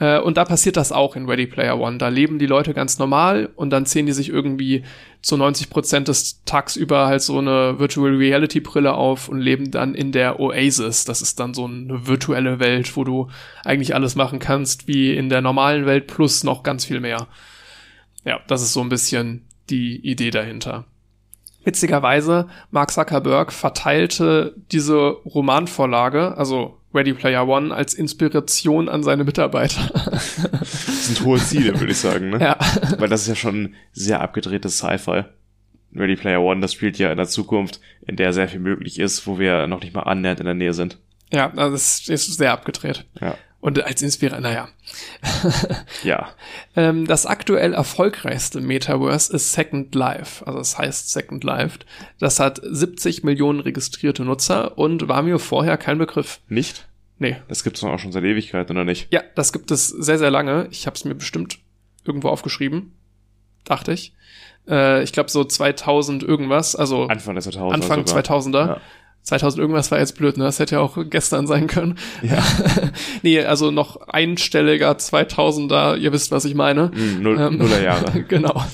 [0.00, 1.98] Äh, und da passiert das auch in Ready Player One.
[1.98, 4.82] Da leben die Leute ganz normal und dann ziehen die sich irgendwie
[5.22, 9.94] zu 90 Prozent des tagsüber halt so eine Virtual Reality Brille auf und leben dann
[9.94, 11.04] in der Oasis.
[11.04, 13.28] Das ist dann so eine virtuelle Welt, wo du
[13.64, 17.28] eigentlich alles machen kannst wie in der normalen Welt plus noch ganz viel mehr.
[18.24, 20.86] Ja, das ist so ein bisschen die Idee dahinter.
[21.70, 29.88] Witzigerweise, Mark Zuckerberg verteilte diese Romanvorlage, also Ready Player One, als Inspiration an seine Mitarbeiter.
[30.10, 32.40] das sind hohe Ziele, würde ich sagen, ne?
[32.40, 32.56] ja.
[32.98, 35.26] Weil das ist ja schon sehr abgedrehtes Sci-Fi.
[35.94, 39.28] Ready Player One, das spielt ja in der Zukunft, in der sehr viel möglich ist,
[39.28, 40.98] wo wir noch nicht mal annähernd in der Nähe sind.
[41.32, 43.04] Ja, also es ist sehr abgedreht.
[43.20, 43.36] Ja.
[43.60, 44.68] Und als Inspiration, naja.
[46.02, 46.30] Ja.
[46.76, 50.46] Ähm, das aktuell erfolgreichste Metaverse ist Second Life.
[50.46, 51.80] Also es heißt Second Life.
[52.18, 56.40] Das hat 70 Millionen registrierte Nutzer und war mir vorher kein Begriff.
[56.48, 56.88] Nicht?
[57.18, 57.36] Nee.
[57.48, 59.12] Das gibt's doch auch schon seit Ewigkeit, oder nicht?
[59.12, 60.68] Ja, das gibt es sehr, sehr lange.
[60.70, 61.58] Ich habe es mir bestimmt
[62.04, 62.94] irgendwo aufgeschrieben.
[63.64, 64.14] Dachte ich.
[64.66, 66.74] Äh, ich glaube so 2000 irgendwas.
[66.74, 68.24] Also Anfang des 2000er Anfang sogar.
[68.24, 68.66] 2000er.
[68.66, 68.80] Ja.
[69.22, 70.44] 2000 irgendwas war jetzt blöd, ne?
[70.44, 71.98] Das hätte ja auch gestern sein können.
[72.22, 72.42] Ja.
[73.22, 76.90] nee, also noch einstelliger 2000er, ihr wisst, was ich meine.
[76.94, 78.22] Mm, Null, Ähm, Nullerjahre.
[78.28, 78.64] genau.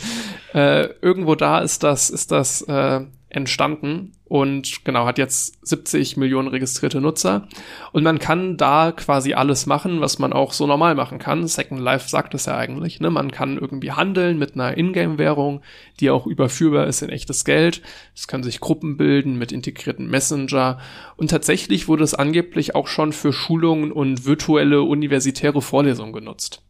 [0.55, 6.49] Äh, irgendwo da ist das, ist das äh, entstanden und genau, hat jetzt 70 Millionen
[6.49, 7.47] registrierte Nutzer.
[7.93, 11.47] Und man kann da quasi alles machen, was man auch so normal machen kann.
[11.47, 12.99] Second Life sagt es ja eigentlich.
[12.99, 13.11] Ne?
[13.11, 15.61] Man kann irgendwie handeln mit einer Ingame-Währung,
[16.01, 17.83] die auch überführbar ist in echtes Geld.
[18.17, 20.79] Es können sich Gruppen bilden mit integrierten Messenger.
[21.17, 26.66] Und tatsächlich wurde es angeblich auch schon für Schulungen und virtuelle universitäre Vorlesungen genutzt.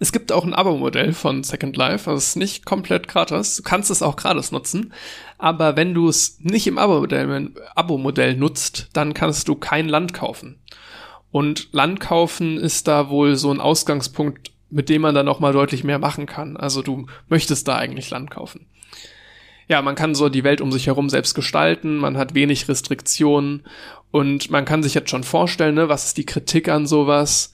[0.00, 3.56] Es gibt auch ein Abo-Modell von Second Life, also es ist nicht komplett gratis.
[3.56, 4.92] Du kannst es auch gratis nutzen,
[5.38, 10.58] aber wenn du es nicht im Abo-Modell Abo-Modell nutzt, dann kannst du kein Land kaufen.
[11.30, 15.52] Und Land kaufen ist da wohl so ein Ausgangspunkt, mit dem man dann noch mal
[15.52, 16.56] deutlich mehr machen kann.
[16.56, 18.66] Also du möchtest da eigentlich Land kaufen.
[19.68, 23.64] Ja, man kann so die Welt um sich herum selbst gestalten, man hat wenig Restriktionen
[24.10, 27.52] und man kann sich jetzt schon vorstellen, ne, was ist die Kritik an sowas?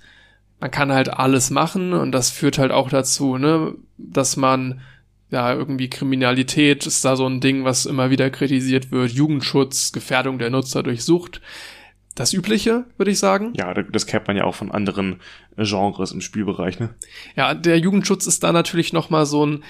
[0.60, 4.80] Man kann halt alles machen und das führt halt auch dazu, ne, dass man
[5.30, 10.38] ja irgendwie Kriminalität ist da so ein Ding, was immer wieder kritisiert wird, Jugendschutz, Gefährdung
[10.38, 11.40] der Nutzer durch Sucht.
[12.14, 13.52] Das übliche, würde ich sagen.
[13.56, 15.20] Ja, das kennt man ja auch von anderen
[15.56, 16.94] Genres im Spielbereich, ne?
[17.34, 19.64] Ja, der Jugendschutz ist da natürlich noch mal so ein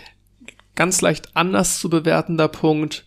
[0.74, 3.06] ganz leicht anders zu bewertender Punkt.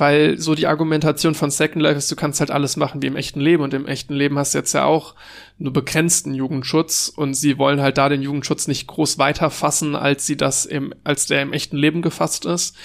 [0.00, 3.16] Weil so die Argumentation von Second Life ist, du kannst halt alles machen wie im
[3.16, 5.14] echten Leben und im echten Leben hast du jetzt ja auch
[5.58, 10.36] nur begrenzten Jugendschutz und sie wollen halt da den Jugendschutz nicht groß weiterfassen, als sie
[10.36, 12.76] das im, als der im echten Leben gefasst ist.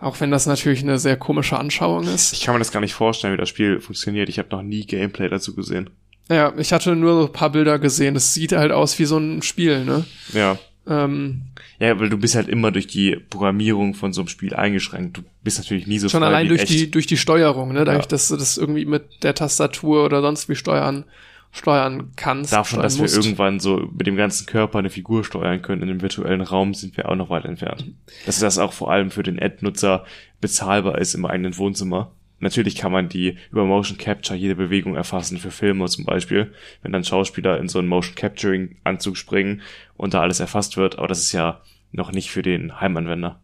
[0.00, 2.32] Auch wenn das natürlich eine sehr komische Anschauung ist.
[2.32, 4.28] Ich kann mir das gar nicht vorstellen, wie das Spiel funktioniert.
[4.28, 5.90] Ich habe noch nie Gameplay dazu gesehen.
[6.28, 8.16] Ja, ich hatte nur so ein paar Bilder gesehen.
[8.16, 10.04] Es sieht halt aus wie so ein Spiel, ne?
[10.32, 10.58] Ja.
[10.88, 11.42] Ähm,
[11.78, 15.18] Ja, weil du bist halt immer durch die Programmierung von so einem Spiel eingeschränkt.
[15.18, 16.70] Du bist natürlich nie so schon frei allein durch echt.
[16.70, 17.84] die, durch die Steuerung, ne?
[17.84, 18.08] Dadurch, Ja.
[18.08, 21.04] dass du das irgendwie mit der Tastatur oder sonst wie steuern,
[21.52, 22.52] steuern kannst.
[22.52, 23.16] Davon, steuern dass wir musst.
[23.16, 26.96] irgendwann so mit dem ganzen Körper eine Figur steuern können in dem virtuellen Raum, sind
[26.96, 27.84] wir auch noch weit entfernt.
[28.26, 30.04] Dass das auch vor allem für den Ad-Nutzer
[30.40, 32.10] bezahlbar ist im eigenen Wohnzimmer.
[32.40, 36.52] Natürlich kann man die über Motion Capture jede Bewegung erfassen für Filme zum Beispiel,
[36.82, 39.60] wenn dann Schauspieler in so einen Motion Capturing Anzug springen
[40.02, 41.60] und da alles erfasst wird, aber das ist ja
[41.92, 43.40] noch nicht für den Heimanwender.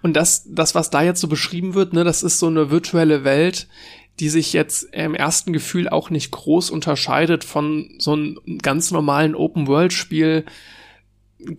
[0.00, 3.24] Und das, das, was da jetzt so beschrieben wird, ne, das ist so eine virtuelle
[3.24, 3.68] Welt,
[4.20, 9.34] die sich jetzt im ersten Gefühl auch nicht groß unterscheidet von so einem ganz normalen
[9.34, 10.46] Open-World-Spiel.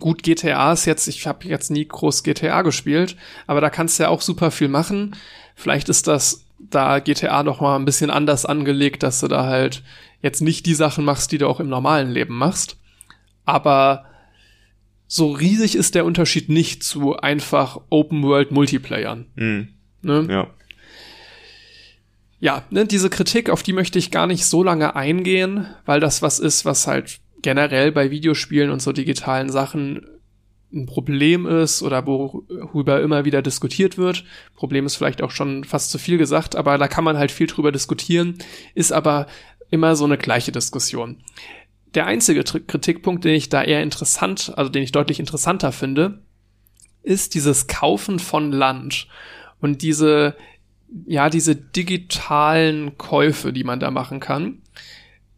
[0.00, 3.16] Gut, GTA ist jetzt, ich habe jetzt nie groß GTA gespielt,
[3.46, 5.14] aber da kannst du ja auch super viel machen.
[5.54, 9.84] Vielleicht ist das da GTA noch mal ein bisschen anders angelegt, dass du da halt
[10.22, 12.78] jetzt nicht die Sachen machst, die du auch im normalen Leben machst.
[13.44, 14.06] Aber
[15.06, 19.26] so riesig ist der Unterschied nicht zu einfach Open World Multiplayern.
[19.34, 19.68] Mhm.
[20.02, 20.26] Ne?
[20.30, 20.50] Ja.
[22.40, 26.22] Ja, ne, diese Kritik, auf die möchte ich gar nicht so lange eingehen, weil das
[26.22, 30.06] was ist, was halt generell bei Videospielen und so digitalen Sachen
[30.72, 34.24] ein Problem ist oder worüber immer wieder diskutiert wird.
[34.56, 37.46] Problem ist vielleicht auch schon fast zu viel gesagt, aber da kann man halt viel
[37.46, 38.38] drüber diskutieren,
[38.74, 39.26] ist aber
[39.70, 41.22] immer so eine gleiche Diskussion.
[41.94, 46.22] Der einzige Kritikpunkt, den ich da eher interessant, also den ich deutlich interessanter finde,
[47.02, 49.08] ist dieses Kaufen von Land
[49.60, 50.36] und diese,
[51.06, 54.62] ja, diese digitalen Käufe, die man da machen kann.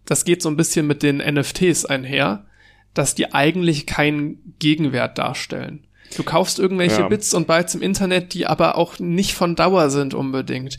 [0.04, 2.44] Das geht so ein bisschen mit den NFTs einher,
[2.92, 5.86] dass die eigentlich keinen Gegenwert darstellen.
[6.16, 7.08] Du kaufst irgendwelche Ja.
[7.08, 10.76] Bits und Bytes im Internet, die aber auch nicht von Dauer sind unbedingt.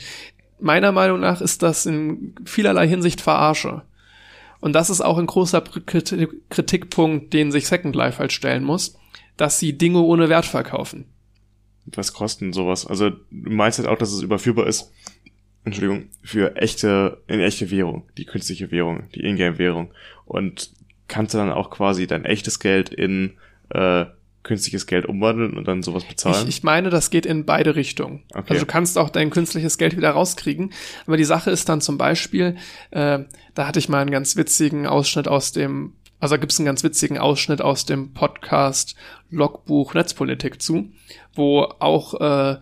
[0.59, 3.81] Meiner Meinung nach ist das in vielerlei Hinsicht Verarsche.
[4.65, 8.97] Und das ist auch ein großer Kriti- Kritikpunkt, den sich Second Life halt stellen muss,
[9.37, 11.05] dass sie Dinge ohne Wert verkaufen.
[11.85, 12.87] Was kosten sowas?
[12.87, 14.91] Also du meinst halt auch, dass es überführbar ist,
[15.65, 19.93] Entschuldigung, für echte, in echte Währung, die künstliche Währung, die Ingame-Währung.
[20.25, 20.71] Und
[21.07, 23.37] kannst du dann auch quasi dein echtes Geld in
[23.69, 24.05] äh,
[24.45, 26.43] künstliches Geld umwandeln und dann sowas bezahlen?
[26.43, 28.23] Ich, ich meine, das geht in beide Richtungen.
[28.33, 28.45] Okay.
[28.49, 30.71] Also du kannst auch dein künstliches Geld wieder rauskriegen.
[31.05, 32.55] Aber die Sache ist dann zum Beispiel,
[32.91, 33.19] äh,
[33.53, 36.83] da hatte ich mal einen ganz witzigen Ausschnitt aus dem, also da gibt's einen ganz
[36.83, 38.95] witzigen Ausschnitt aus dem Podcast
[39.29, 40.89] Logbuch Netzpolitik zu,
[41.33, 42.59] wo auch äh,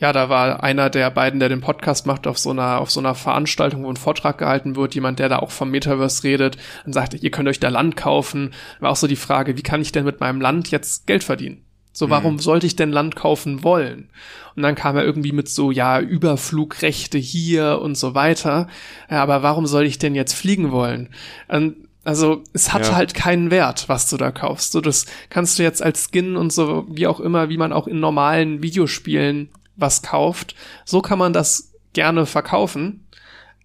[0.00, 3.00] ja, da war einer der beiden, der den Podcast macht, auf so einer, auf so
[3.00, 6.56] einer Veranstaltung, wo ein Vortrag gehalten wird, jemand, der da auch vom Metaverse redet
[6.86, 8.54] und sagt, ihr könnt euch da Land kaufen.
[8.80, 11.64] War auch so die Frage, wie kann ich denn mit meinem Land jetzt Geld verdienen?
[11.92, 14.10] So, warum sollte ich denn Land kaufen wollen?
[14.54, 18.68] Und dann kam er irgendwie mit so, ja, Überflugrechte hier und so weiter.
[19.10, 21.10] Ja, aber warum soll ich denn jetzt fliegen wollen?
[21.48, 22.94] Ähm, also, es hat Ja.
[22.94, 24.72] halt keinen Wert, was du da kaufst.
[24.72, 27.86] So, das kannst du jetzt als Skin und so, wie auch immer, wie man auch
[27.86, 29.50] in normalen Videospielen
[29.80, 30.54] was kauft.
[30.84, 33.06] So kann man das gerne verkaufen.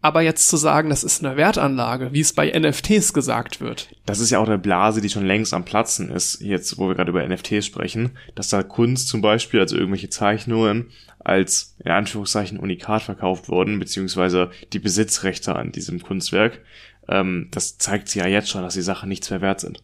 [0.06, 3.90] Aber jetzt zu sagen, das ist eine Wertanlage, wie es bei NFTs gesagt wird.
[4.06, 6.94] das ist ja auch eine Blase, die schon längst am Platzen ist, jetzt wo wir
[6.94, 12.60] gerade über NFTs sprechen, dass da Kunst zum Beispiel, also irgendwelche Zeichnungen, als in Anführungszeichen
[12.60, 16.62] Unikat verkauft wurden, beziehungsweise die Besitzrechte an diesem Kunstwerk.
[17.10, 19.82] Ähm, das zeigt sie ja jetzt schon, dass die Sachen nichts mehr wert sind.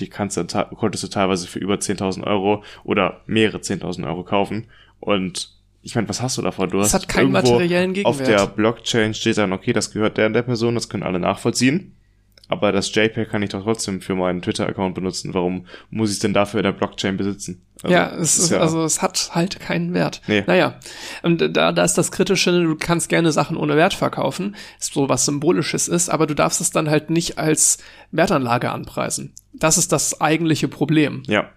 [0.00, 0.44] Die kannst du,
[0.74, 4.66] konntest du teilweise für über 10.000 Euro oder mehrere 10.000 Euro kaufen.
[4.98, 6.70] Und ich meine, was hast du davon?
[6.70, 8.40] Du Es hast hat keinen irgendwo materiellen Auf Gegenwert.
[8.40, 11.96] der Blockchain steht dann, okay, das gehört der und der Person, das können alle nachvollziehen.
[12.48, 15.32] Aber das JPEG kann ich doch trotzdem für meinen Twitter-Account benutzen.
[15.32, 17.62] Warum muss ich es denn dafür in der Blockchain besitzen?
[17.82, 20.20] Also, ja, es das ist, also es hat halt keinen Wert.
[20.26, 20.44] Nee.
[20.46, 20.78] Naja,
[21.22, 25.24] und da, da ist das Kritische, du kannst gerne Sachen ohne Wert verkaufen, so was
[25.24, 27.78] Symbolisches ist, aber du darfst es dann halt nicht als
[28.10, 29.32] Wertanlage anpreisen.
[29.54, 31.22] Das ist das eigentliche Problem.
[31.26, 31.48] ja,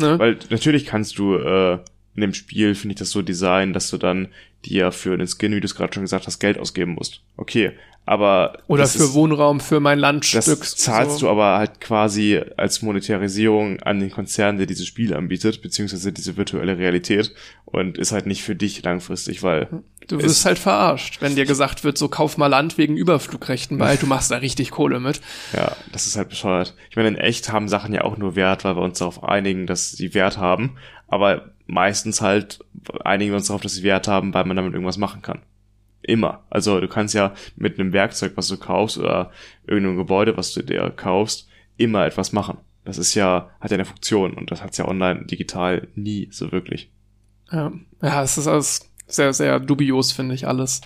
[0.00, 0.18] Ne?
[0.18, 1.78] weil natürlich kannst du äh,
[2.14, 4.28] in dem Spiel, finde ich das so designen, dass du dann
[4.64, 7.22] dir für den Skin, wie du es gerade schon gesagt hast, Geld ausgeben musst.
[7.36, 7.72] Okay,
[8.04, 10.42] aber Oder für ist, Wohnraum, für mein Landstück.
[10.44, 11.26] Das zahlst so.
[11.26, 16.36] du aber halt quasi als Monetarisierung an den Konzern, der dieses Spiel anbietet, beziehungsweise diese
[16.36, 17.32] virtuelle Realität
[17.64, 19.68] und ist halt nicht für dich langfristig, weil
[20.08, 23.78] Du es- wirst halt verarscht, wenn dir gesagt wird, so kauf mal Land wegen Überflugrechten,
[23.78, 25.20] weil du machst da richtig Kohle mit.
[25.52, 26.74] Ja, das ist halt bescheuert.
[26.90, 29.66] Ich meine, in echt haben Sachen ja auch nur Wert, weil wir uns darauf einigen,
[29.68, 30.76] dass sie Wert haben.
[31.06, 32.60] Aber meistens halt
[33.02, 35.40] einigen wir uns darauf, dass sie Wert haben, weil man damit irgendwas machen kann.
[36.02, 36.44] Immer.
[36.50, 39.30] Also du kannst ja mit einem Werkzeug, was du kaufst, oder
[39.66, 42.58] irgendeinem Gebäude, was du dir kaufst, immer etwas machen.
[42.84, 46.52] Das ist ja, hat ja eine Funktion und das hat's ja online digital nie so
[46.52, 46.90] wirklich.
[47.50, 47.72] Ja,
[48.02, 50.82] ja es ist alles sehr, sehr dubios, finde ich alles.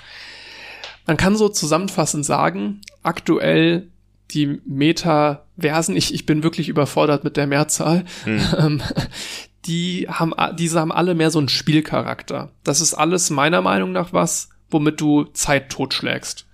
[1.06, 3.88] Man kann so zusammenfassend sagen, aktuell
[4.32, 8.82] die Metaversen, ich, ich bin wirklich überfordert mit der Mehrzahl, hm.
[9.66, 12.50] die haben, diese haben alle mehr so einen Spielcharakter.
[12.64, 16.46] Das ist alles meiner Meinung nach was, womit du Zeit totschlägst.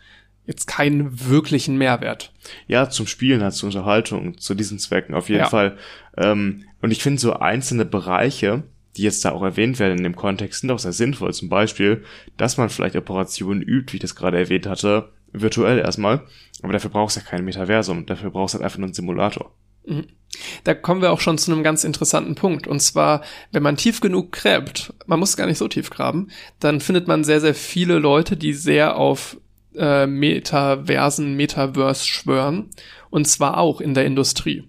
[0.47, 2.33] Jetzt keinen wirklichen Mehrwert.
[2.67, 5.49] Ja, zum Spielen halt, zur Unterhaltung, zu diesen Zwecken auf jeden ja.
[5.49, 5.79] Fall.
[6.17, 8.65] Ähm, und ich finde so einzelne Bereiche,
[8.97, 11.33] die jetzt da auch erwähnt werden in dem Kontext, sind auch sehr sinnvoll.
[11.33, 12.05] Zum Beispiel,
[12.37, 16.23] dass man vielleicht Operationen übt, wie ich das gerade erwähnt hatte, virtuell erstmal.
[16.63, 18.05] Aber dafür brauchst du ja kein Metaversum.
[18.07, 19.53] Dafür brauchst du halt einfach nur einen Simulator.
[20.65, 22.67] Da kommen wir auch schon zu einem ganz interessanten Punkt.
[22.67, 26.29] Und zwar, wenn man tief genug gräbt, man muss gar nicht so tief graben,
[26.61, 29.37] dann findet man sehr, sehr viele Leute, die sehr auf
[29.77, 32.71] äh, Metaversen, Metaverse schwören.
[33.11, 34.65] Und zwar auch in der Industrie.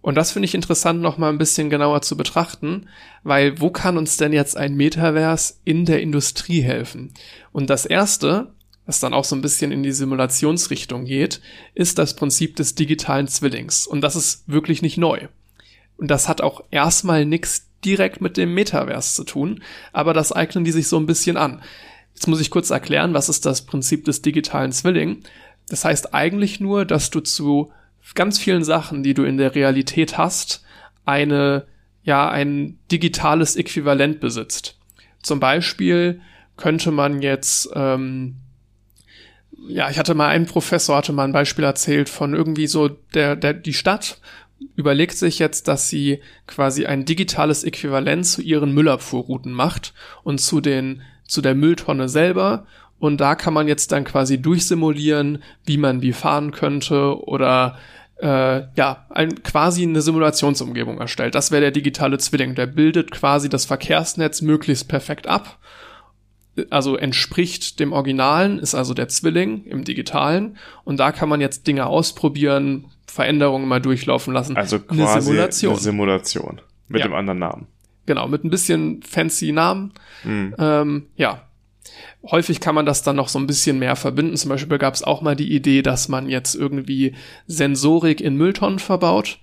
[0.00, 2.88] Und das finde ich interessant, noch mal ein bisschen genauer zu betrachten,
[3.22, 7.14] weil wo kann uns denn jetzt ein Metaverse in der Industrie helfen?
[7.52, 8.53] Und das erste,
[8.86, 11.40] was dann auch so ein bisschen in die Simulationsrichtung geht,
[11.74, 13.86] ist das Prinzip des digitalen Zwillings.
[13.86, 15.28] Und das ist wirklich nicht neu.
[15.96, 19.62] Und das hat auch erstmal nichts direkt mit dem Metaverse zu tun,
[19.92, 21.62] aber das eignen die sich so ein bisschen an.
[22.14, 25.22] Jetzt muss ich kurz erklären, was ist das Prinzip des digitalen Zwilling.
[25.68, 27.72] Das heißt eigentlich nur, dass du zu
[28.14, 30.62] ganz vielen Sachen, die du in der Realität hast,
[31.04, 31.66] eine,
[32.02, 34.78] ja, ein digitales Äquivalent besitzt.
[35.22, 36.20] Zum Beispiel
[36.56, 38.36] könnte man jetzt ähm,
[39.68, 43.36] ja, ich hatte mal einen Professor, hatte mal ein Beispiel erzählt von irgendwie so der,
[43.36, 44.18] der, die Stadt
[44.76, 50.60] überlegt sich jetzt, dass sie quasi ein digitales Äquivalent zu ihren Müllabfuhrrouten macht und zu
[50.60, 52.66] den, zu der Mülltonne selber.
[52.98, 57.78] Und da kann man jetzt dann quasi durchsimulieren, wie man wie fahren könnte oder
[58.20, 61.34] äh, ja, ein, quasi eine Simulationsumgebung erstellt.
[61.34, 62.54] Das wäre der digitale Zwilling.
[62.54, 65.58] Der bildet quasi das Verkehrsnetz möglichst perfekt ab
[66.70, 70.56] also entspricht dem Originalen, ist also der Zwilling im Digitalen.
[70.84, 74.56] Und da kann man jetzt Dinge ausprobieren, Veränderungen mal durchlaufen lassen.
[74.56, 75.72] Also quasi eine Simulation.
[75.72, 77.08] Eine Simulation mit ja.
[77.08, 77.66] dem anderen Namen.
[78.06, 79.92] Genau, mit ein bisschen fancy Namen.
[80.24, 80.54] Mhm.
[80.58, 81.48] Ähm, ja.
[82.30, 84.36] Häufig kann man das dann noch so ein bisschen mehr verbinden.
[84.36, 87.14] Zum Beispiel gab es auch mal die Idee, dass man jetzt irgendwie
[87.46, 89.40] Sensorik in Mülltonnen verbaut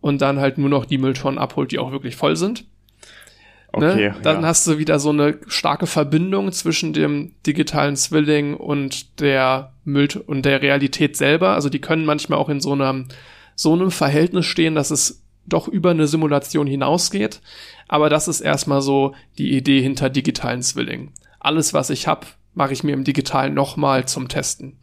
[0.00, 2.66] und dann halt nur noch die Mülltonnen abholt, die auch wirklich voll sind.
[3.78, 3.92] Ne?
[3.92, 4.16] Okay, ne?
[4.22, 4.48] Dann ja.
[4.48, 10.44] hast du wieder so eine starke Verbindung zwischen dem digitalen Zwilling und der Müll und
[10.44, 11.50] der Realität selber.
[11.54, 13.06] Also die können manchmal auch in so einem
[13.56, 17.40] so einem Verhältnis stehen, dass es doch über eine Simulation hinausgeht.
[17.86, 21.12] Aber das ist erstmal so die Idee hinter digitalen Zwilling.
[21.38, 24.78] Alles, was ich habe, mache ich mir im Digitalen nochmal zum Testen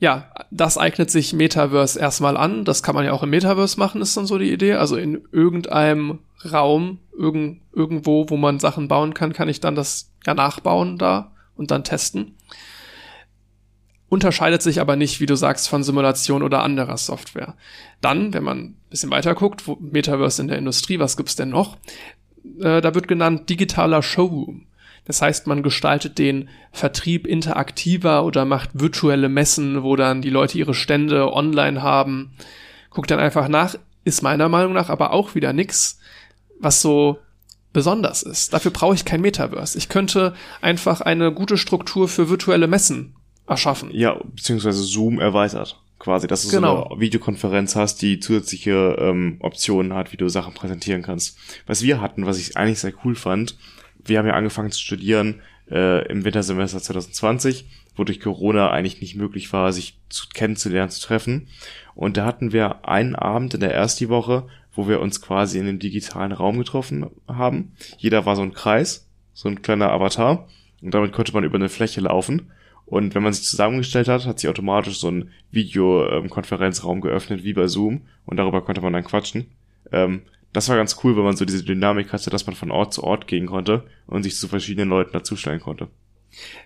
[0.00, 2.64] ja, das eignet sich Metaverse erstmal an.
[2.64, 4.72] Das kann man ja auch im Metaverse machen, ist dann so die Idee.
[4.72, 10.10] Also in irgendeinem Raum, irgend, irgendwo, wo man Sachen bauen kann, kann ich dann das
[10.26, 12.36] ja nachbauen da und dann testen.
[14.08, 17.54] Unterscheidet sich aber nicht, wie du sagst, von Simulation oder anderer Software.
[18.00, 21.50] Dann, wenn man ein bisschen weiter guckt, wo Metaverse in der Industrie, was gibt's denn
[21.50, 21.76] noch?
[22.60, 24.66] Äh, da wird genannt digitaler Showroom.
[25.04, 30.58] Das heißt, man gestaltet den Vertrieb interaktiver oder macht virtuelle Messen, wo dann die Leute
[30.58, 32.32] ihre Stände online haben.
[32.90, 35.99] Guckt dann einfach nach, ist meiner Meinung nach aber auch wieder nix,
[36.60, 37.18] was so
[37.72, 38.52] besonders ist.
[38.52, 39.78] Dafür brauche ich kein Metaverse.
[39.78, 43.14] Ich könnte einfach eine gute Struktur für virtuelle Messen
[43.46, 43.90] erschaffen.
[43.92, 46.76] Ja, beziehungsweise Zoom erweitert quasi, dass du genau.
[46.76, 51.38] so eine Videokonferenz hast, die zusätzliche ähm, Optionen hat, wie du Sachen präsentieren kannst.
[51.66, 53.56] Was wir hatten, was ich eigentlich sehr cool fand,
[54.04, 57.66] wir haben ja angefangen zu studieren äh, im Wintersemester 2020,
[57.96, 61.48] wo durch Corona eigentlich nicht möglich war, sich zu kennenzulernen, zu treffen.
[61.94, 64.48] Und da hatten wir einen Abend in der ersten Woche,
[64.80, 67.72] wo wir uns quasi in dem digitalen Raum getroffen haben.
[67.98, 70.48] Jeder war so ein Kreis, so ein kleiner Avatar.
[70.80, 72.50] Und damit konnte man über eine Fläche laufen.
[72.86, 77.66] Und wenn man sich zusammengestellt hat, hat sich automatisch so ein Videokonferenzraum geöffnet, wie bei
[77.66, 78.06] Zoom.
[78.24, 79.50] Und darüber konnte man dann quatschen.
[79.92, 80.22] Ähm,
[80.54, 83.04] das war ganz cool, weil man so diese Dynamik hatte, dass man von Ort zu
[83.04, 85.88] Ort gehen konnte und sich zu verschiedenen Leuten dazustellen konnte.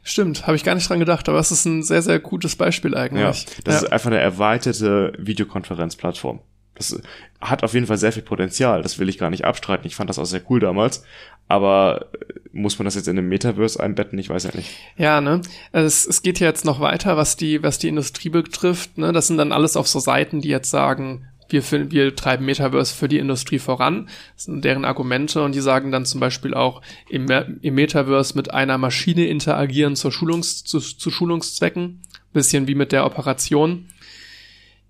[0.03, 2.95] Stimmt, habe ich gar nicht dran gedacht, aber es ist ein sehr, sehr gutes Beispiel
[2.95, 3.45] eigentlich.
[3.45, 3.81] Ja, das ja.
[3.81, 6.41] ist einfach eine erweiterte Videokonferenzplattform.
[6.75, 7.01] Das
[7.41, 9.87] hat auf jeden Fall sehr viel Potenzial, das will ich gar nicht abstreiten.
[9.87, 11.05] Ich fand das auch sehr cool damals.
[11.47, 12.07] Aber
[12.53, 14.19] muss man das jetzt in einem Metaverse einbetten?
[14.19, 14.71] Ich weiß ja nicht.
[14.97, 15.43] Ja, ne?
[15.73, 18.97] Es, es geht ja jetzt noch weiter, was die, was die Industrie betrifft.
[18.97, 19.13] Ne?
[19.13, 23.09] Das sind dann alles auf so Seiten, die jetzt sagen, wir, wir treiben Metaverse für
[23.09, 24.09] die Industrie voran.
[24.35, 28.53] Das sind deren Argumente und die sagen dann zum Beispiel auch, im, im Metaverse mit
[28.53, 32.01] einer Maschine interagieren zur Schulungs, zu, zu Schulungszwecken.
[32.33, 33.87] Bisschen wie mit der Operation.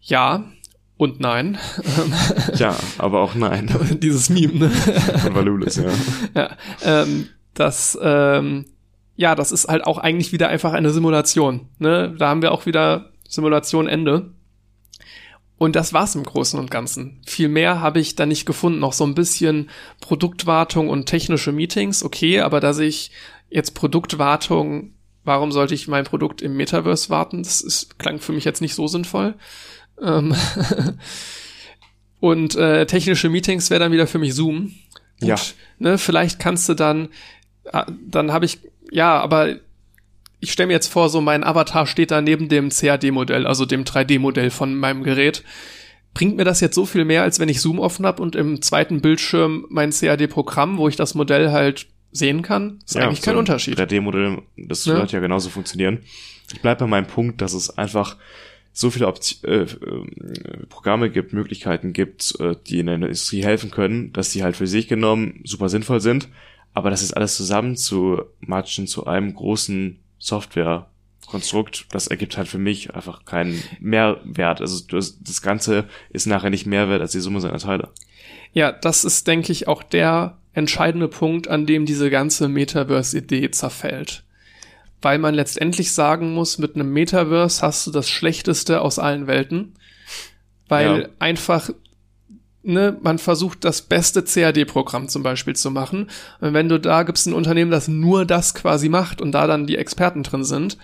[0.01, 0.45] Ja,
[0.97, 1.59] und nein.
[2.57, 3.69] ja, aber auch nein.
[4.03, 4.71] Dieses Meme, ne?
[4.71, 5.91] Von Valulis, ja.
[6.35, 8.67] ja ähm, das, ähm,
[9.17, 11.69] ja, das ist halt auch eigentlich wieder einfach eine Simulation.
[11.79, 12.15] Ne?
[12.19, 14.33] Da haben wir auch wieder Simulation Ende.
[15.57, 17.21] Und das war's im Großen und Ganzen.
[17.27, 18.81] Viel mehr habe ich da nicht gefunden.
[18.81, 23.13] Noch so ein bisschen Produktwartung und technische Meetings, okay, aber da sehe ich
[23.51, 27.43] jetzt Produktwartung, warum sollte ich mein Produkt im Metaverse warten?
[27.43, 29.35] Das ist, klang für mich jetzt nicht so sinnvoll.
[30.03, 30.35] Ähm
[32.21, 34.75] und äh, technische Meetings wäre dann wieder für mich Zoom.
[35.21, 35.37] Gut, ja.
[35.79, 37.09] Ne, vielleicht kannst du dann,
[37.73, 38.61] äh, dann habe ich,
[38.91, 39.57] ja, aber
[40.41, 43.85] ich stelle mir jetzt vor, so mein Avatar steht da neben dem CAD-Modell, also dem
[43.85, 45.43] 3D-Modell von meinem Gerät.
[46.13, 48.63] Bringt mir das jetzt so viel mehr, als wenn ich Zoom offen habe und im
[48.63, 52.81] zweiten Bildschirm mein CAD-Programm, wo ich das Modell halt sehen kann?
[52.85, 53.79] Ist ja, eigentlich kein so Unterschied.
[53.79, 54.97] 3D-Modell, das ja.
[54.97, 56.01] wird ja genauso funktionieren.
[56.53, 58.17] Ich bleibe bei meinem Punkt, dass es einfach
[58.77, 59.67] so viele Opt äh, äh,
[60.69, 64.67] Programme gibt, Möglichkeiten gibt, äh, die in der Industrie helfen können, dass die halt für
[64.67, 66.29] sich genommen super sinnvoll sind.
[66.75, 72.59] Aber das ist alles zusammen zu matchen zu einem großen Software-Konstrukt, das ergibt halt für
[72.59, 74.61] mich einfach keinen Mehrwert.
[74.61, 77.91] Also das, das Ganze ist nachher nicht Mehrwert als die Summe seiner Teile.
[78.53, 84.24] Ja, das ist, denke ich, auch der entscheidende Punkt, an dem diese ganze Metaverse-Idee zerfällt.
[85.05, 89.75] Weil man letztendlich sagen muss, mit einem Metaverse hast du das Schlechteste aus allen Welten.
[90.67, 91.09] Weil ja.
[91.19, 91.71] einfach
[92.63, 96.09] ne, man versucht das beste CAD-Programm zum Beispiel zu machen.
[96.41, 99.67] Und wenn du da gibst ein Unternehmen, das nur das quasi macht und da dann
[99.67, 100.79] die Experten drin sind,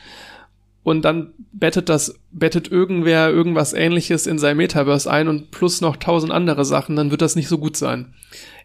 [0.83, 5.97] und dann bettet das, bettet irgendwer irgendwas ähnliches in sein Metaverse ein und plus noch
[5.97, 8.15] tausend andere Sachen, dann wird das nicht so gut sein.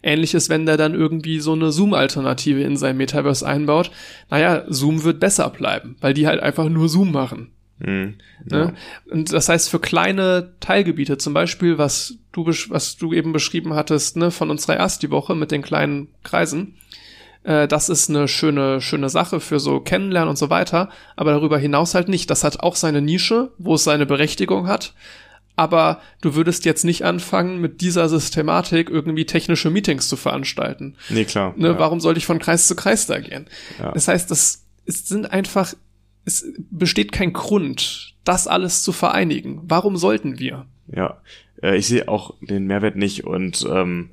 [0.06, 3.90] Ähnliches, wenn der dann irgendwie so eine Zoom-Alternative in sein Metaverse einbaut.
[4.30, 7.50] Naja, Zoom wird besser bleiben, weil die halt einfach nur Zoom machen.
[7.78, 8.14] Mhm,
[8.50, 8.72] ja.
[9.10, 14.16] Und das heißt, für kleine Teilgebiete, zum Beispiel, was du, was du eben beschrieben hattest,
[14.16, 16.76] ne, von unserer erst die Woche mit den kleinen Kreisen,
[17.46, 21.58] äh, das ist eine schöne, schöne Sache für so Kennenlernen und so weiter, aber darüber
[21.58, 22.30] hinaus halt nicht.
[22.30, 24.94] Das hat auch seine Nische, wo es seine Berechtigung hat.
[25.56, 30.96] Aber du würdest jetzt nicht anfangen, mit dieser Systematik irgendwie technische Meetings zu veranstalten.
[31.08, 31.54] Nee, klar.
[31.56, 31.78] Ne, ja.
[31.78, 33.46] Warum sollte ich von Kreis zu Kreis da gehen?
[33.78, 33.92] Ja.
[33.92, 35.74] Das heißt, das es sind einfach
[36.26, 39.60] es besteht kein Grund, das alles zu vereinigen.
[39.62, 40.66] Warum sollten wir?
[40.92, 41.22] Ja,
[41.62, 44.10] äh, ich sehe auch den Mehrwert nicht und ähm,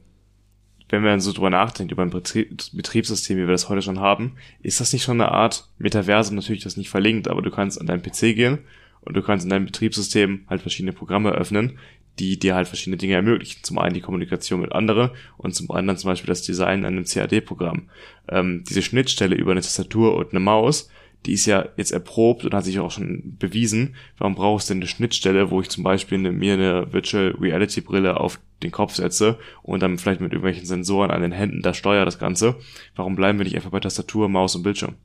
[0.90, 4.80] wenn man so drüber nachdenkt, über ein Betriebssystem, wie wir das heute schon haben, ist
[4.80, 8.04] das nicht schon eine Art Metaversum, natürlich das nicht verlinkt, aber du kannst an deinen
[8.04, 8.60] PC gehen
[9.06, 11.78] und du kannst in deinem Betriebssystem halt verschiedene Programme öffnen,
[12.20, 13.64] die dir halt verschiedene Dinge ermöglichen.
[13.64, 17.06] Zum einen die Kommunikation mit anderen und zum anderen zum Beispiel das Design an einem
[17.06, 17.90] CAD-Programm.
[18.30, 20.90] Ähm, diese Schnittstelle über eine Tastatur und eine Maus
[21.26, 23.96] die ist ja jetzt erprobt und hat sich auch schon bewiesen.
[24.18, 27.82] Warum brauchst du denn eine Schnittstelle, wo ich zum Beispiel eine, mir eine Virtual Reality
[27.82, 31.74] Brille auf den Kopf setze und dann vielleicht mit irgendwelchen Sensoren an den Händen da
[31.74, 32.56] steuere das Ganze?
[32.96, 34.96] Warum bleiben wir nicht einfach bei Tastatur, Maus und Bildschirm?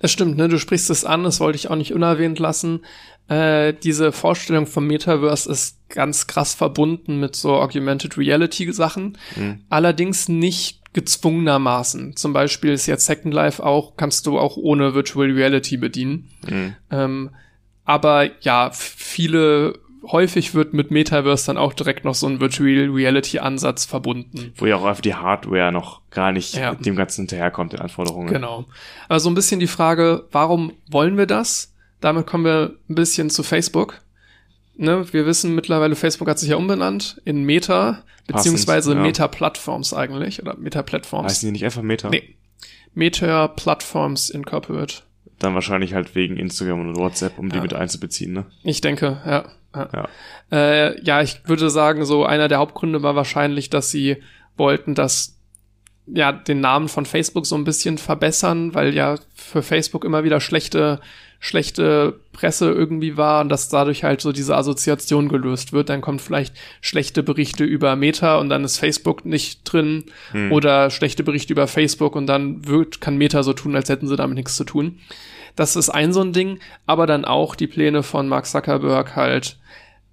[0.00, 0.48] Das stimmt, ne?
[0.48, 2.80] Du sprichst es an, das wollte ich auch nicht unerwähnt lassen.
[3.28, 9.18] Äh, diese Vorstellung vom Metaverse ist ganz krass verbunden mit so Augmented Reality Sachen.
[9.36, 9.60] Mhm.
[9.68, 12.16] Allerdings nicht gezwungenermaßen.
[12.16, 16.30] Zum Beispiel ist jetzt Second Life auch, kannst du auch ohne Virtual Reality bedienen.
[16.48, 16.74] Mhm.
[16.90, 17.30] Ähm,
[17.84, 23.38] aber ja, viele, häufig wird mit Metaverse dann auch direkt noch so ein Virtual Reality
[23.38, 24.52] Ansatz verbunden.
[24.56, 26.74] Wo ja auch einfach die Hardware noch gar nicht ja.
[26.74, 28.28] dem Ganzen hinterherkommt, den Anforderungen.
[28.28, 28.66] Genau.
[29.08, 31.72] Also ein bisschen die Frage, warum wollen wir das?
[32.00, 34.00] Damit kommen wir ein bisschen zu Facebook
[34.80, 39.00] ne, wir wissen mittlerweile, Facebook hat sich ja umbenannt in Meta, beziehungsweise ja.
[39.00, 41.30] Meta-Plattforms eigentlich, oder Meta-Plattforms.
[41.30, 42.08] Heißen die nicht einfach Meta?
[42.08, 42.36] Nee.
[42.94, 45.02] Meta-Plattforms Incorporate.
[45.38, 47.54] Dann wahrscheinlich halt wegen Instagram und WhatsApp, um ja.
[47.54, 48.46] die mit einzubeziehen, ne?
[48.62, 49.44] Ich denke, ja.
[49.74, 49.88] Ja.
[49.92, 50.08] Ja.
[50.50, 54.16] Äh, ja, ich würde sagen, so einer der Hauptgründe war wahrscheinlich, dass sie
[54.56, 55.36] wollten, dass
[56.06, 60.40] ja den Namen von Facebook so ein bisschen verbessern, weil ja für Facebook immer wieder
[60.40, 61.00] schlechte
[61.40, 65.88] schlechte Presse irgendwie war und dass dadurch halt so diese Assoziation gelöst wird.
[65.88, 70.52] Dann kommt vielleicht schlechte Berichte über Meta und dann ist Facebook nicht drin hm.
[70.52, 74.16] oder schlechte Berichte über Facebook und dann wird, kann Meta so tun, als hätten sie
[74.16, 74.98] damit nichts zu tun.
[75.56, 79.56] Das ist ein so ein Ding, aber dann auch die Pläne von Mark Zuckerberg halt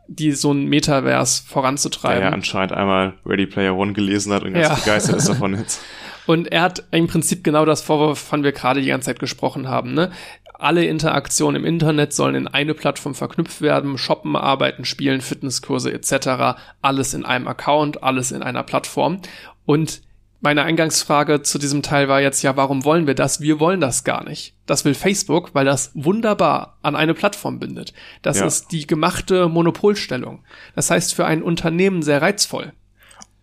[0.09, 2.21] die so ein Metaverse voranzutreiben.
[2.21, 4.75] Der ja anscheinend einmal Ready Player One gelesen hat und ganz ja.
[4.75, 5.81] begeistert ist davon jetzt.
[6.25, 9.67] Und er hat im Prinzip genau das vor, wovon wir gerade die ganze Zeit gesprochen
[9.69, 9.93] haben.
[9.93, 10.11] Ne?
[10.59, 16.59] Alle Interaktionen im Internet sollen in eine Plattform verknüpft werden, shoppen, arbeiten, spielen, Fitnesskurse etc.
[16.81, 19.21] Alles in einem Account, alles in einer Plattform.
[19.65, 20.01] Und
[20.39, 23.41] meine Eingangsfrage zu diesem Teil war jetzt ja, warum wollen wir das?
[23.41, 24.53] Wir wollen das gar nicht.
[24.65, 27.93] Das will Facebook, weil das wunderbar an eine Plattform bindet.
[28.21, 28.45] Das ja.
[28.45, 30.43] ist die gemachte Monopolstellung.
[30.75, 32.73] Das heißt für ein Unternehmen sehr reizvoll.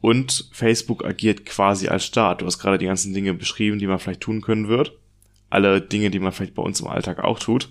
[0.01, 2.43] Und Facebook agiert quasi als Staat.
[2.43, 4.99] Du hast gerade die ganzen Dinge beschrieben, die man vielleicht tun können wird.
[5.55, 7.71] Alle Dinge, die man vielleicht bei uns im Alltag auch tut.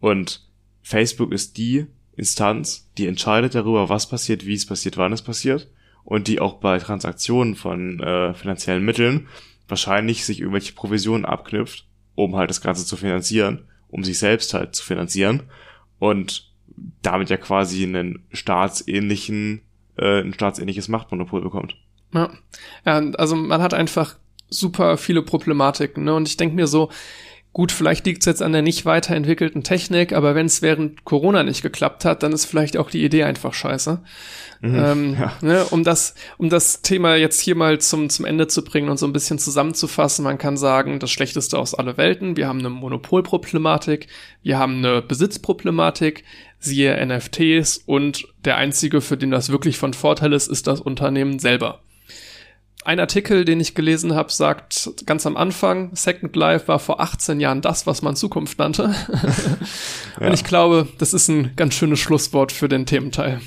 [0.00, 0.46] Und
[0.82, 5.68] Facebook ist die Instanz, die entscheidet darüber, was passiert, wie es passiert, wann es passiert
[6.04, 9.28] und die auch bei Transaktionen von äh, finanziellen Mitteln
[9.68, 14.74] wahrscheinlich sich irgendwelche Provisionen abknüpft, um halt das Ganze zu finanzieren, um sich selbst halt
[14.74, 15.44] zu finanzieren
[15.98, 16.52] und
[17.00, 19.62] damit ja quasi einen staatsähnlichen,
[19.96, 21.76] äh, ein staatsähnliches Machtmonopol bekommt.
[22.12, 22.30] Ja.
[22.84, 24.16] ja, also man hat einfach
[24.52, 26.14] super viele Problematiken, ne?
[26.14, 26.90] Und ich denke mir so,
[27.54, 31.42] Gut, vielleicht liegt es jetzt an der nicht weiterentwickelten Technik, aber wenn es während Corona
[31.42, 34.02] nicht geklappt hat, dann ist vielleicht auch die Idee einfach scheiße.
[34.62, 35.32] Mhm, ähm, ja.
[35.42, 38.96] ne, um das, um das Thema jetzt hier mal zum, zum Ende zu bringen und
[38.96, 42.38] so ein bisschen zusammenzufassen, man kann sagen, das Schlechteste aus alle Welten.
[42.38, 44.06] Wir haben eine Monopolproblematik,
[44.42, 46.24] wir haben eine Besitzproblematik,
[46.58, 51.38] siehe NFTs und der einzige, für den das wirklich von Vorteil ist, ist das Unternehmen
[51.38, 51.82] selber
[52.84, 57.40] ein Artikel, den ich gelesen habe, sagt ganz am Anfang, Second Life war vor 18
[57.40, 58.94] Jahren das, was man Zukunft nannte.
[60.20, 60.26] ja.
[60.26, 63.40] Und ich glaube, das ist ein ganz schönes Schlusswort für den Thementeil.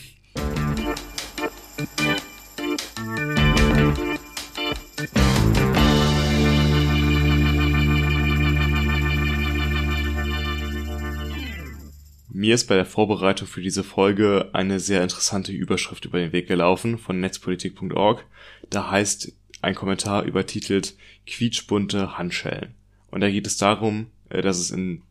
[12.45, 16.47] Mir ist bei der Vorbereitung für diese Folge eine sehr interessante Überschrift über den Weg
[16.47, 18.23] gelaufen von netzpolitik.org.
[18.69, 19.31] Da heißt
[19.61, 22.75] ein Kommentar übertitelt Quietschbunte Handschellen.
[23.09, 25.01] Und da geht es darum, äh, dass es in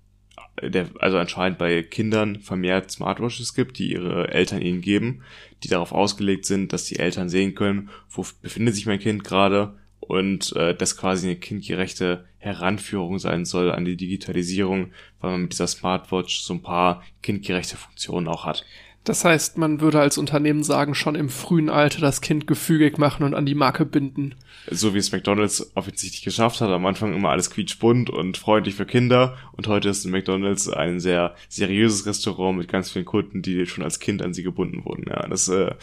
[0.57, 5.23] äh, der, also anscheinend bei Kindern vermehrt Smartwatches gibt, die ihre Eltern ihnen geben,
[5.63, 9.75] die darauf ausgelegt sind, dass die Eltern sehen können, wo befindet sich mein Kind gerade
[10.01, 15.53] und äh, das quasi eine kindgerechte Heranführung sein soll an die Digitalisierung, weil man mit
[15.53, 18.67] dieser Smartwatch so ein paar kindgerechte Funktionen auch hat.
[19.05, 23.23] Das heißt, man würde als Unternehmen sagen, schon im frühen Alter das Kind gefügig machen
[23.23, 24.35] und an die Marke binden.
[24.71, 28.87] So wie es McDonalds offensichtlich geschafft hat, am Anfang immer alles quietschbunt und freundlich für
[28.87, 33.85] Kinder und heute ist McDonalds ein sehr seriöses Restaurant mit ganz vielen Kunden, die schon
[33.85, 35.05] als Kind an sie gebunden wurden.
[35.07, 35.75] Ja, das äh,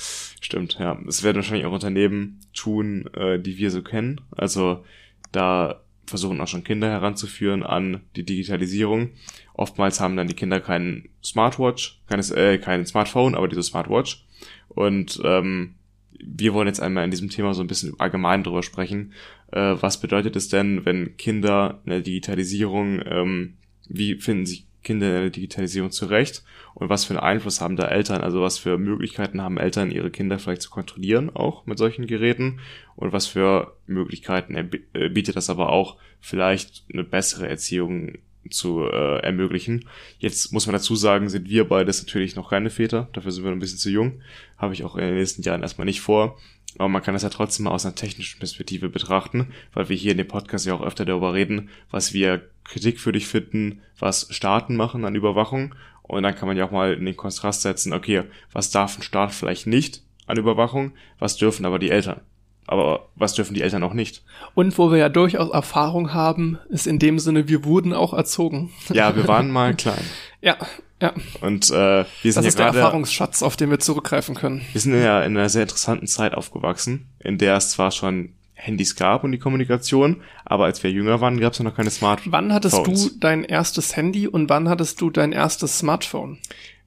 [0.41, 0.99] stimmt, ja.
[1.05, 4.19] Das werden wahrscheinlich auch Unternehmen tun, äh, die wir so kennen.
[4.35, 4.83] Also
[5.31, 5.81] da
[6.11, 9.09] versuchen auch schon Kinder heranzuführen an die Digitalisierung.
[9.55, 14.23] Oftmals haben dann die Kinder keinen Smartwatch, keines, äh, kein Smartphone, aber diese Smartwatch.
[14.69, 15.75] Und ähm,
[16.23, 19.13] wir wollen jetzt einmal in diesem Thema so ein bisschen allgemein drüber sprechen.
[19.51, 23.53] Äh, was bedeutet es denn, wenn Kinder in der Digitalisierung, ähm,
[23.87, 26.43] wie finden sich Kinder in der Digitalisierung zurecht
[26.73, 30.11] und was für einen Einfluss haben da Eltern, also was für Möglichkeiten haben Eltern, ihre
[30.11, 32.59] Kinder vielleicht zu kontrollieren, auch mit solchen Geräten
[32.95, 38.17] und was für Möglichkeiten äh, bietet das aber auch, vielleicht eine bessere Erziehung
[38.49, 39.87] zu äh, ermöglichen.
[40.17, 43.51] Jetzt muss man dazu sagen, sind wir beides natürlich noch keine Väter, dafür sind wir
[43.51, 44.21] ein bisschen zu jung,
[44.57, 46.39] habe ich auch in den nächsten Jahren erstmal nicht vor.
[46.77, 50.11] Aber man kann das ja trotzdem mal aus einer technischen Perspektive betrachten, weil wir hier
[50.11, 55.05] in dem Podcast ja auch öfter darüber reden, was wir kritikwürdig finden, was Staaten machen
[55.05, 55.75] an Überwachung.
[56.03, 59.03] Und dann kann man ja auch mal in den Kontrast setzen, okay, was darf ein
[59.03, 62.21] Staat vielleicht nicht an Überwachung, was dürfen aber die Eltern?
[62.67, 64.23] Aber was dürfen die Eltern auch nicht?
[64.53, 68.71] Und wo wir ja durchaus Erfahrung haben, ist in dem Sinne, wir wurden auch erzogen.
[68.93, 70.03] Ja, wir waren mal klein.
[70.41, 70.57] ja,
[71.01, 71.13] ja.
[71.41, 74.61] Und äh, wir sind das ja ist der Erfahrungsschatz, auf den wir zurückgreifen können.
[74.71, 78.95] Wir sind ja in einer sehr interessanten Zeit aufgewachsen, in der es zwar schon Handys
[78.95, 82.31] gab und die Kommunikation, aber als wir jünger waren, gab es ja noch keine Smartphones.
[82.31, 86.37] Wann hattest du dein erstes Handy und wann hattest du dein erstes Smartphone?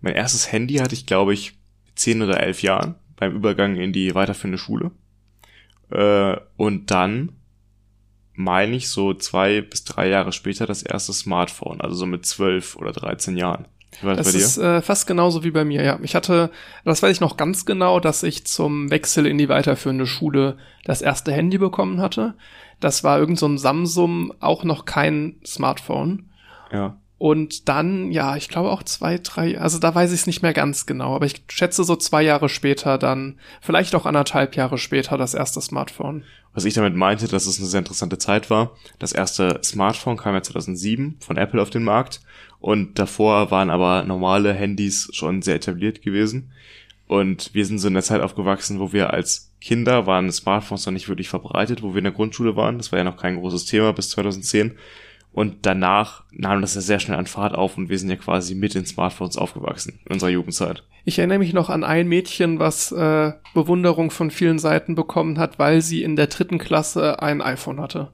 [0.01, 1.55] Mein erstes Handy hatte ich, glaube ich,
[1.97, 4.93] zehn oder elf Jahren beim Übergang in die weiterführende Schule.
[5.91, 7.33] Äh, und dann
[8.35, 12.77] meine ich so zwei bis drei Jahre später das erste Smartphone, also so mit zwölf
[12.77, 13.67] oder dreizehn Jahren.
[14.01, 15.99] Wie war das, das ist äh, fast genauso wie bei mir, ja.
[16.03, 16.51] Ich hatte,
[16.85, 21.03] das weiß ich noch ganz genau, dass ich zum Wechsel in die weiterführende Schule das
[21.03, 22.35] erste Handy bekommen hatte.
[22.81, 26.31] Das war irgend so ein Samsung, auch noch kein Smartphone.
[26.73, 26.97] Ja.
[27.17, 30.53] Und dann, ja, ich glaube auch zwei, drei, also da weiß ich es nicht mehr
[30.53, 35.17] ganz genau, aber ich schätze so zwei Jahre später dann, vielleicht auch anderthalb Jahre später
[35.17, 36.25] das erste Smartphone.
[36.53, 38.73] Was ich damit meinte, dass es eine sehr interessante Zeit war.
[38.99, 42.21] Das erste Smartphone kam ja 2007 von Apple auf den Markt
[42.65, 46.51] und davor waren aber normale Handys schon sehr etabliert gewesen.
[47.07, 50.95] Und wir sind so in der Zeit aufgewachsen, wo wir als Kinder waren Smartphones noch
[50.95, 52.79] nicht wirklich verbreitet, wo wir in der Grundschule waren.
[52.79, 54.79] Das war ja noch kein großes Thema bis 2010.
[55.31, 58.55] Und danach nahm das ja sehr schnell an Fahrt auf und wir sind ja quasi
[58.55, 60.85] mit den Smartphones aufgewachsen in unserer Jugendzeit.
[61.05, 65.59] Ich erinnere mich noch an ein Mädchen, was äh, Bewunderung von vielen Seiten bekommen hat,
[65.59, 68.13] weil sie in der dritten Klasse ein iPhone hatte.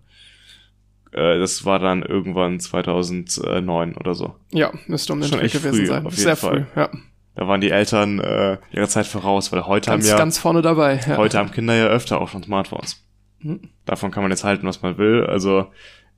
[1.13, 4.35] Äh, das war dann irgendwann 2009 oder so.
[4.53, 6.07] Ja, müsste um den Schon Dreh gewesen früh, sein.
[6.07, 6.67] auf jeden Sehr Fall.
[6.75, 6.91] früh, ja.
[7.35, 10.63] Da waren die Eltern äh, ihrer Zeit voraus, weil heute Ganz, haben ja ganz vorne
[10.63, 11.01] dabei.
[11.07, 11.17] Ja.
[11.17, 13.05] heute haben Kinder ja öfter auch schon Smartphones.
[13.41, 13.61] Hm.
[13.87, 15.25] Davon kann man jetzt halten, was man will.
[15.25, 15.67] Also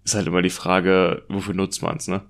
[0.05, 2.23] ist halt immer die Frage, wofür nutzt man es, ne?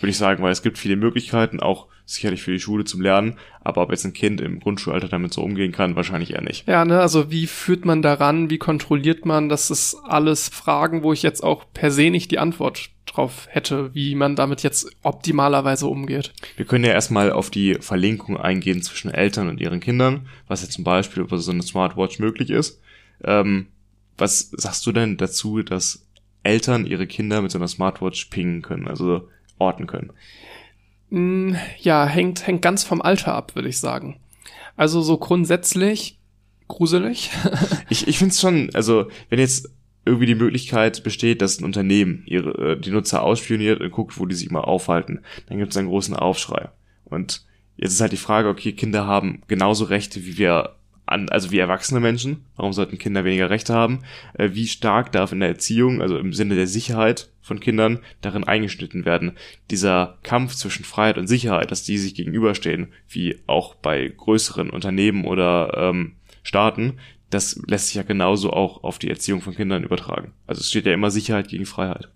[0.00, 3.38] Würde ich sagen, weil es gibt viele Möglichkeiten, auch sicherlich für die Schule zum Lernen,
[3.62, 6.66] aber ob jetzt ein Kind im Grundschulalter damit so umgehen kann, wahrscheinlich eher nicht.
[6.68, 11.12] Ja, ne, also wie führt man daran, wie kontrolliert man, das ist alles Fragen, wo
[11.12, 15.86] ich jetzt auch per se nicht die Antwort drauf hätte, wie man damit jetzt optimalerweise
[15.86, 16.32] umgeht.
[16.56, 20.72] Wir können ja erstmal auf die Verlinkung eingehen zwischen Eltern und ihren Kindern, was jetzt
[20.72, 22.80] zum Beispiel über so eine Smartwatch möglich ist.
[23.22, 23.68] Ähm,
[24.18, 26.06] was sagst du denn dazu, dass
[26.42, 29.28] Eltern ihre Kinder mit so einer Smartwatch pingen können, also
[29.58, 30.12] orten können?
[31.10, 34.20] Mm, Ja, hängt, hängt ganz vom Alter ab, würde ich sagen.
[34.76, 36.18] Also so grundsätzlich
[36.68, 37.30] gruselig.
[37.90, 39.70] Ich, ich finde es schon, also wenn jetzt
[40.06, 44.26] irgendwie die Möglichkeit besteht, dass ein Unternehmen ihre, äh, die Nutzer ausspioniert und guckt, wo
[44.26, 46.70] die sich mal aufhalten, dann gibt es einen großen Aufschrei.
[47.04, 47.44] Und
[47.76, 50.76] jetzt ist halt die Frage, okay, Kinder haben genauso Rechte wie wir
[51.06, 52.44] an, also wie erwachsene Menschen.
[52.56, 54.00] Warum sollten Kinder weniger Rechte haben?
[54.34, 58.44] Äh, wie stark darf in der Erziehung, also im Sinne der Sicherheit von Kindern, darin
[58.44, 59.32] eingeschnitten werden?
[59.70, 65.24] Dieser Kampf zwischen Freiheit und Sicherheit, dass die sich gegenüberstehen, wie auch bei größeren Unternehmen
[65.24, 66.12] oder ähm,
[66.42, 66.98] Staaten,
[67.30, 70.32] das lässt sich ja genauso auch auf die Erziehung von Kindern übertragen.
[70.46, 72.08] Also es steht ja immer Sicherheit gegen Freiheit.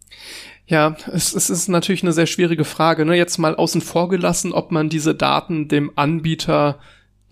[0.66, 3.04] Ja, es, es ist natürlich eine sehr schwierige Frage.
[3.04, 3.16] Ne?
[3.16, 6.78] Jetzt mal außen vor gelassen, ob man diese Daten dem Anbieter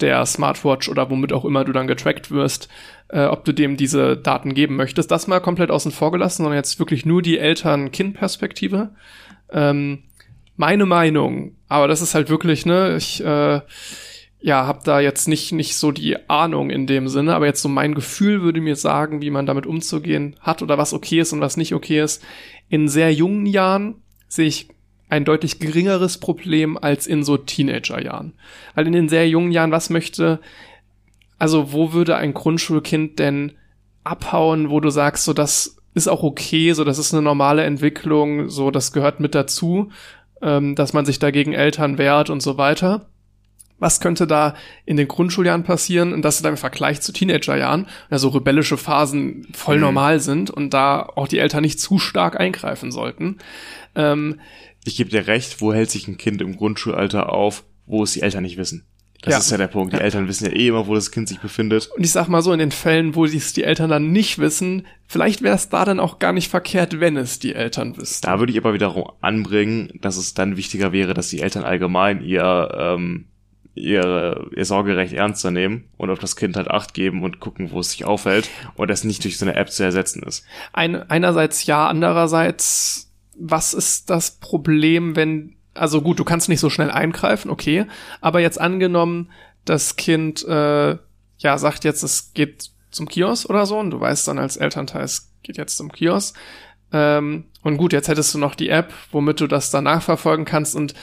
[0.00, 2.68] der Smartwatch oder womit auch immer du dann getrackt wirst,
[3.08, 5.10] äh, ob du dem diese Daten geben möchtest.
[5.10, 8.90] Das mal komplett außen vor gelassen, sondern jetzt wirklich nur die Eltern-Kind-Perspektive.
[9.50, 10.02] Ähm,
[10.56, 13.60] meine Meinung, aber das ist halt wirklich, ne, ich äh,
[14.40, 17.68] ja, hab da jetzt nicht nicht so die Ahnung in dem Sinne, aber jetzt so
[17.68, 21.40] mein Gefühl würde mir sagen, wie man damit umzugehen hat oder was okay ist und
[21.40, 22.22] was nicht okay ist.
[22.68, 24.68] In sehr jungen Jahren sehe ich
[25.08, 28.34] ein deutlich geringeres Problem als in so Teenagerjahren.
[28.74, 30.40] Weil in den sehr jungen Jahren, was möchte,
[31.38, 33.52] also wo würde ein Grundschulkind denn
[34.04, 38.48] abhauen, wo du sagst, so das ist auch okay, so das ist eine normale Entwicklung,
[38.48, 39.90] so das gehört mit dazu,
[40.42, 43.08] ähm, dass man sich dagegen Eltern wehrt und so weiter.
[43.78, 44.54] Was könnte da
[44.86, 49.76] in den Grundschuljahren passieren und das dann im Vergleich zu Teenagerjahren, also rebellische Phasen voll
[49.76, 49.82] Mhm.
[49.82, 53.38] normal sind und da auch die Eltern nicht zu stark eingreifen sollten.
[53.94, 54.40] Ähm,
[54.86, 58.22] Ich gebe dir recht, wo hält sich ein Kind im Grundschulalter auf, wo es die
[58.22, 58.86] Eltern nicht wissen?
[59.22, 59.38] Das Ja.
[59.38, 59.92] ist ja der Punkt.
[59.94, 59.98] Die.
[60.00, 61.90] Eltern wissen ja eh immer, wo das Kind sich befindet.
[61.96, 64.86] Und ich sag mal so, in den Fällen, wo es die Eltern dann nicht wissen,
[65.08, 68.26] vielleicht wäre es da dann auch gar nicht verkehrt, wenn es die Eltern wüssten.
[68.26, 72.22] Da würde ich aber wiederum anbringen, dass es dann wichtiger wäre, dass die Eltern allgemein
[72.22, 73.24] ihr, ähm,
[73.74, 77.80] ihr, ihr Sorgerecht ernster nehmen und auf das Kind halt Acht geben und gucken, wo
[77.80, 80.44] es sich aufhält und das nicht durch so eine App zu ersetzen ist.
[80.72, 83.05] Ein, einerseits ja, andererseits,
[83.38, 87.86] was ist das Problem, wenn, also gut, du kannst nicht so schnell eingreifen, okay,
[88.20, 89.30] aber jetzt angenommen,
[89.64, 90.96] das Kind, äh,
[91.38, 95.04] ja, sagt jetzt, es geht zum Kiosk oder so und du weißt dann als Elternteil,
[95.04, 96.36] es geht jetzt zum Kiosk.
[96.92, 100.76] Ähm, und gut, jetzt hättest du noch die App, womit du das dann nachverfolgen kannst
[100.76, 100.94] und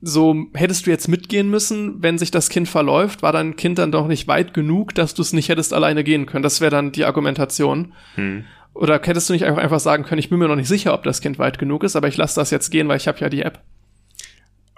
[0.00, 3.90] so hättest du jetzt mitgehen müssen, wenn sich das Kind verläuft, war dein Kind dann
[3.90, 6.44] doch nicht weit genug, dass du es nicht hättest alleine gehen können.
[6.44, 7.94] Das wäre dann die Argumentation.
[8.14, 8.44] Hm.
[8.78, 11.02] Oder hättest du nicht einfach, einfach sagen können, ich bin mir noch nicht sicher, ob
[11.02, 13.28] das Kind weit genug ist, aber ich lasse das jetzt gehen, weil ich habe ja
[13.28, 13.60] die App.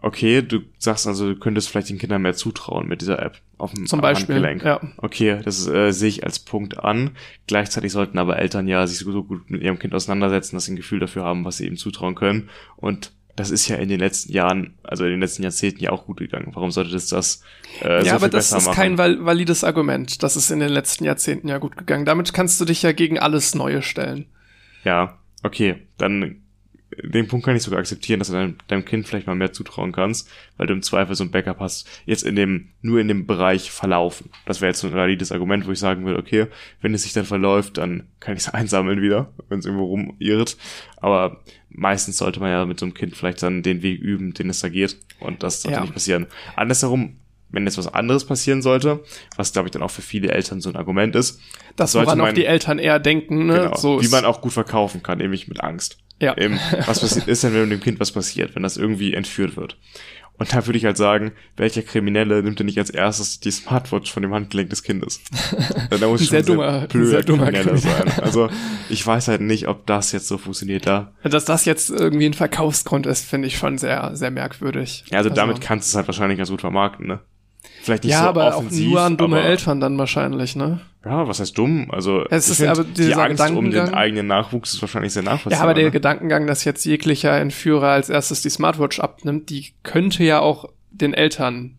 [0.01, 3.74] Okay, du sagst also, du könntest vielleicht den Kindern mehr zutrauen mit dieser App auf
[3.74, 4.36] dem Zum Beispiel.
[4.36, 4.64] Handgelenk.
[4.64, 4.81] Ja.
[4.97, 7.10] Okay, das äh, sehe ich als Punkt an.
[7.47, 10.77] Gleichzeitig sollten aber Eltern ja sich so gut mit ihrem Kind auseinandersetzen, dass sie ein
[10.77, 12.48] Gefühl dafür haben, was sie ihm zutrauen können.
[12.77, 16.07] Und das ist ja in den letzten Jahren, also in den letzten Jahrzehnten ja auch
[16.07, 16.51] gut gegangen.
[16.55, 17.43] Warum sollte das das
[17.81, 18.74] äh, so ja, aber das ist machen?
[18.74, 20.23] kein val valides Argument.
[20.23, 22.05] Das ist in den letzten Jahrzehnten ja gut gegangen.
[22.05, 24.27] Damit kannst du dich ja gegen alles Neue stellen.
[24.85, 26.43] Ja, okay, dann
[27.02, 29.93] den Punkt kann ich sogar akzeptieren, dass du deinem, deinem Kind vielleicht mal mehr zutrauen
[29.93, 33.27] kannst, weil du im Zweifel so ein Backup hast, jetzt in dem, nur in dem
[33.27, 34.31] Bereich verlaufen.
[34.47, 36.47] Das wäre jetzt so ein valides Argument, wo ich sagen würde, okay,
[36.81, 40.57] wenn es sich dann verläuft, dann kann ich es einsammeln wieder, wenn es irgendwo rumirrt.
[40.97, 44.51] Aber meistens sollte man ja mit so einem Kind vielleicht dann den Weg üben, den
[44.51, 44.97] es da geht.
[45.21, 45.83] Und das sollte Ja.
[45.83, 46.27] nicht passieren.
[46.57, 47.17] Andersherum,
[47.51, 49.01] wenn jetzt was anderes passieren sollte,
[49.37, 51.41] was glaube ich dann auch für viele Eltern so ein Argument ist,
[51.77, 53.55] Das, sollte woran auch man- die Eltern eher denken, ne?
[53.55, 55.99] genau, so wie man auch gut verkaufen kann, nämlich mit Angst.
[56.21, 56.37] ja.
[56.37, 59.57] Eben, was passiert ist denn, wenn mit dem Kind was passiert, wenn das irgendwie entführt
[59.57, 59.77] wird?
[60.41, 64.11] Und da würde ich halt sagen, welcher Kriminelle nimmt denn nicht als erstes die Smartwatch
[64.11, 65.21] von dem Handgelenk des Kindes?
[65.91, 68.07] da muss sehr schon dummer, sehr sehr dummer Krimineller Krimineller.
[68.07, 68.25] sein.
[68.25, 68.49] Also
[68.89, 71.12] ich weiß halt nicht, ob das jetzt so funktioniert da.
[71.25, 75.05] Dass das jetzt irgendwie ein Verkaufsgrund ist, finde ich schon sehr, sehr merkwürdig.
[75.11, 77.21] Ja, also, damit kannst du es halt wahrscheinlich ganz gut vermarkten, ne?
[77.82, 80.81] Vielleicht nicht ja, so aber offensiv, auch nur an dumme aber, Eltern dann wahrscheinlich, ne?
[81.05, 81.90] Ja, was heißt dumm?
[81.90, 85.59] Also Es ist aber die Angst um den eigenen Nachwuchs ist wahrscheinlich sehr nachvollziehbar.
[85.59, 85.90] Ja, aber der ne?
[85.90, 91.15] Gedankengang, dass jetzt jeglicher Entführer als erstes die Smartwatch abnimmt, die könnte ja auch den
[91.15, 91.78] Eltern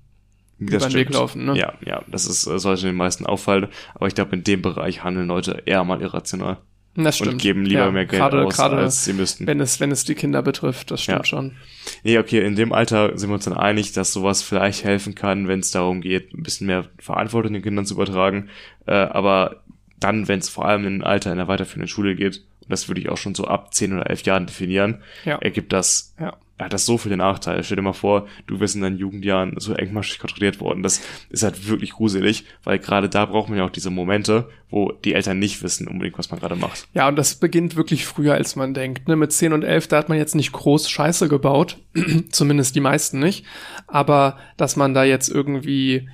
[0.57, 1.55] Das über den Weg laufen, ne?
[1.55, 3.67] Ja, ja, das ist, äh, sollte den meisten auffallen.
[3.93, 6.57] Aber ich glaube, in dem Bereich handeln Leute eher mal irrational
[6.95, 7.31] Das stimmt.
[7.33, 9.47] und geben lieber ja, mehr Geld gerade, aus, gerade als sie müssten.
[9.47, 11.23] wenn es, wenn es die Kinder betrifft, das stimmt Ja.
[11.25, 11.55] schon.
[12.03, 15.47] Nee, okay, in dem Alter sind wir uns dann einig, dass sowas vielleicht helfen kann,
[15.47, 18.49] wenn es darum geht, ein bisschen mehr Verantwortung den Kindern zu übertragen.
[18.87, 19.61] Äh, aber
[19.99, 22.87] dann, wenn es vor allem in ein Alter in der weiterführenden Schule geht, und das
[22.89, 25.37] würde ich auch schon so ab 10 oder 11 Jahren definieren, Ja.
[25.37, 26.35] ergibt das, Ja.
[26.65, 27.63] Hat das so viele Nachteile.
[27.63, 30.83] Stell dir mal vor, du wirst in deinen Jugendjahren so engmaschig kontrolliert worden.
[30.83, 34.91] Das ist halt wirklich gruselig, weil gerade da braucht man ja auch diese Momente, wo
[34.91, 36.87] die Eltern nicht wissen unbedingt, was man gerade macht.
[36.93, 39.07] Ja, und das beginnt wirklich früher, als man denkt.
[39.07, 39.15] Ne?
[39.15, 41.77] Mit 10 und 11, da hat man jetzt nicht groß Scheiße gebaut.
[42.29, 43.45] Zumindest die meisten nicht.
[43.87, 46.07] Aber dass man da jetzt irgendwie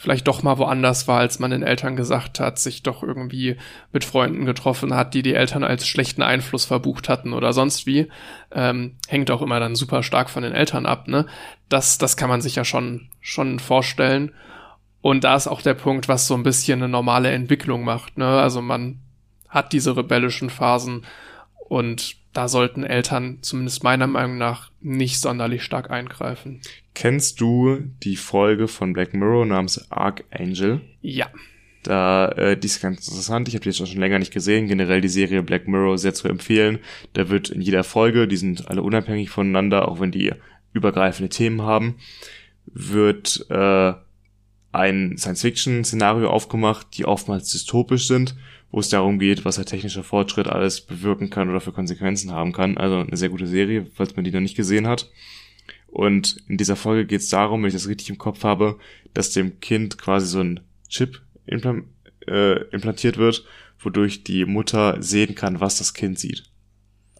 [0.00, 3.58] vielleicht doch mal woanders war, als man den Eltern gesagt hat, sich doch irgendwie
[3.92, 8.08] mit Freunden getroffen hat, die die Eltern als schlechten Einfluss verbucht hatten oder sonst wie,
[8.50, 11.06] ähm, hängt auch immer dann super stark von den Eltern ab.
[11.06, 11.26] Ne?
[11.68, 14.32] Das, das kann man sich ja schon, schon vorstellen.
[15.02, 18.16] Und da ist auch der Punkt, was so ein bisschen eine normale Entwicklung macht.
[18.16, 18.26] Ne?
[18.26, 19.00] Also man
[19.50, 21.04] hat diese rebellischen Phasen
[21.68, 26.60] und da sollten Eltern zumindest meiner Meinung nach nicht sonderlich stark eingreifen.
[26.94, 30.80] Kennst du die Folge von Black Mirror namens Archangel?
[31.02, 31.26] Ja,
[31.82, 33.48] Da, äh, die ist ganz interessant.
[33.48, 34.68] Ich habe die jetzt schon länger nicht gesehen.
[34.68, 36.78] Generell die Serie Black Mirror sehr zu empfehlen.
[37.14, 40.32] Da wird in jeder Folge, die sind alle unabhängig voneinander, auch wenn die
[40.72, 41.96] übergreifende Themen haben,
[42.66, 43.94] wird äh,
[44.72, 48.36] ein Science-Fiction-Szenario aufgemacht, die oftmals dystopisch sind,
[48.70, 52.52] wo es darum geht, was der technische Fortschritt alles bewirken kann oder für Konsequenzen haben
[52.52, 52.76] kann.
[52.78, 55.10] Also eine sehr gute Serie, falls man die noch nicht gesehen hat.
[55.88, 58.78] Und in dieser Folge geht es darum, wenn ich das richtig im Kopf habe,
[59.12, 61.84] dass dem Kind quasi so ein Chip implan
[62.28, 63.44] äh, implantiert wird,
[63.80, 66.44] wodurch die Mutter sehen kann, was das Kind sieht.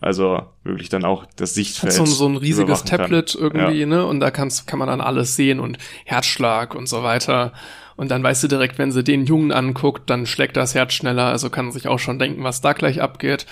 [0.00, 1.92] Also wirklich dann auch das hat Sichtfeld.
[1.94, 2.98] so, ein- so ein riesiges überwachen kann.
[3.00, 3.86] Tablet irgendwie, Ja.
[3.86, 4.06] ne?
[4.06, 7.52] Und da kann's, kann man dann alles sehen und Herzschlag und so weiter.
[8.00, 11.26] Und dann weißt du direkt, wenn sie den Jungen anguckt, dann schlägt das Herz schneller,
[11.26, 13.44] also kann sich auch schon denken, was da gleich abgeht.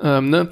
[0.00, 0.50] Ähm, ne?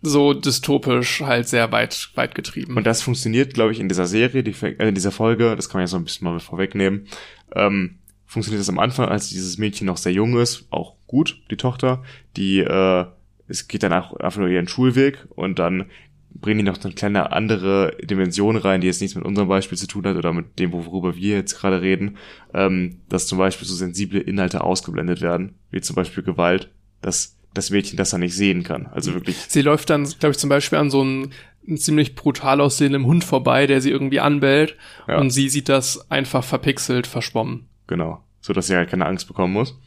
[0.00, 2.76] So dystopisch halt sehr weit, weit getrieben.
[2.76, 5.78] Und das funktioniert, glaube ich, in dieser Serie, die, äh, in dieser Folge, das kann
[5.78, 7.06] man ja so ein bisschen mal vorwegnehmen,
[7.54, 11.56] ähm, funktioniert das am Anfang, als dieses Mädchen noch sehr jung ist, auch gut, die
[11.56, 12.02] Tochter,
[12.36, 13.04] die, äh,
[13.46, 15.88] es geht dann auch einfach nur ihren Schulweg und dann
[16.34, 19.86] bringen die noch eine kleine andere Dimension rein, die jetzt nichts mit unserem Beispiel zu
[19.86, 22.16] tun hat oder mit dem, worüber wir jetzt gerade reden,
[22.54, 27.70] ähm, dass zum Beispiel so sensible Inhalte ausgeblendet werden, wie zum Beispiel Gewalt, dass das
[27.70, 28.86] Mädchen das dann nicht sehen kann.
[28.86, 31.30] Also wirklich Sie läuft dann, glaube ich, zum Beispiel an so einem,
[31.66, 34.76] einem ziemlich brutal aussehenden Hund vorbei, der sie irgendwie anbellt.
[35.06, 35.18] Ja.
[35.18, 37.68] Und sie sieht das einfach verpixelt, verschwommen.
[37.86, 38.24] Genau.
[38.40, 39.78] So dass sie halt keine Angst bekommen muss.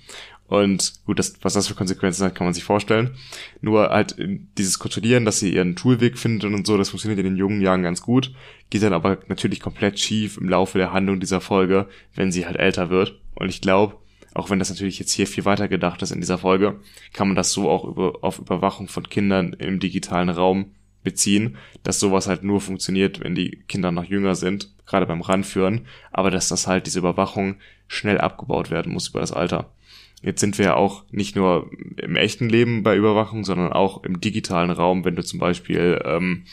[0.48, 3.16] Und gut, das, was das für Konsequenzen hat, kann man sich vorstellen.
[3.62, 7.26] Nur halt äh, dieses Kontrollieren, dass sie ihren Schulweg findet und so, das funktioniert in
[7.26, 8.32] den jungen Jahren ganz gut.
[8.70, 12.58] Geht dann aber natürlich komplett schief im Laufe der Handlung dieser Folge, wenn sie halt
[12.58, 13.20] älter wird.
[13.34, 13.98] Und ich glaube,
[14.36, 16.80] auch wenn das natürlich jetzt hier viel weiter gedacht ist in dieser Folge,
[17.14, 20.72] kann man das so auch über, auf Überwachung von Kindern im digitalen Raum
[21.04, 25.88] beziehen, dass sowas halt nur funktioniert, wenn die Kinder noch jünger sind, gerade beim Ranführen,
[26.12, 27.56] aber dass das halt diese Überwachung
[27.88, 29.72] schnell abgebaut werden muss über das Alter.
[30.22, 34.22] Jetzt sind wir ja auch nicht nur im echten Leben bei Überwachung, sondern auch im
[34.22, 36.46] digitalen Raum, wenn du zum Beispiel ähm,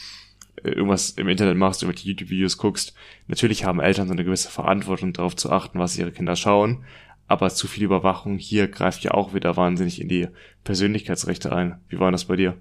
[0.62, 2.94] irgendwas im Internet machst, irgendwelche YouTube-Videos guckst.
[3.28, 6.84] Natürlich haben Eltern so eine gewisse Verantwortung darauf zu achten, was ihre Kinder schauen,
[7.26, 10.28] aber zu viel Überwachung hier greift ja auch wieder wahnsinnig in die
[10.64, 11.80] Persönlichkeitsrechte ein.
[11.88, 12.56] Wie war das bei dir?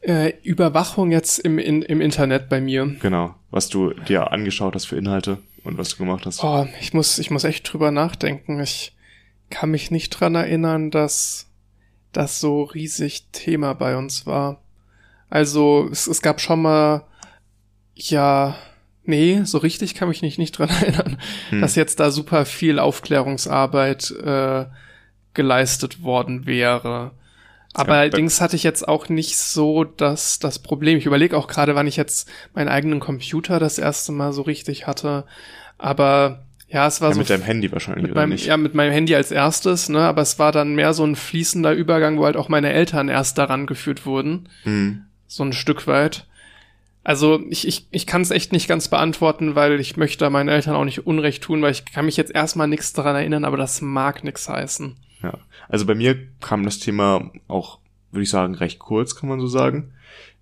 [0.00, 2.96] Äh, Überwachung jetzt im, in, im Internet bei mir.
[3.00, 6.42] Genau, was du dir angeschaut hast für Inhalte und was du gemacht hast.
[6.42, 8.60] Oh, ich muss, ich muss echt drüber nachdenken.
[8.60, 8.96] Ich
[9.52, 11.46] kann mich nicht dran erinnern, dass
[12.12, 14.60] das so riesig Thema bei uns war.
[15.30, 17.04] Also, es, es gab schon mal,
[17.94, 18.56] ja,
[19.04, 21.18] nee, so richtig kann mich nicht, nicht dran erinnern,
[21.50, 21.60] Hm.
[21.60, 24.66] dass jetzt da super viel Aufklärungsarbeit äh,
[25.34, 27.12] geleistet worden wäre.
[27.74, 30.98] Aber Ja, allerdings hatte ich jetzt auch nicht so das, das Problem.
[30.98, 34.86] Ich überlege auch gerade, wann ich jetzt meinen eigenen Computer das erste Mal so richtig
[34.86, 35.24] hatte.
[35.78, 38.46] Aber ja, es war ja, so mit deinem Handy wahrscheinlich, oder beim, nicht?
[38.46, 40.00] ja, mit meinem Handy als erstes, ne?
[40.00, 43.36] Aber es war dann mehr so ein fließender Übergang, wo halt auch meine Eltern erst
[43.36, 44.48] daran geführt wurden.
[44.62, 45.02] Hm.
[45.26, 46.26] So ein Stück weit.
[47.04, 50.76] Also ich, ich, ich kann es echt nicht ganz beantworten, weil ich möchte meinen Eltern
[50.76, 53.82] auch nicht Unrecht tun, weil ich kann mich jetzt erstmal nichts daran erinnern, aber das
[53.82, 54.96] mag nichts heißen.
[55.22, 55.34] Ja,
[55.68, 57.80] also bei mir kam das Thema auch,
[58.12, 59.92] würde ich sagen, recht kurz, kann man so sagen.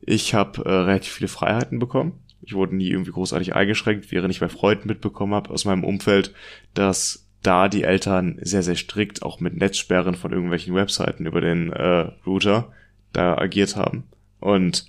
[0.01, 2.13] Ich habe äh, relativ viele Freiheiten bekommen.
[2.51, 6.35] Ich wurde nie irgendwie großartig eingeschränkt, während ich bei Freunden mitbekommen habe aus meinem Umfeld,
[6.75, 11.73] dass da die Eltern sehr, sehr strikt auch mit Netzsperren von irgendwelchen Webseiten über den
[11.73, 12.73] äh, Router
[13.13, 14.03] da agiert haben.
[14.41, 14.87] Und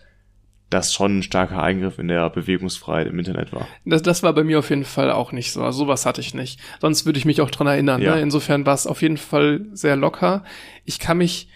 [0.72, 3.68] das schon ein starker Eingriff in der Bewegungsfreiheit im Internet war.
[3.86, 5.62] Das, das war bei mir auf jeden Fall auch nicht so.
[5.62, 6.60] Also sowas hatte ich nicht.
[6.80, 8.02] Sonst würde ich mich auch dran erinnern.
[8.02, 8.16] Ja.
[8.16, 8.22] Ne?
[8.22, 10.44] Insofern war es auf jeden Fall sehr locker.
[10.84, 11.48] Ich kann mich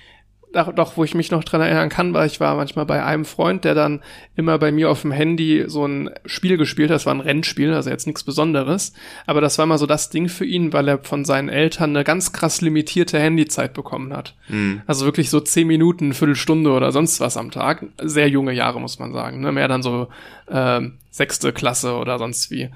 [0.55, 3.65] doch, wo ich mich noch dran erinnern kann, war, ich war manchmal bei einem Freund,
[3.65, 4.01] der dann
[4.35, 6.95] immer bei mir auf dem Handy so ein Spiel gespielt hat.
[6.95, 8.93] Das war ein Rennspiel, also jetzt nichts Besonderes.
[9.25, 12.03] Aber das war mal so das Ding für ihn, weil er von seinen Eltern eine
[12.03, 14.35] ganz krass limitierte Handyzeit bekommen hat.
[14.47, 14.81] Mhm.
[14.87, 17.85] Also wirklich so zehn Minuten, Viertelstunde oder sonst was am Tag.
[18.01, 19.41] Sehr junge Jahre, muss man sagen.
[19.41, 19.51] Ne?
[19.51, 20.07] Mehr dann so
[20.47, 22.69] äh, sechste Klasse oder sonst wie.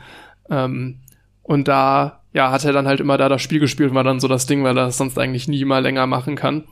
[0.49, 0.97] Ähm,
[1.43, 4.27] und da, ja, hat er dann halt immer da das Spiel gespielt, war dann so
[4.27, 6.65] das Ding, weil er das sonst eigentlich nie mal länger machen kann.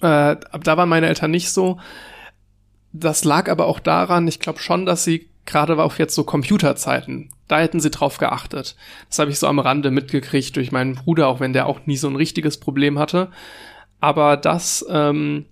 [0.00, 1.78] Äh, da waren meine Eltern nicht so.
[2.92, 7.30] Das lag aber auch daran, ich glaube schon, dass sie gerade auf jetzt so Computerzeiten,
[7.48, 8.76] da hätten sie drauf geachtet.
[9.08, 11.96] Das habe ich so am Rande mitgekriegt durch meinen Bruder, auch wenn der auch nie
[11.96, 13.30] so ein richtiges Problem hatte.
[14.00, 15.46] Aber das ähm,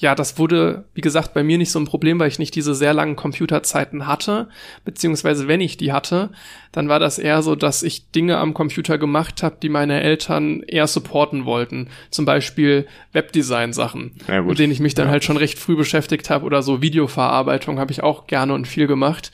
[0.00, 2.72] ja, das wurde, wie gesagt, bei mir nicht so ein Problem, weil ich nicht diese
[2.72, 4.48] sehr langen Computerzeiten hatte,
[4.84, 6.30] beziehungsweise wenn ich die hatte,
[6.70, 10.62] dann war das eher so, dass ich Dinge am Computer gemacht habe, die meine Eltern
[10.62, 11.88] eher supporten wollten.
[12.10, 15.10] Zum Beispiel Webdesign-Sachen, ja, mit denen ich mich dann ja.
[15.10, 18.86] halt schon recht früh beschäftigt habe oder so Videoverarbeitung habe ich auch gerne und viel
[18.86, 19.32] gemacht.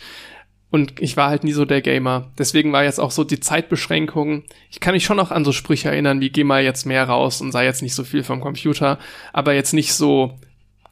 [0.71, 2.33] Und ich war halt nie so der Gamer.
[2.39, 4.45] Deswegen war jetzt auch so die Zeitbeschränkung.
[4.71, 7.43] Ich kann mich schon noch an so Sprüche erinnern, wie geh mal jetzt mehr raus
[7.43, 8.99] und sei jetzt nicht so viel vom Computer,
[9.33, 10.39] aber jetzt nicht so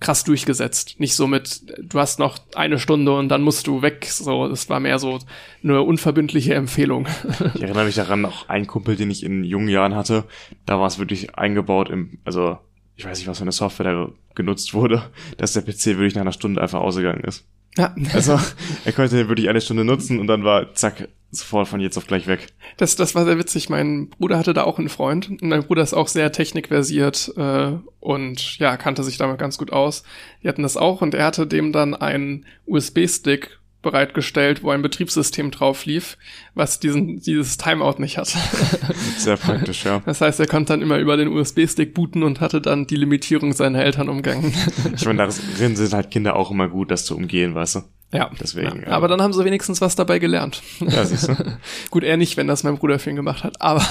[0.02, 0.96] krass durchgesetzt.
[0.98, 4.06] Nicht so mit, du hast noch eine Stunde und dann musst du weg.
[4.10, 5.20] So, das war mehr so
[5.62, 7.06] eine unverbindliche Empfehlung.
[7.54, 10.24] Ich erinnere mich daran, auch ein Kumpel, den ich in jungen Jahren hatte,
[10.66, 12.58] da war es wirklich eingebaut im, also
[12.96, 16.22] ich weiß nicht, was für eine Software da genutzt wurde, dass der PC wirklich nach
[16.22, 17.46] einer Stunde einfach ausgegangen ist.
[17.76, 17.94] Ja.
[18.12, 18.38] Also
[18.84, 22.06] er konnte den wirklich eine Stunde nutzen und dann war zack, sofort von jetzt auf
[22.06, 22.48] gleich weg.
[22.76, 23.70] Das, das war sehr witzig.
[23.70, 25.30] Mein Bruder hatte da auch einen Freund.
[25.30, 29.72] Und mein Bruder ist auch sehr technikversiert äh, und ja, kannte sich damit ganz gut
[29.72, 30.02] aus.
[30.42, 35.50] Die hatten das auch und er hatte dem dann einen USB-Stick bereitgestellt, wo ein Betriebssystem
[35.50, 36.16] drauf lief,
[36.54, 38.28] was diesen, dieses Timeout nicht hat.
[39.18, 40.00] Sehr praktisch, ja.
[40.06, 43.52] Das heißt, er konnte dann immer über den USB-Stick booten und hatte dann die Limitierung
[43.52, 44.54] seiner Eltern umgangen.
[44.94, 47.80] Ich meine, darin sind halt Kinder auch immer gut, das zu umgehen, weißt du?
[48.12, 48.30] Ja.
[48.38, 48.82] Deswegen.
[48.82, 48.88] Ja.
[48.88, 50.62] Aber dann haben sie wenigstens was dabei gelernt.
[50.80, 51.36] Ja, siehst du.
[51.90, 53.82] Gut, er nicht, wenn das mein Bruder für ihn gemacht hat, aber.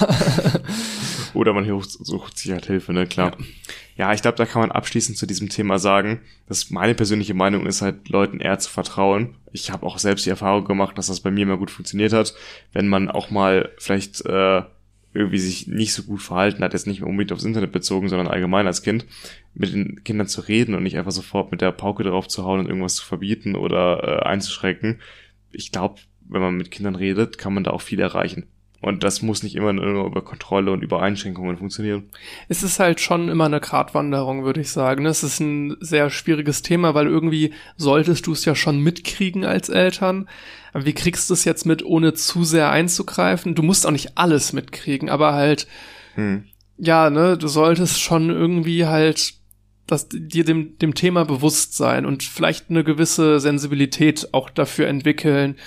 [1.33, 3.31] Oder man sucht sich halt Hilfe, ne, klar.
[3.37, 3.45] Ja.
[3.97, 7.67] Ja, ich glaube, da kann man abschließend zu diesem Thema sagen, dass meine persönliche Meinung
[7.67, 9.35] ist halt, Leuten eher zu vertrauen.
[9.51, 12.33] Ich habe auch selbst die Erfahrung gemacht, dass das bei mir immer gut funktioniert hat,
[12.73, 14.63] wenn man auch mal vielleicht äh,
[15.13, 18.65] irgendwie sich nicht so gut verhalten hat, jetzt nicht unbedingt aufs Internet bezogen, sondern allgemein
[18.65, 19.05] als Kind,
[19.53, 22.61] mit den Kindern zu reden und nicht einfach sofort mit der Pauke drauf zu hauen
[22.61, 24.99] und irgendwas zu verbieten oder äh, einzuschrecken.
[25.51, 25.99] Ich glaube,
[26.29, 28.47] wenn man mit Kindern redet, kann man da auch viel erreichen.
[28.81, 32.09] Und das muss nicht immer nur über Kontrolle und über Einschränkungen funktionieren.
[32.49, 35.05] Es ist halt schon immer eine Gratwanderung, würde ich sagen.
[35.05, 39.69] Es ist ein sehr schwieriges Thema, weil irgendwie solltest du es ja schon mitkriegen als
[39.69, 40.27] Eltern.
[40.73, 43.53] Aber wie kriegst du es jetzt mit, ohne zu sehr einzugreifen?
[43.53, 45.67] Du musst auch nicht alles mitkriegen, aber halt,
[46.15, 46.45] hm.
[46.77, 49.35] ja, ne, du solltest schon irgendwie halt
[49.85, 55.57] das, dir dem, dem Thema bewusst sein und vielleicht eine gewisse Sensibilität auch dafür entwickeln,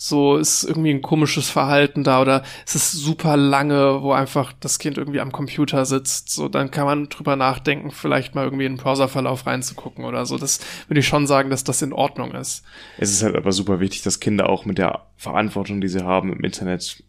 [0.00, 4.78] so ist irgendwie ein komisches Verhalten da oder es ist super lange, wo einfach das
[4.78, 6.30] Kind irgendwie am Computer sitzt.
[6.30, 10.38] So, dann kann man drüber nachdenken, vielleicht mal irgendwie in den Browserverlauf reinzugucken oder so.
[10.38, 12.64] Das würde ich schon sagen, dass das in Ordnung ist.
[12.96, 16.32] Es ist halt aber super wichtig, dass Kinder auch mit der Verantwortung, die sie haben
[16.32, 17.02] im Internet,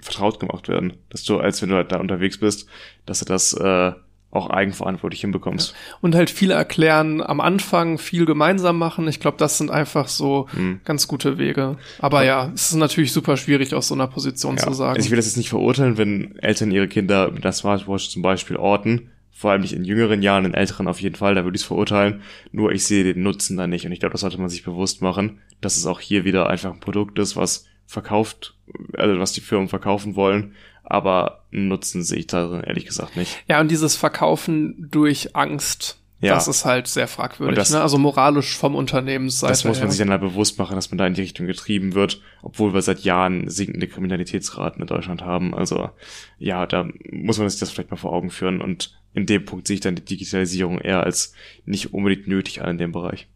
[0.00, 0.94] vertraut gemacht werden.
[1.10, 2.66] Dass du, als wenn du halt da unterwegs bist,
[3.04, 3.92] dass du das äh,
[4.32, 5.72] auch eigenverantwortlich hinbekommst.
[5.72, 5.96] Ja.
[6.00, 9.08] Und halt viel erklären am Anfang, viel gemeinsam machen.
[9.08, 10.80] Ich glaube, das sind einfach so hm.
[10.84, 11.78] ganz gute Wege.
[11.98, 12.46] Aber ja.
[12.46, 14.62] ja, es ist natürlich super schwierig, aus so einer Position ja.
[14.62, 14.96] zu sagen.
[14.96, 18.22] Also ich will das jetzt nicht verurteilen, wenn Eltern ihre Kinder mit der Smartwatch zum
[18.22, 19.10] Beispiel orten.
[19.32, 21.66] Vor allem nicht in jüngeren Jahren, in älteren auf jeden Fall, da würde ich es
[21.66, 22.20] verurteilen.
[22.52, 23.86] Nur ich sehe den Nutzen da nicht.
[23.86, 26.72] Und ich glaube, das sollte man sich bewusst machen, dass es auch hier wieder einfach
[26.72, 28.54] ein Produkt ist, was verkauft,
[28.96, 30.54] also was die Firmen verkaufen wollen
[30.90, 33.44] aber Nutzen sehe ich da ehrlich gesagt nicht.
[33.48, 36.34] Ja, und dieses Verkaufen durch Angst, ja.
[36.34, 37.56] das ist halt sehr fragwürdig.
[37.56, 37.80] Das, ne?
[37.80, 39.52] Also moralisch vom Unternehmensseite.
[39.52, 39.92] Das muss man her.
[39.92, 42.82] sich dann halt bewusst machen, dass man da in die Richtung getrieben wird, obwohl wir
[42.82, 45.54] seit Jahren sinkende Kriminalitätsraten in Deutschland haben.
[45.54, 45.90] Also
[46.38, 49.68] ja, da muss man sich das vielleicht mal vor Augen führen und in dem Punkt
[49.68, 51.34] sehe ich dann die Digitalisierung eher als
[51.66, 53.28] nicht unbedingt nötig an in dem Bereich.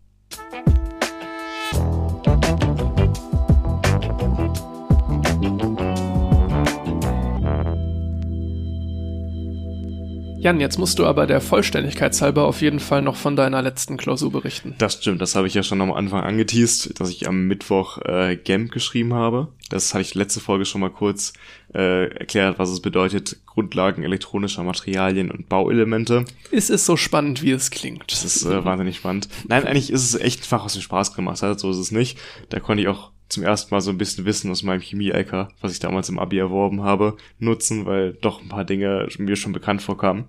[10.44, 13.96] Jan, jetzt musst du aber der Vollständigkeit halber auf jeden Fall noch von deiner letzten
[13.96, 14.74] Klausur berichten.
[14.76, 18.36] Das stimmt, das habe ich ja schon am Anfang angeteased, dass ich am Mittwoch äh,
[18.36, 19.48] GAMP geschrieben habe.
[19.70, 21.32] Das hatte ich letzte Folge schon mal kurz
[21.74, 26.26] äh, erklärt, was es bedeutet, Grundlagen elektronischer Materialien und Bauelemente.
[26.50, 28.12] Ist es so spannend, wie es klingt?
[28.12, 29.30] Das ist äh, wahnsinnig spannend.
[29.48, 31.90] Nein, eigentlich ist es echt ein Fach, was mir Spaß gemacht hat, so ist es
[31.90, 32.18] nicht.
[32.50, 35.72] Da konnte ich auch zum ersten Mal so ein bisschen Wissen aus meinem Chemie-LK, was
[35.72, 39.82] ich damals im Abi erworben habe, nutzen, weil doch ein paar Dinge mir schon bekannt
[39.82, 40.24] vorkamen.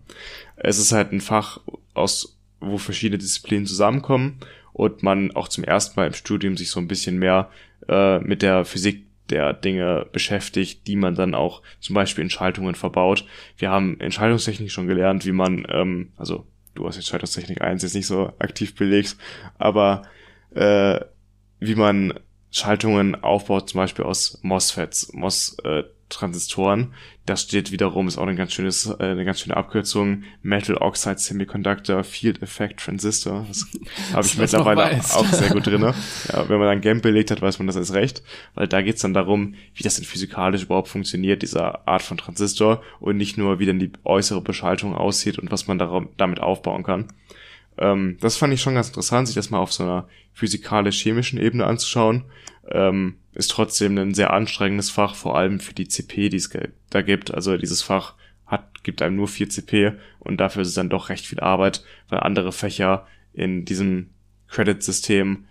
[0.55, 1.59] Es ist halt ein Fach,
[1.93, 4.39] aus wo verschiedene Disziplinen zusammenkommen
[4.73, 7.49] und man auch zum ersten Mal im Studium sich so ein bisschen mehr
[7.87, 12.75] äh, mit der Physik der Dinge beschäftigt, die man dann auch zum Beispiel in Schaltungen
[12.75, 13.25] verbaut.
[13.57, 16.45] Wir haben in Schaltungstechnik schon gelernt, wie man, ähm, also
[16.75, 19.17] du hast jetzt Schaltungstechnik 1 jetzt nicht so aktiv belegt,
[19.57, 20.03] aber
[20.53, 20.99] äh,
[21.59, 22.13] wie man
[22.55, 26.93] Schaltungen aufbaut, zum Beispiel aus MOSFETs, MOS äh, Transistoren.
[27.25, 31.17] Das steht wiederum, ist auch eine ganz schönes, äh, eine ganz schöne Abkürzung, Metal Oxide
[31.17, 33.45] Semiconductor Field Effect Transistor.
[33.49, 33.67] Das
[34.13, 35.93] habe ich mittlerweile auch sehr gut drinne.
[36.31, 38.23] Ja, wenn man dann GAMP belegt hat, weiß man das als recht,
[38.53, 42.81] weil da geht's dann darum, wie das denn physikalisch überhaupt funktioniert, dieser Art von Transistor
[43.01, 45.77] und nicht nur, wie denn die äußere Beschaltung aussieht und was man
[46.15, 47.09] damit aufbauen kann.
[47.77, 51.65] Ähm, das fand ich schon ganz interessant, sich das mal auf so einer physikalisch-chemischen Ebene
[51.65, 52.25] anzuschauen.
[52.69, 56.49] Ähm, ist trotzdem ein sehr anstrengendes Fach, vor allem für die CP, die es
[56.89, 57.33] da gibt.
[57.33, 58.15] Also dieses Fach
[58.45, 61.83] hat, gibt einem nur 4 CP und dafür ist es dann doch recht viel Arbeit,
[62.09, 64.11] weil andere Fächer in diesem
[64.47, 65.45] Credit-System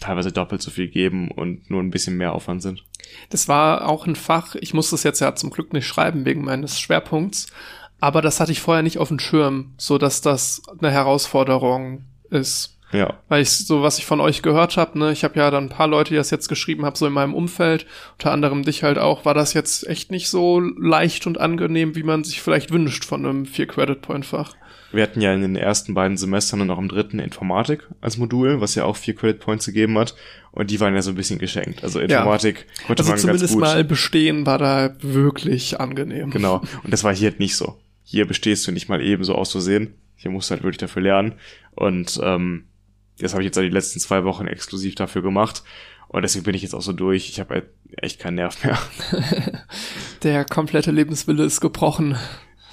[0.00, 2.84] teilweise doppelt so viel geben und nur ein bisschen mehr Aufwand sind.
[3.30, 6.44] Das war auch ein Fach, ich muss das jetzt ja zum Glück nicht schreiben wegen
[6.44, 7.48] meines Schwerpunkts,
[8.04, 12.76] aber das hatte ich vorher nicht auf dem Schirm, so dass das eine Herausforderung ist.
[12.92, 13.14] Ja.
[13.30, 15.68] Weil ich so, was ich von euch gehört habe, ne, ich habe ja dann ein
[15.70, 17.86] paar Leute, die das jetzt geschrieben haben, so in meinem Umfeld,
[18.18, 22.02] unter anderem dich halt auch, war das jetzt echt nicht so leicht und angenehm, wie
[22.02, 24.54] man sich vielleicht wünscht von einem Vier-Credit-Point-Fach.
[24.92, 28.60] Wir hatten ja in den ersten beiden Semestern und auch im dritten Informatik als Modul,
[28.60, 30.14] was ja auch vier Credit Points gegeben hat.
[30.52, 31.82] Und die waren ja so ein bisschen geschenkt.
[31.82, 32.86] Also Informatik ja.
[32.86, 33.60] konnte also man zumindest ganz gut.
[33.62, 36.30] mal bestehen war da wirklich angenehm.
[36.30, 36.60] Genau.
[36.84, 37.76] Und das war hier halt nicht so.
[38.04, 39.94] Hier bestehst du nicht mal eben so aus Versehen.
[40.14, 41.34] Hier musst du halt wirklich dafür lernen.
[41.72, 42.66] Und ähm,
[43.18, 45.64] das habe ich jetzt die letzten zwei Wochen exklusiv dafür gemacht.
[46.08, 47.28] Und deswegen bin ich jetzt auch so durch.
[47.28, 47.66] Ich habe halt
[47.96, 48.78] echt keinen Nerv mehr.
[50.22, 52.16] Der komplette Lebenswille ist gebrochen.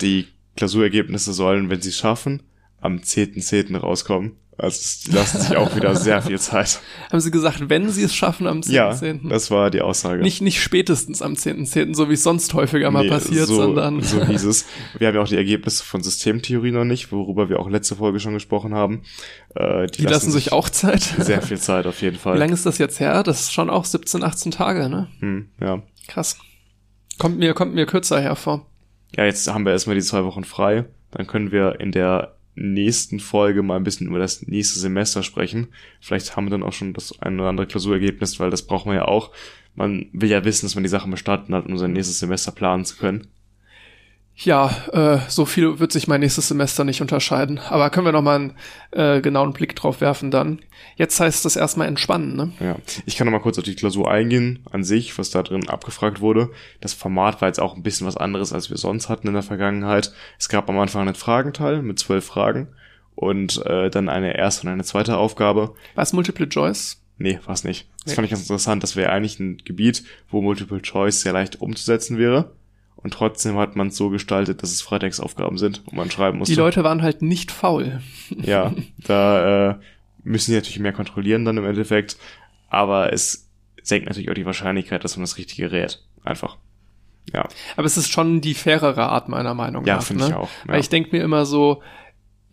[0.02, 0.28] Die
[0.58, 2.44] Klausurergebnisse sollen, wenn sie es schaffen,
[2.82, 3.70] am 10.10.
[3.70, 3.78] .10.
[3.78, 4.38] rauskommen.
[4.58, 6.82] Also die lassen sich auch wieder sehr viel Zeit.
[7.12, 8.72] Haben sie gesagt, wenn sie es schaffen am 10.10.?
[8.72, 9.30] Ja, 10.
[9.30, 10.22] das war die Aussage.
[10.22, 13.56] Nicht, nicht spätestens am 10.10., .10., so wie es sonst häufiger mal nee, passiert, so,
[13.56, 14.02] sondern...
[14.02, 14.66] So hieß es.
[15.00, 18.20] Wir haben ja auch die Ergebnisse von Systemtheorie noch nicht, worüber wir auch letzte Folge
[18.20, 19.02] schon gesprochen haben.
[19.56, 21.02] Äh, die, die lassen, lassen, sich auch Zeit.
[21.02, 22.36] Sehr viel Zeit auf jeden Fall.
[22.36, 23.24] Wie lange ist das jetzt her?
[23.24, 25.08] Das ist schon auch 17, 18 Tage, ne?
[25.20, 25.82] Hm, ja.
[26.08, 26.38] Krass.
[27.18, 28.68] Kommt mir, kommt mir kürzer hervor.
[29.16, 30.86] Ja, jetzt haben wir erstmal die zwei Wochen frei.
[31.12, 35.70] Dann können wir in der nächsten Folge mal ein bisschen über das nächste Semester sprechen.
[36.00, 38.96] Vielleicht haben wir dann auch schon das ein oder andere Klausurergebnis, weil das braucht man
[38.96, 39.32] ja auch.
[39.76, 42.86] Man will ja wissen, dass man die Sachen bestanden hat, um sein nächstes Semester planen
[42.86, 43.28] zu können.
[44.36, 47.60] Ja, äh, so viel wird sich mein nächstes Semester nicht unterscheiden.
[47.60, 48.54] Aber können wir noch mal einen
[48.92, 50.60] äh, genauen Blick drauf werfen dann.
[50.96, 52.52] Jetzt heißt das erstmal entspannen, ne?
[52.60, 52.76] Ja,
[53.06, 56.22] ich kann noch mal kurz auf die Klausur eingehen, an sich, was da drin abgefragt
[56.22, 56.50] wurde.
[56.80, 59.44] Das Format war jetzt auch ein bisschen was anderes, als wir sonst hatten in der
[59.44, 60.12] Vergangenheit.
[60.40, 62.70] Es gab am Anfang einen Fragenteil mit zwölf Fragen
[63.16, 65.76] und äh, dann eine erste und eine zweite Aufgabe.
[65.94, 67.04] War es Multiple Choice?
[67.20, 67.88] Nee, war's nicht.
[68.04, 68.16] Das nee.
[68.16, 68.82] fand ich ganz interessant.
[68.82, 72.52] Das wäre eigentlich ein Gebiet, wo Multiple Choice sehr leicht umzusetzen wäre
[73.04, 76.54] und trotzdem hat man es so gestaltet, dass es Freitagsaufgaben sind und man schreiben musste.
[76.54, 78.02] Die Leute waren halt nicht faul.
[78.42, 79.76] ja, da äh,
[80.24, 82.18] müssen die natürlich mehr kontrollieren dann im Endeffekt.
[82.70, 83.50] Aber es
[83.82, 86.04] senkt natürlich auch die Wahrscheinlichkeit, dass man das Richtige rät.
[86.24, 86.58] Einfach.
[87.34, 87.48] Ja.
[87.76, 90.02] Aber es ist schon die fairere Art meiner Meinung ja, nach.
[90.02, 90.30] Ja, finde ne?
[90.30, 90.50] ich auch.
[90.66, 90.74] Ja.
[90.74, 91.82] Weil ich denke mir immer so,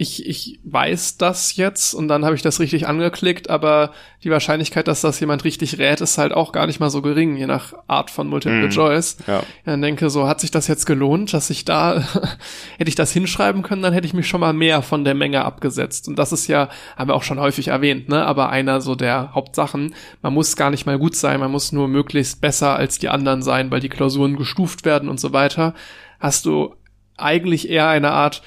[0.00, 3.90] ich, ich weiß das jetzt und dann habe ich das richtig angeklickt, aber
[4.22, 7.36] die Wahrscheinlichkeit, dass das jemand richtig rät, ist halt auch gar nicht mal so gering,
[7.36, 9.16] je nach Art von Multiple mm, Choice.
[9.26, 9.42] Ja.
[9.64, 12.00] Dann denke so, hat sich das jetzt gelohnt, dass ich da,
[12.78, 15.44] hätte ich das hinschreiben können, dann hätte ich mich schon mal mehr von der Menge
[15.44, 16.06] abgesetzt.
[16.06, 19.34] Und das ist ja, haben wir auch schon häufig erwähnt, ne, aber einer so der
[19.34, 19.96] Hauptsachen.
[20.22, 23.42] Man muss gar nicht mal gut sein, man muss nur möglichst besser als die anderen
[23.42, 25.74] sein, weil die Klausuren gestuft werden und so weiter.
[26.20, 26.76] Hast du
[27.16, 28.42] eigentlich eher eine Art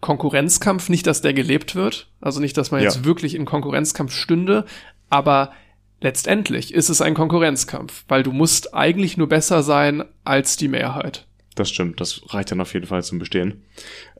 [0.00, 2.84] Konkurrenzkampf, nicht, dass der gelebt wird, also nicht, dass man ja.
[2.84, 4.64] jetzt wirklich in Konkurrenzkampf stünde,
[5.10, 5.52] aber
[6.00, 11.26] letztendlich ist es ein Konkurrenzkampf, weil du musst eigentlich nur besser sein als die Mehrheit.
[11.54, 13.62] Das stimmt, das reicht dann auf jeden Fall zum Bestehen.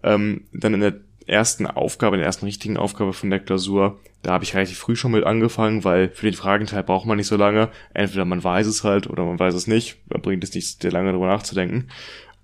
[0.02, 0.94] Ähm, dann in der
[1.26, 4.96] ersten Aufgabe, in der ersten richtigen Aufgabe von der Klausur, da habe ich relativ früh
[4.96, 7.68] schon mit angefangen, weil für den Fragenteil braucht man nicht so lange.
[7.94, 9.98] Entweder man weiß es halt oder man weiß es nicht.
[10.08, 11.88] Da bringt es nicht sehr lange darüber nachzudenken.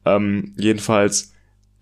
[0.05, 1.32] Ähm, jedenfalls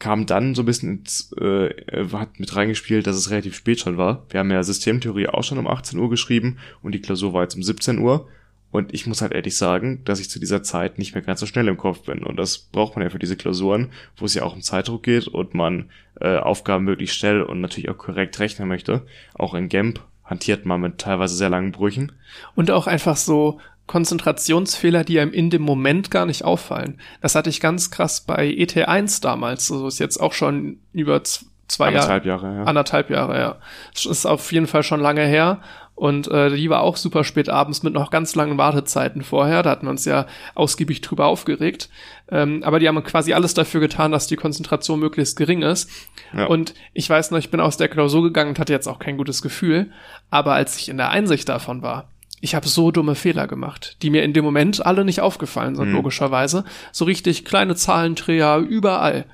[0.01, 1.71] kam dann so ein bisschen ins, äh,
[2.13, 4.25] hat mit reingespielt, dass es relativ spät schon war.
[4.31, 7.55] Wir haben ja Systemtheorie auch schon um 18 Uhr geschrieben und die Klausur war jetzt
[7.55, 8.27] um 17 Uhr.
[8.73, 11.47] Und ich muss halt ehrlich sagen, dass ich zu dieser Zeit nicht mehr ganz so
[11.47, 12.25] schnell im Kopf bin.
[12.25, 15.27] Und das braucht man ja für diese Klausuren, wo es ja auch um Zeitdruck geht
[15.27, 15.91] und man
[16.21, 19.03] äh, Aufgaben möglichst schnell und natürlich auch korrekt rechnen möchte.
[19.35, 22.13] Auch in GAMP hantiert man mit teilweise sehr langen Brüchen.
[22.55, 23.59] Und auch einfach so
[23.91, 27.01] Konzentrationsfehler, die einem in dem Moment gar nicht auffallen.
[27.23, 29.67] Das hatte ich ganz krass bei ET1 damals.
[29.67, 32.65] So also ist jetzt auch schon über zwei anderthalb Jahre, Jahre ja.
[32.67, 33.57] anderthalb Jahre, ja.
[33.93, 35.59] Das ist auf jeden Fall schon lange her.
[35.97, 39.65] Und äh, die war auch super spät abends mit noch ganz langen Wartezeiten vorher.
[39.65, 41.89] Da hatten wir uns ja ausgiebig drüber aufgeregt.
[42.31, 45.91] Ähm, aber die haben quasi alles dafür getan, dass die Konzentration möglichst gering ist.
[46.33, 46.47] Ja.
[46.47, 49.17] Und ich weiß noch, ich bin aus der Klausur gegangen und hatte jetzt auch kein
[49.17, 49.91] gutes Gefühl.
[50.31, 52.10] Aber als ich in der Einsicht davon war,
[52.41, 55.89] ich habe so dumme Fehler gemacht, die mir in dem Moment alle nicht aufgefallen sind,
[55.89, 55.97] mhm.
[55.97, 56.65] logischerweise.
[56.93, 59.27] So richtig kleine Zahlendreher überall.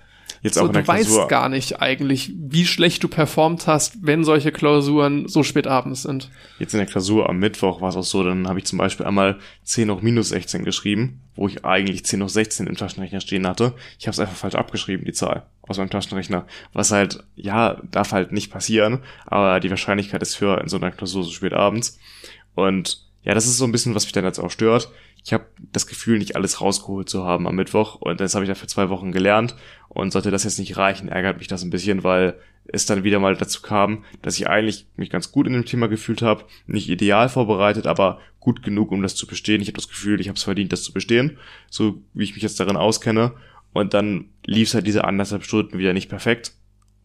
[0.42, 1.20] Jetzt so, auch in der du Klausur.
[1.22, 6.02] weißt gar nicht eigentlich, wie schlecht du performt hast, wenn solche Klausuren so spät abends
[6.02, 6.30] sind.
[6.58, 9.06] Jetzt in der Klausur am Mittwoch war es auch so, dann habe ich zum Beispiel
[9.06, 13.46] einmal 10 hoch minus 16 geschrieben, wo ich eigentlich 10 hoch 16 im Taschenrechner stehen
[13.46, 13.74] hatte.
[13.98, 16.46] Ich habe es einfach falsch abgeschrieben, die Zahl aus meinem Taschenrechner.
[16.72, 20.90] Was halt, ja, darf halt nicht passieren, aber die Wahrscheinlichkeit ist für in so einer
[20.90, 21.98] Klausur so spät abends.
[22.56, 24.90] Und ja, das ist so ein bisschen, was mich dann jetzt auch stört.
[25.24, 28.48] Ich habe das Gefühl, nicht alles rausgeholt zu haben am Mittwoch und das habe ich
[28.48, 29.54] ja für zwei Wochen gelernt.
[29.88, 32.34] Und sollte das jetzt nicht reichen, ärgert mich das ein bisschen, weil
[32.66, 35.88] es dann wieder mal dazu kam, dass ich eigentlich mich ganz gut in dem Thema
[35.88, 39.60] gefühlt habe, nicht ideal vorbereitet, aber gut genug, um das zu bestehen.
[39.60, 41.38] Ich habe das Gefühl, ich habe es verdient, das zu bestehen,
[41.70, 43.32] so wie ich mich jetzt darin auskenne.
[43.72, 46.52] Und dann lief es halt diese anderthalb Stunden wieder nicht perfekt.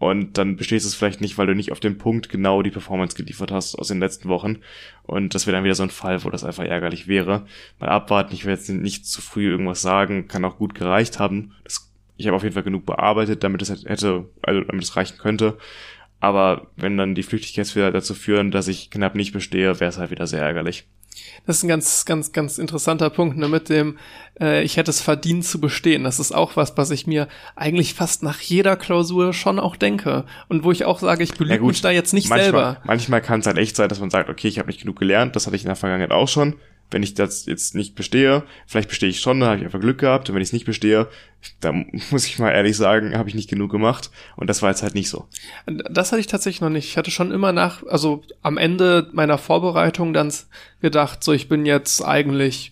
[0.02, 2.72] Und dann bestehst du es vielleicht nicht, weil du nicht auf den Punkt genau die
[2.72, 4.58] Performance geliefert hast aus den letzten Wochen.
[5.04, 7.46] Und das wäre dann wieder so ein Fall, wo das einfach ärgerlich wäre.
[7.80, 11.52] Mal abwarten, ich will jetzt nicht zu früh irgendwas sagen, kann auch gut gereicht haben.
[11.66, 15.20] Das, ich habe auf jeden Fall genug bearbeitet, damit es hätte, also damit es reichen
[15.20, 15.60] könnte.
[16.20, 20.10] Aber wenn dann die Flüchtigkeitsfehler dazu führen, dass ich knapp nicht bestehe, wäre es halt
[20.10, 20.88] wieder sehr ärgerlich.
[21.46, 23.98] Das ist ein ganz, ganz, ganz interessanter Punkt, ne, mit dem,
[24.40, 26.04] äh, ich hätte es verdient zu bestehen.
[26.04, 30.26] Das ist auch was, was ich mir eigentlich fast nach jeder Klausur schon auch denke.
[30.48, 32.78] Und wo ich auch sage, ich belüge ja mich da jetzt nicht manchmal, selber.
[32.86, 35.36] Manchmal kann es halt echt sein, dass man sagt, okay, ich habe nicht genug gelernt,
[35.36, 36.56] das hatte ich in der Vergangenheit auch schon
[36.92, 39.98] wenn ich das jetzt nicht bestehe, vielleicht bestehe ich schon, dann habe ich einfach Glück
[39.98, 40.30] gehabt.
[40.30, 41.08] Und wenn ich es nicht bestehe,
[41.62, 44.12] dann muss ich mal ehrlich sagen, habe ich nicht genug gemacht.
[44.36, 45.26] Und das war jetzt halt nicht so.
[45.66, 46.86] Das hatte ich tatsächlich noch nicht.
[46.86, 50.32] Ich hatte schon immer nach, also am Ende meiner Vorbereitung dann
[50.82, 52.72] gedacht, so ich bin jetzt eigentlich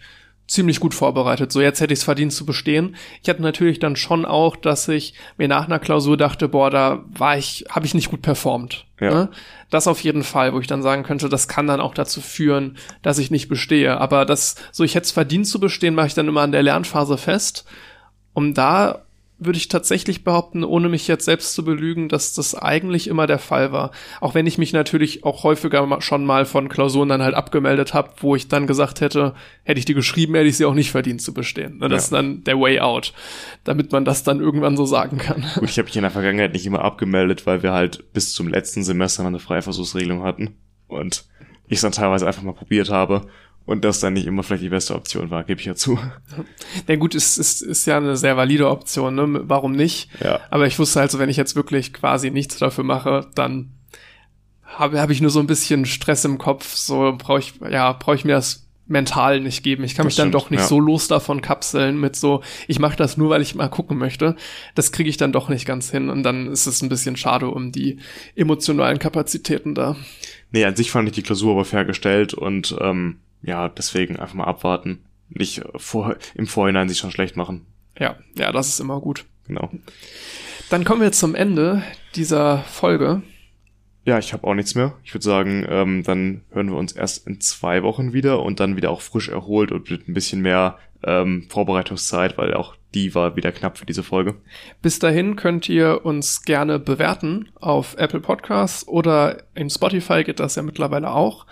[0.50, 1.52] ziemlich gut vorbereitet.
[1.52, 2.96] So, jetzt hätte ich es verdient zu bestehen.
[3.22, 7.04] Ich hatte natürlich dann schon auch, dass ich mir nach einer Klausur dachte, boah, da
[7.08, 8.86] war ich, habe ich nicht gut performt.
[9.00, 9.14] Ja.
[9.14, 9.30] Ne?
[9.70, 12.78] Das auf jeden Fall, wo ich dann sagen könnte, das kann dann auch dazu führen,
[13.04, 14.00] dass ich nicht bestehe.
[14.00, 16.64] Aber das, so ich hätte es verdient zu bestehen, mache ich dann immer an der
[16.64, 17.66] Lernphase fest.
[18.34, 19.04] Um da
[19.40, 23.40] würde ich tatsächlich behaupten, ohne mich jetzt selbst zu belügen, dass das eigentlich immer der
[23.40, 23.92] Fall war.
[24.20, 28.12] Auch wenn ich mich natürlich auch häufiger schon mal von Klausuren dann halt abgemeldet habe,
[28.18, 29.34] wo ich dann gesagt hätte,
[29.64, 31.78] hätte ich die geschrieben, hätte ich sie auch nicht verdient zu bestehen.
[31.78, 31.98] Ne, das ja.
[31.98, 33.14] ist dann der Way out,
[33.64, 35.46] damit man das dann irgendwann so sagen kann.
[35.56, 38.50] Gut, ich habe mich in der Vergangenheit nicht immer abgemeldet, weil wir halt bis zum
[38.50, 40.56] letzten Semester eine Freiversuchsregelung hatten
[40.88, 41.26] und
[41.68, 43.28] ich es dann teilweise einfach mal probiert habe
[43.70, 46.00] und das dann nicht immer vielleicht die beste Option war, gebe ich ja zu.
[46.88, 49.42] Na gut, ist, ist, ist ja eine sehr valide Option, ne?
[49.44, 50.10] Warum nicht?
[50.24, 50.40] Ja.
[50.50, 53.70] Aber ich wusste halt so, wenn ich jetzt wirklich quasi nichts dafür mache, dann
[54.66, 56.74] habe hab ich nur so ein bisschen Stress im Kopf.
[56.74, 59.84] So brauche ich, ja, brauche ich mir das mental nicht geben.
[59.84, 60.66] Ich kann das mich stimmt, dann doch nicht ja.
[60.66, 64.36] so los davon kapseln mit so, ich mache das nur, weil ich mal gucken möchte.
[64.74, 67.50] Das kriege ich dann doch nicht ganz hin und dann ist es ein bisschen schade
[67.50, 68.00] um die
[68.36, 69.96] emotionalen Kapazitäten da.
[70.50, 74.36] Nee, an sich fand ich die Klausur aber fair gestellt und ähm, ja, deswegen einfach
[74.36, 75.06] mal abwarten.
[75.30, 77.66] Nicht vor, im Vorhinein sich schon schlecht machen.
[77.98, 79.26] Ja, ja, das ist immer gut.
[79.48, 79.70] Genau.
[80.70, 81.84] Dann kommen wir zum Ende
[82.16, 83.22] dieser Folge.
[84.06, 84.96] Ja, ich habe auch nichts mehr.
[85.04, 88.76] Ich würde sagen, ähm, dann hören wir uns erst in zwei Wochen wieder und dann
[88.76, 93.36] wieder auch frisch erholt und mit ein bisschen mehr ähm, Vorbereitungszeit, weil auch die war
[93.36, 94.36] wieder knapp für diese Folge.
[94.82, 100.56] Bis dahin könnt ihr uns gerne bewerten auf Apple Podcasts oder in Spotify geht das
[100.56, 101.46] ja mittlerweile auch.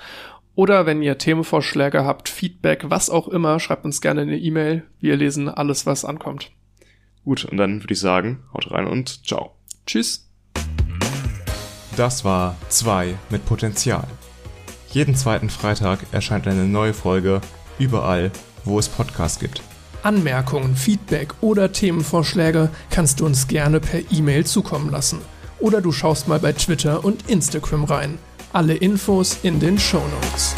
[0.57, 4.81] Oder wenn ihr Themenvorschläge habt, Feedback, was auch immer, schreibt uns gerne eine E-Mail.
[4.99, 6.49] Wir lesen alles, was ankommt.
[7.23, 9.51] Gut, und dann würde ich sagen, haut rein und ciao.
[9.85, 10.27] Tschüss.
[11.95, 14.07] Das war 2 mit Potenzial.
[14.89, 17.39] Jeden zweiten Freitag erscheint eine neue Folge
[17.77, 18.31] überall,
[18.65, 19.61] wo es Podcasts gibt.
[20.01, 25.21] Anmerkungen, Feedback oder Themenvorschläge kannst du uns gerne per E-Mail zukommen lassen.
[25.59, 28.17] Oder du schaust mal bei Twitter und Instagram rein.
[28.53, 30.55] Alle Infos in den Show Notes.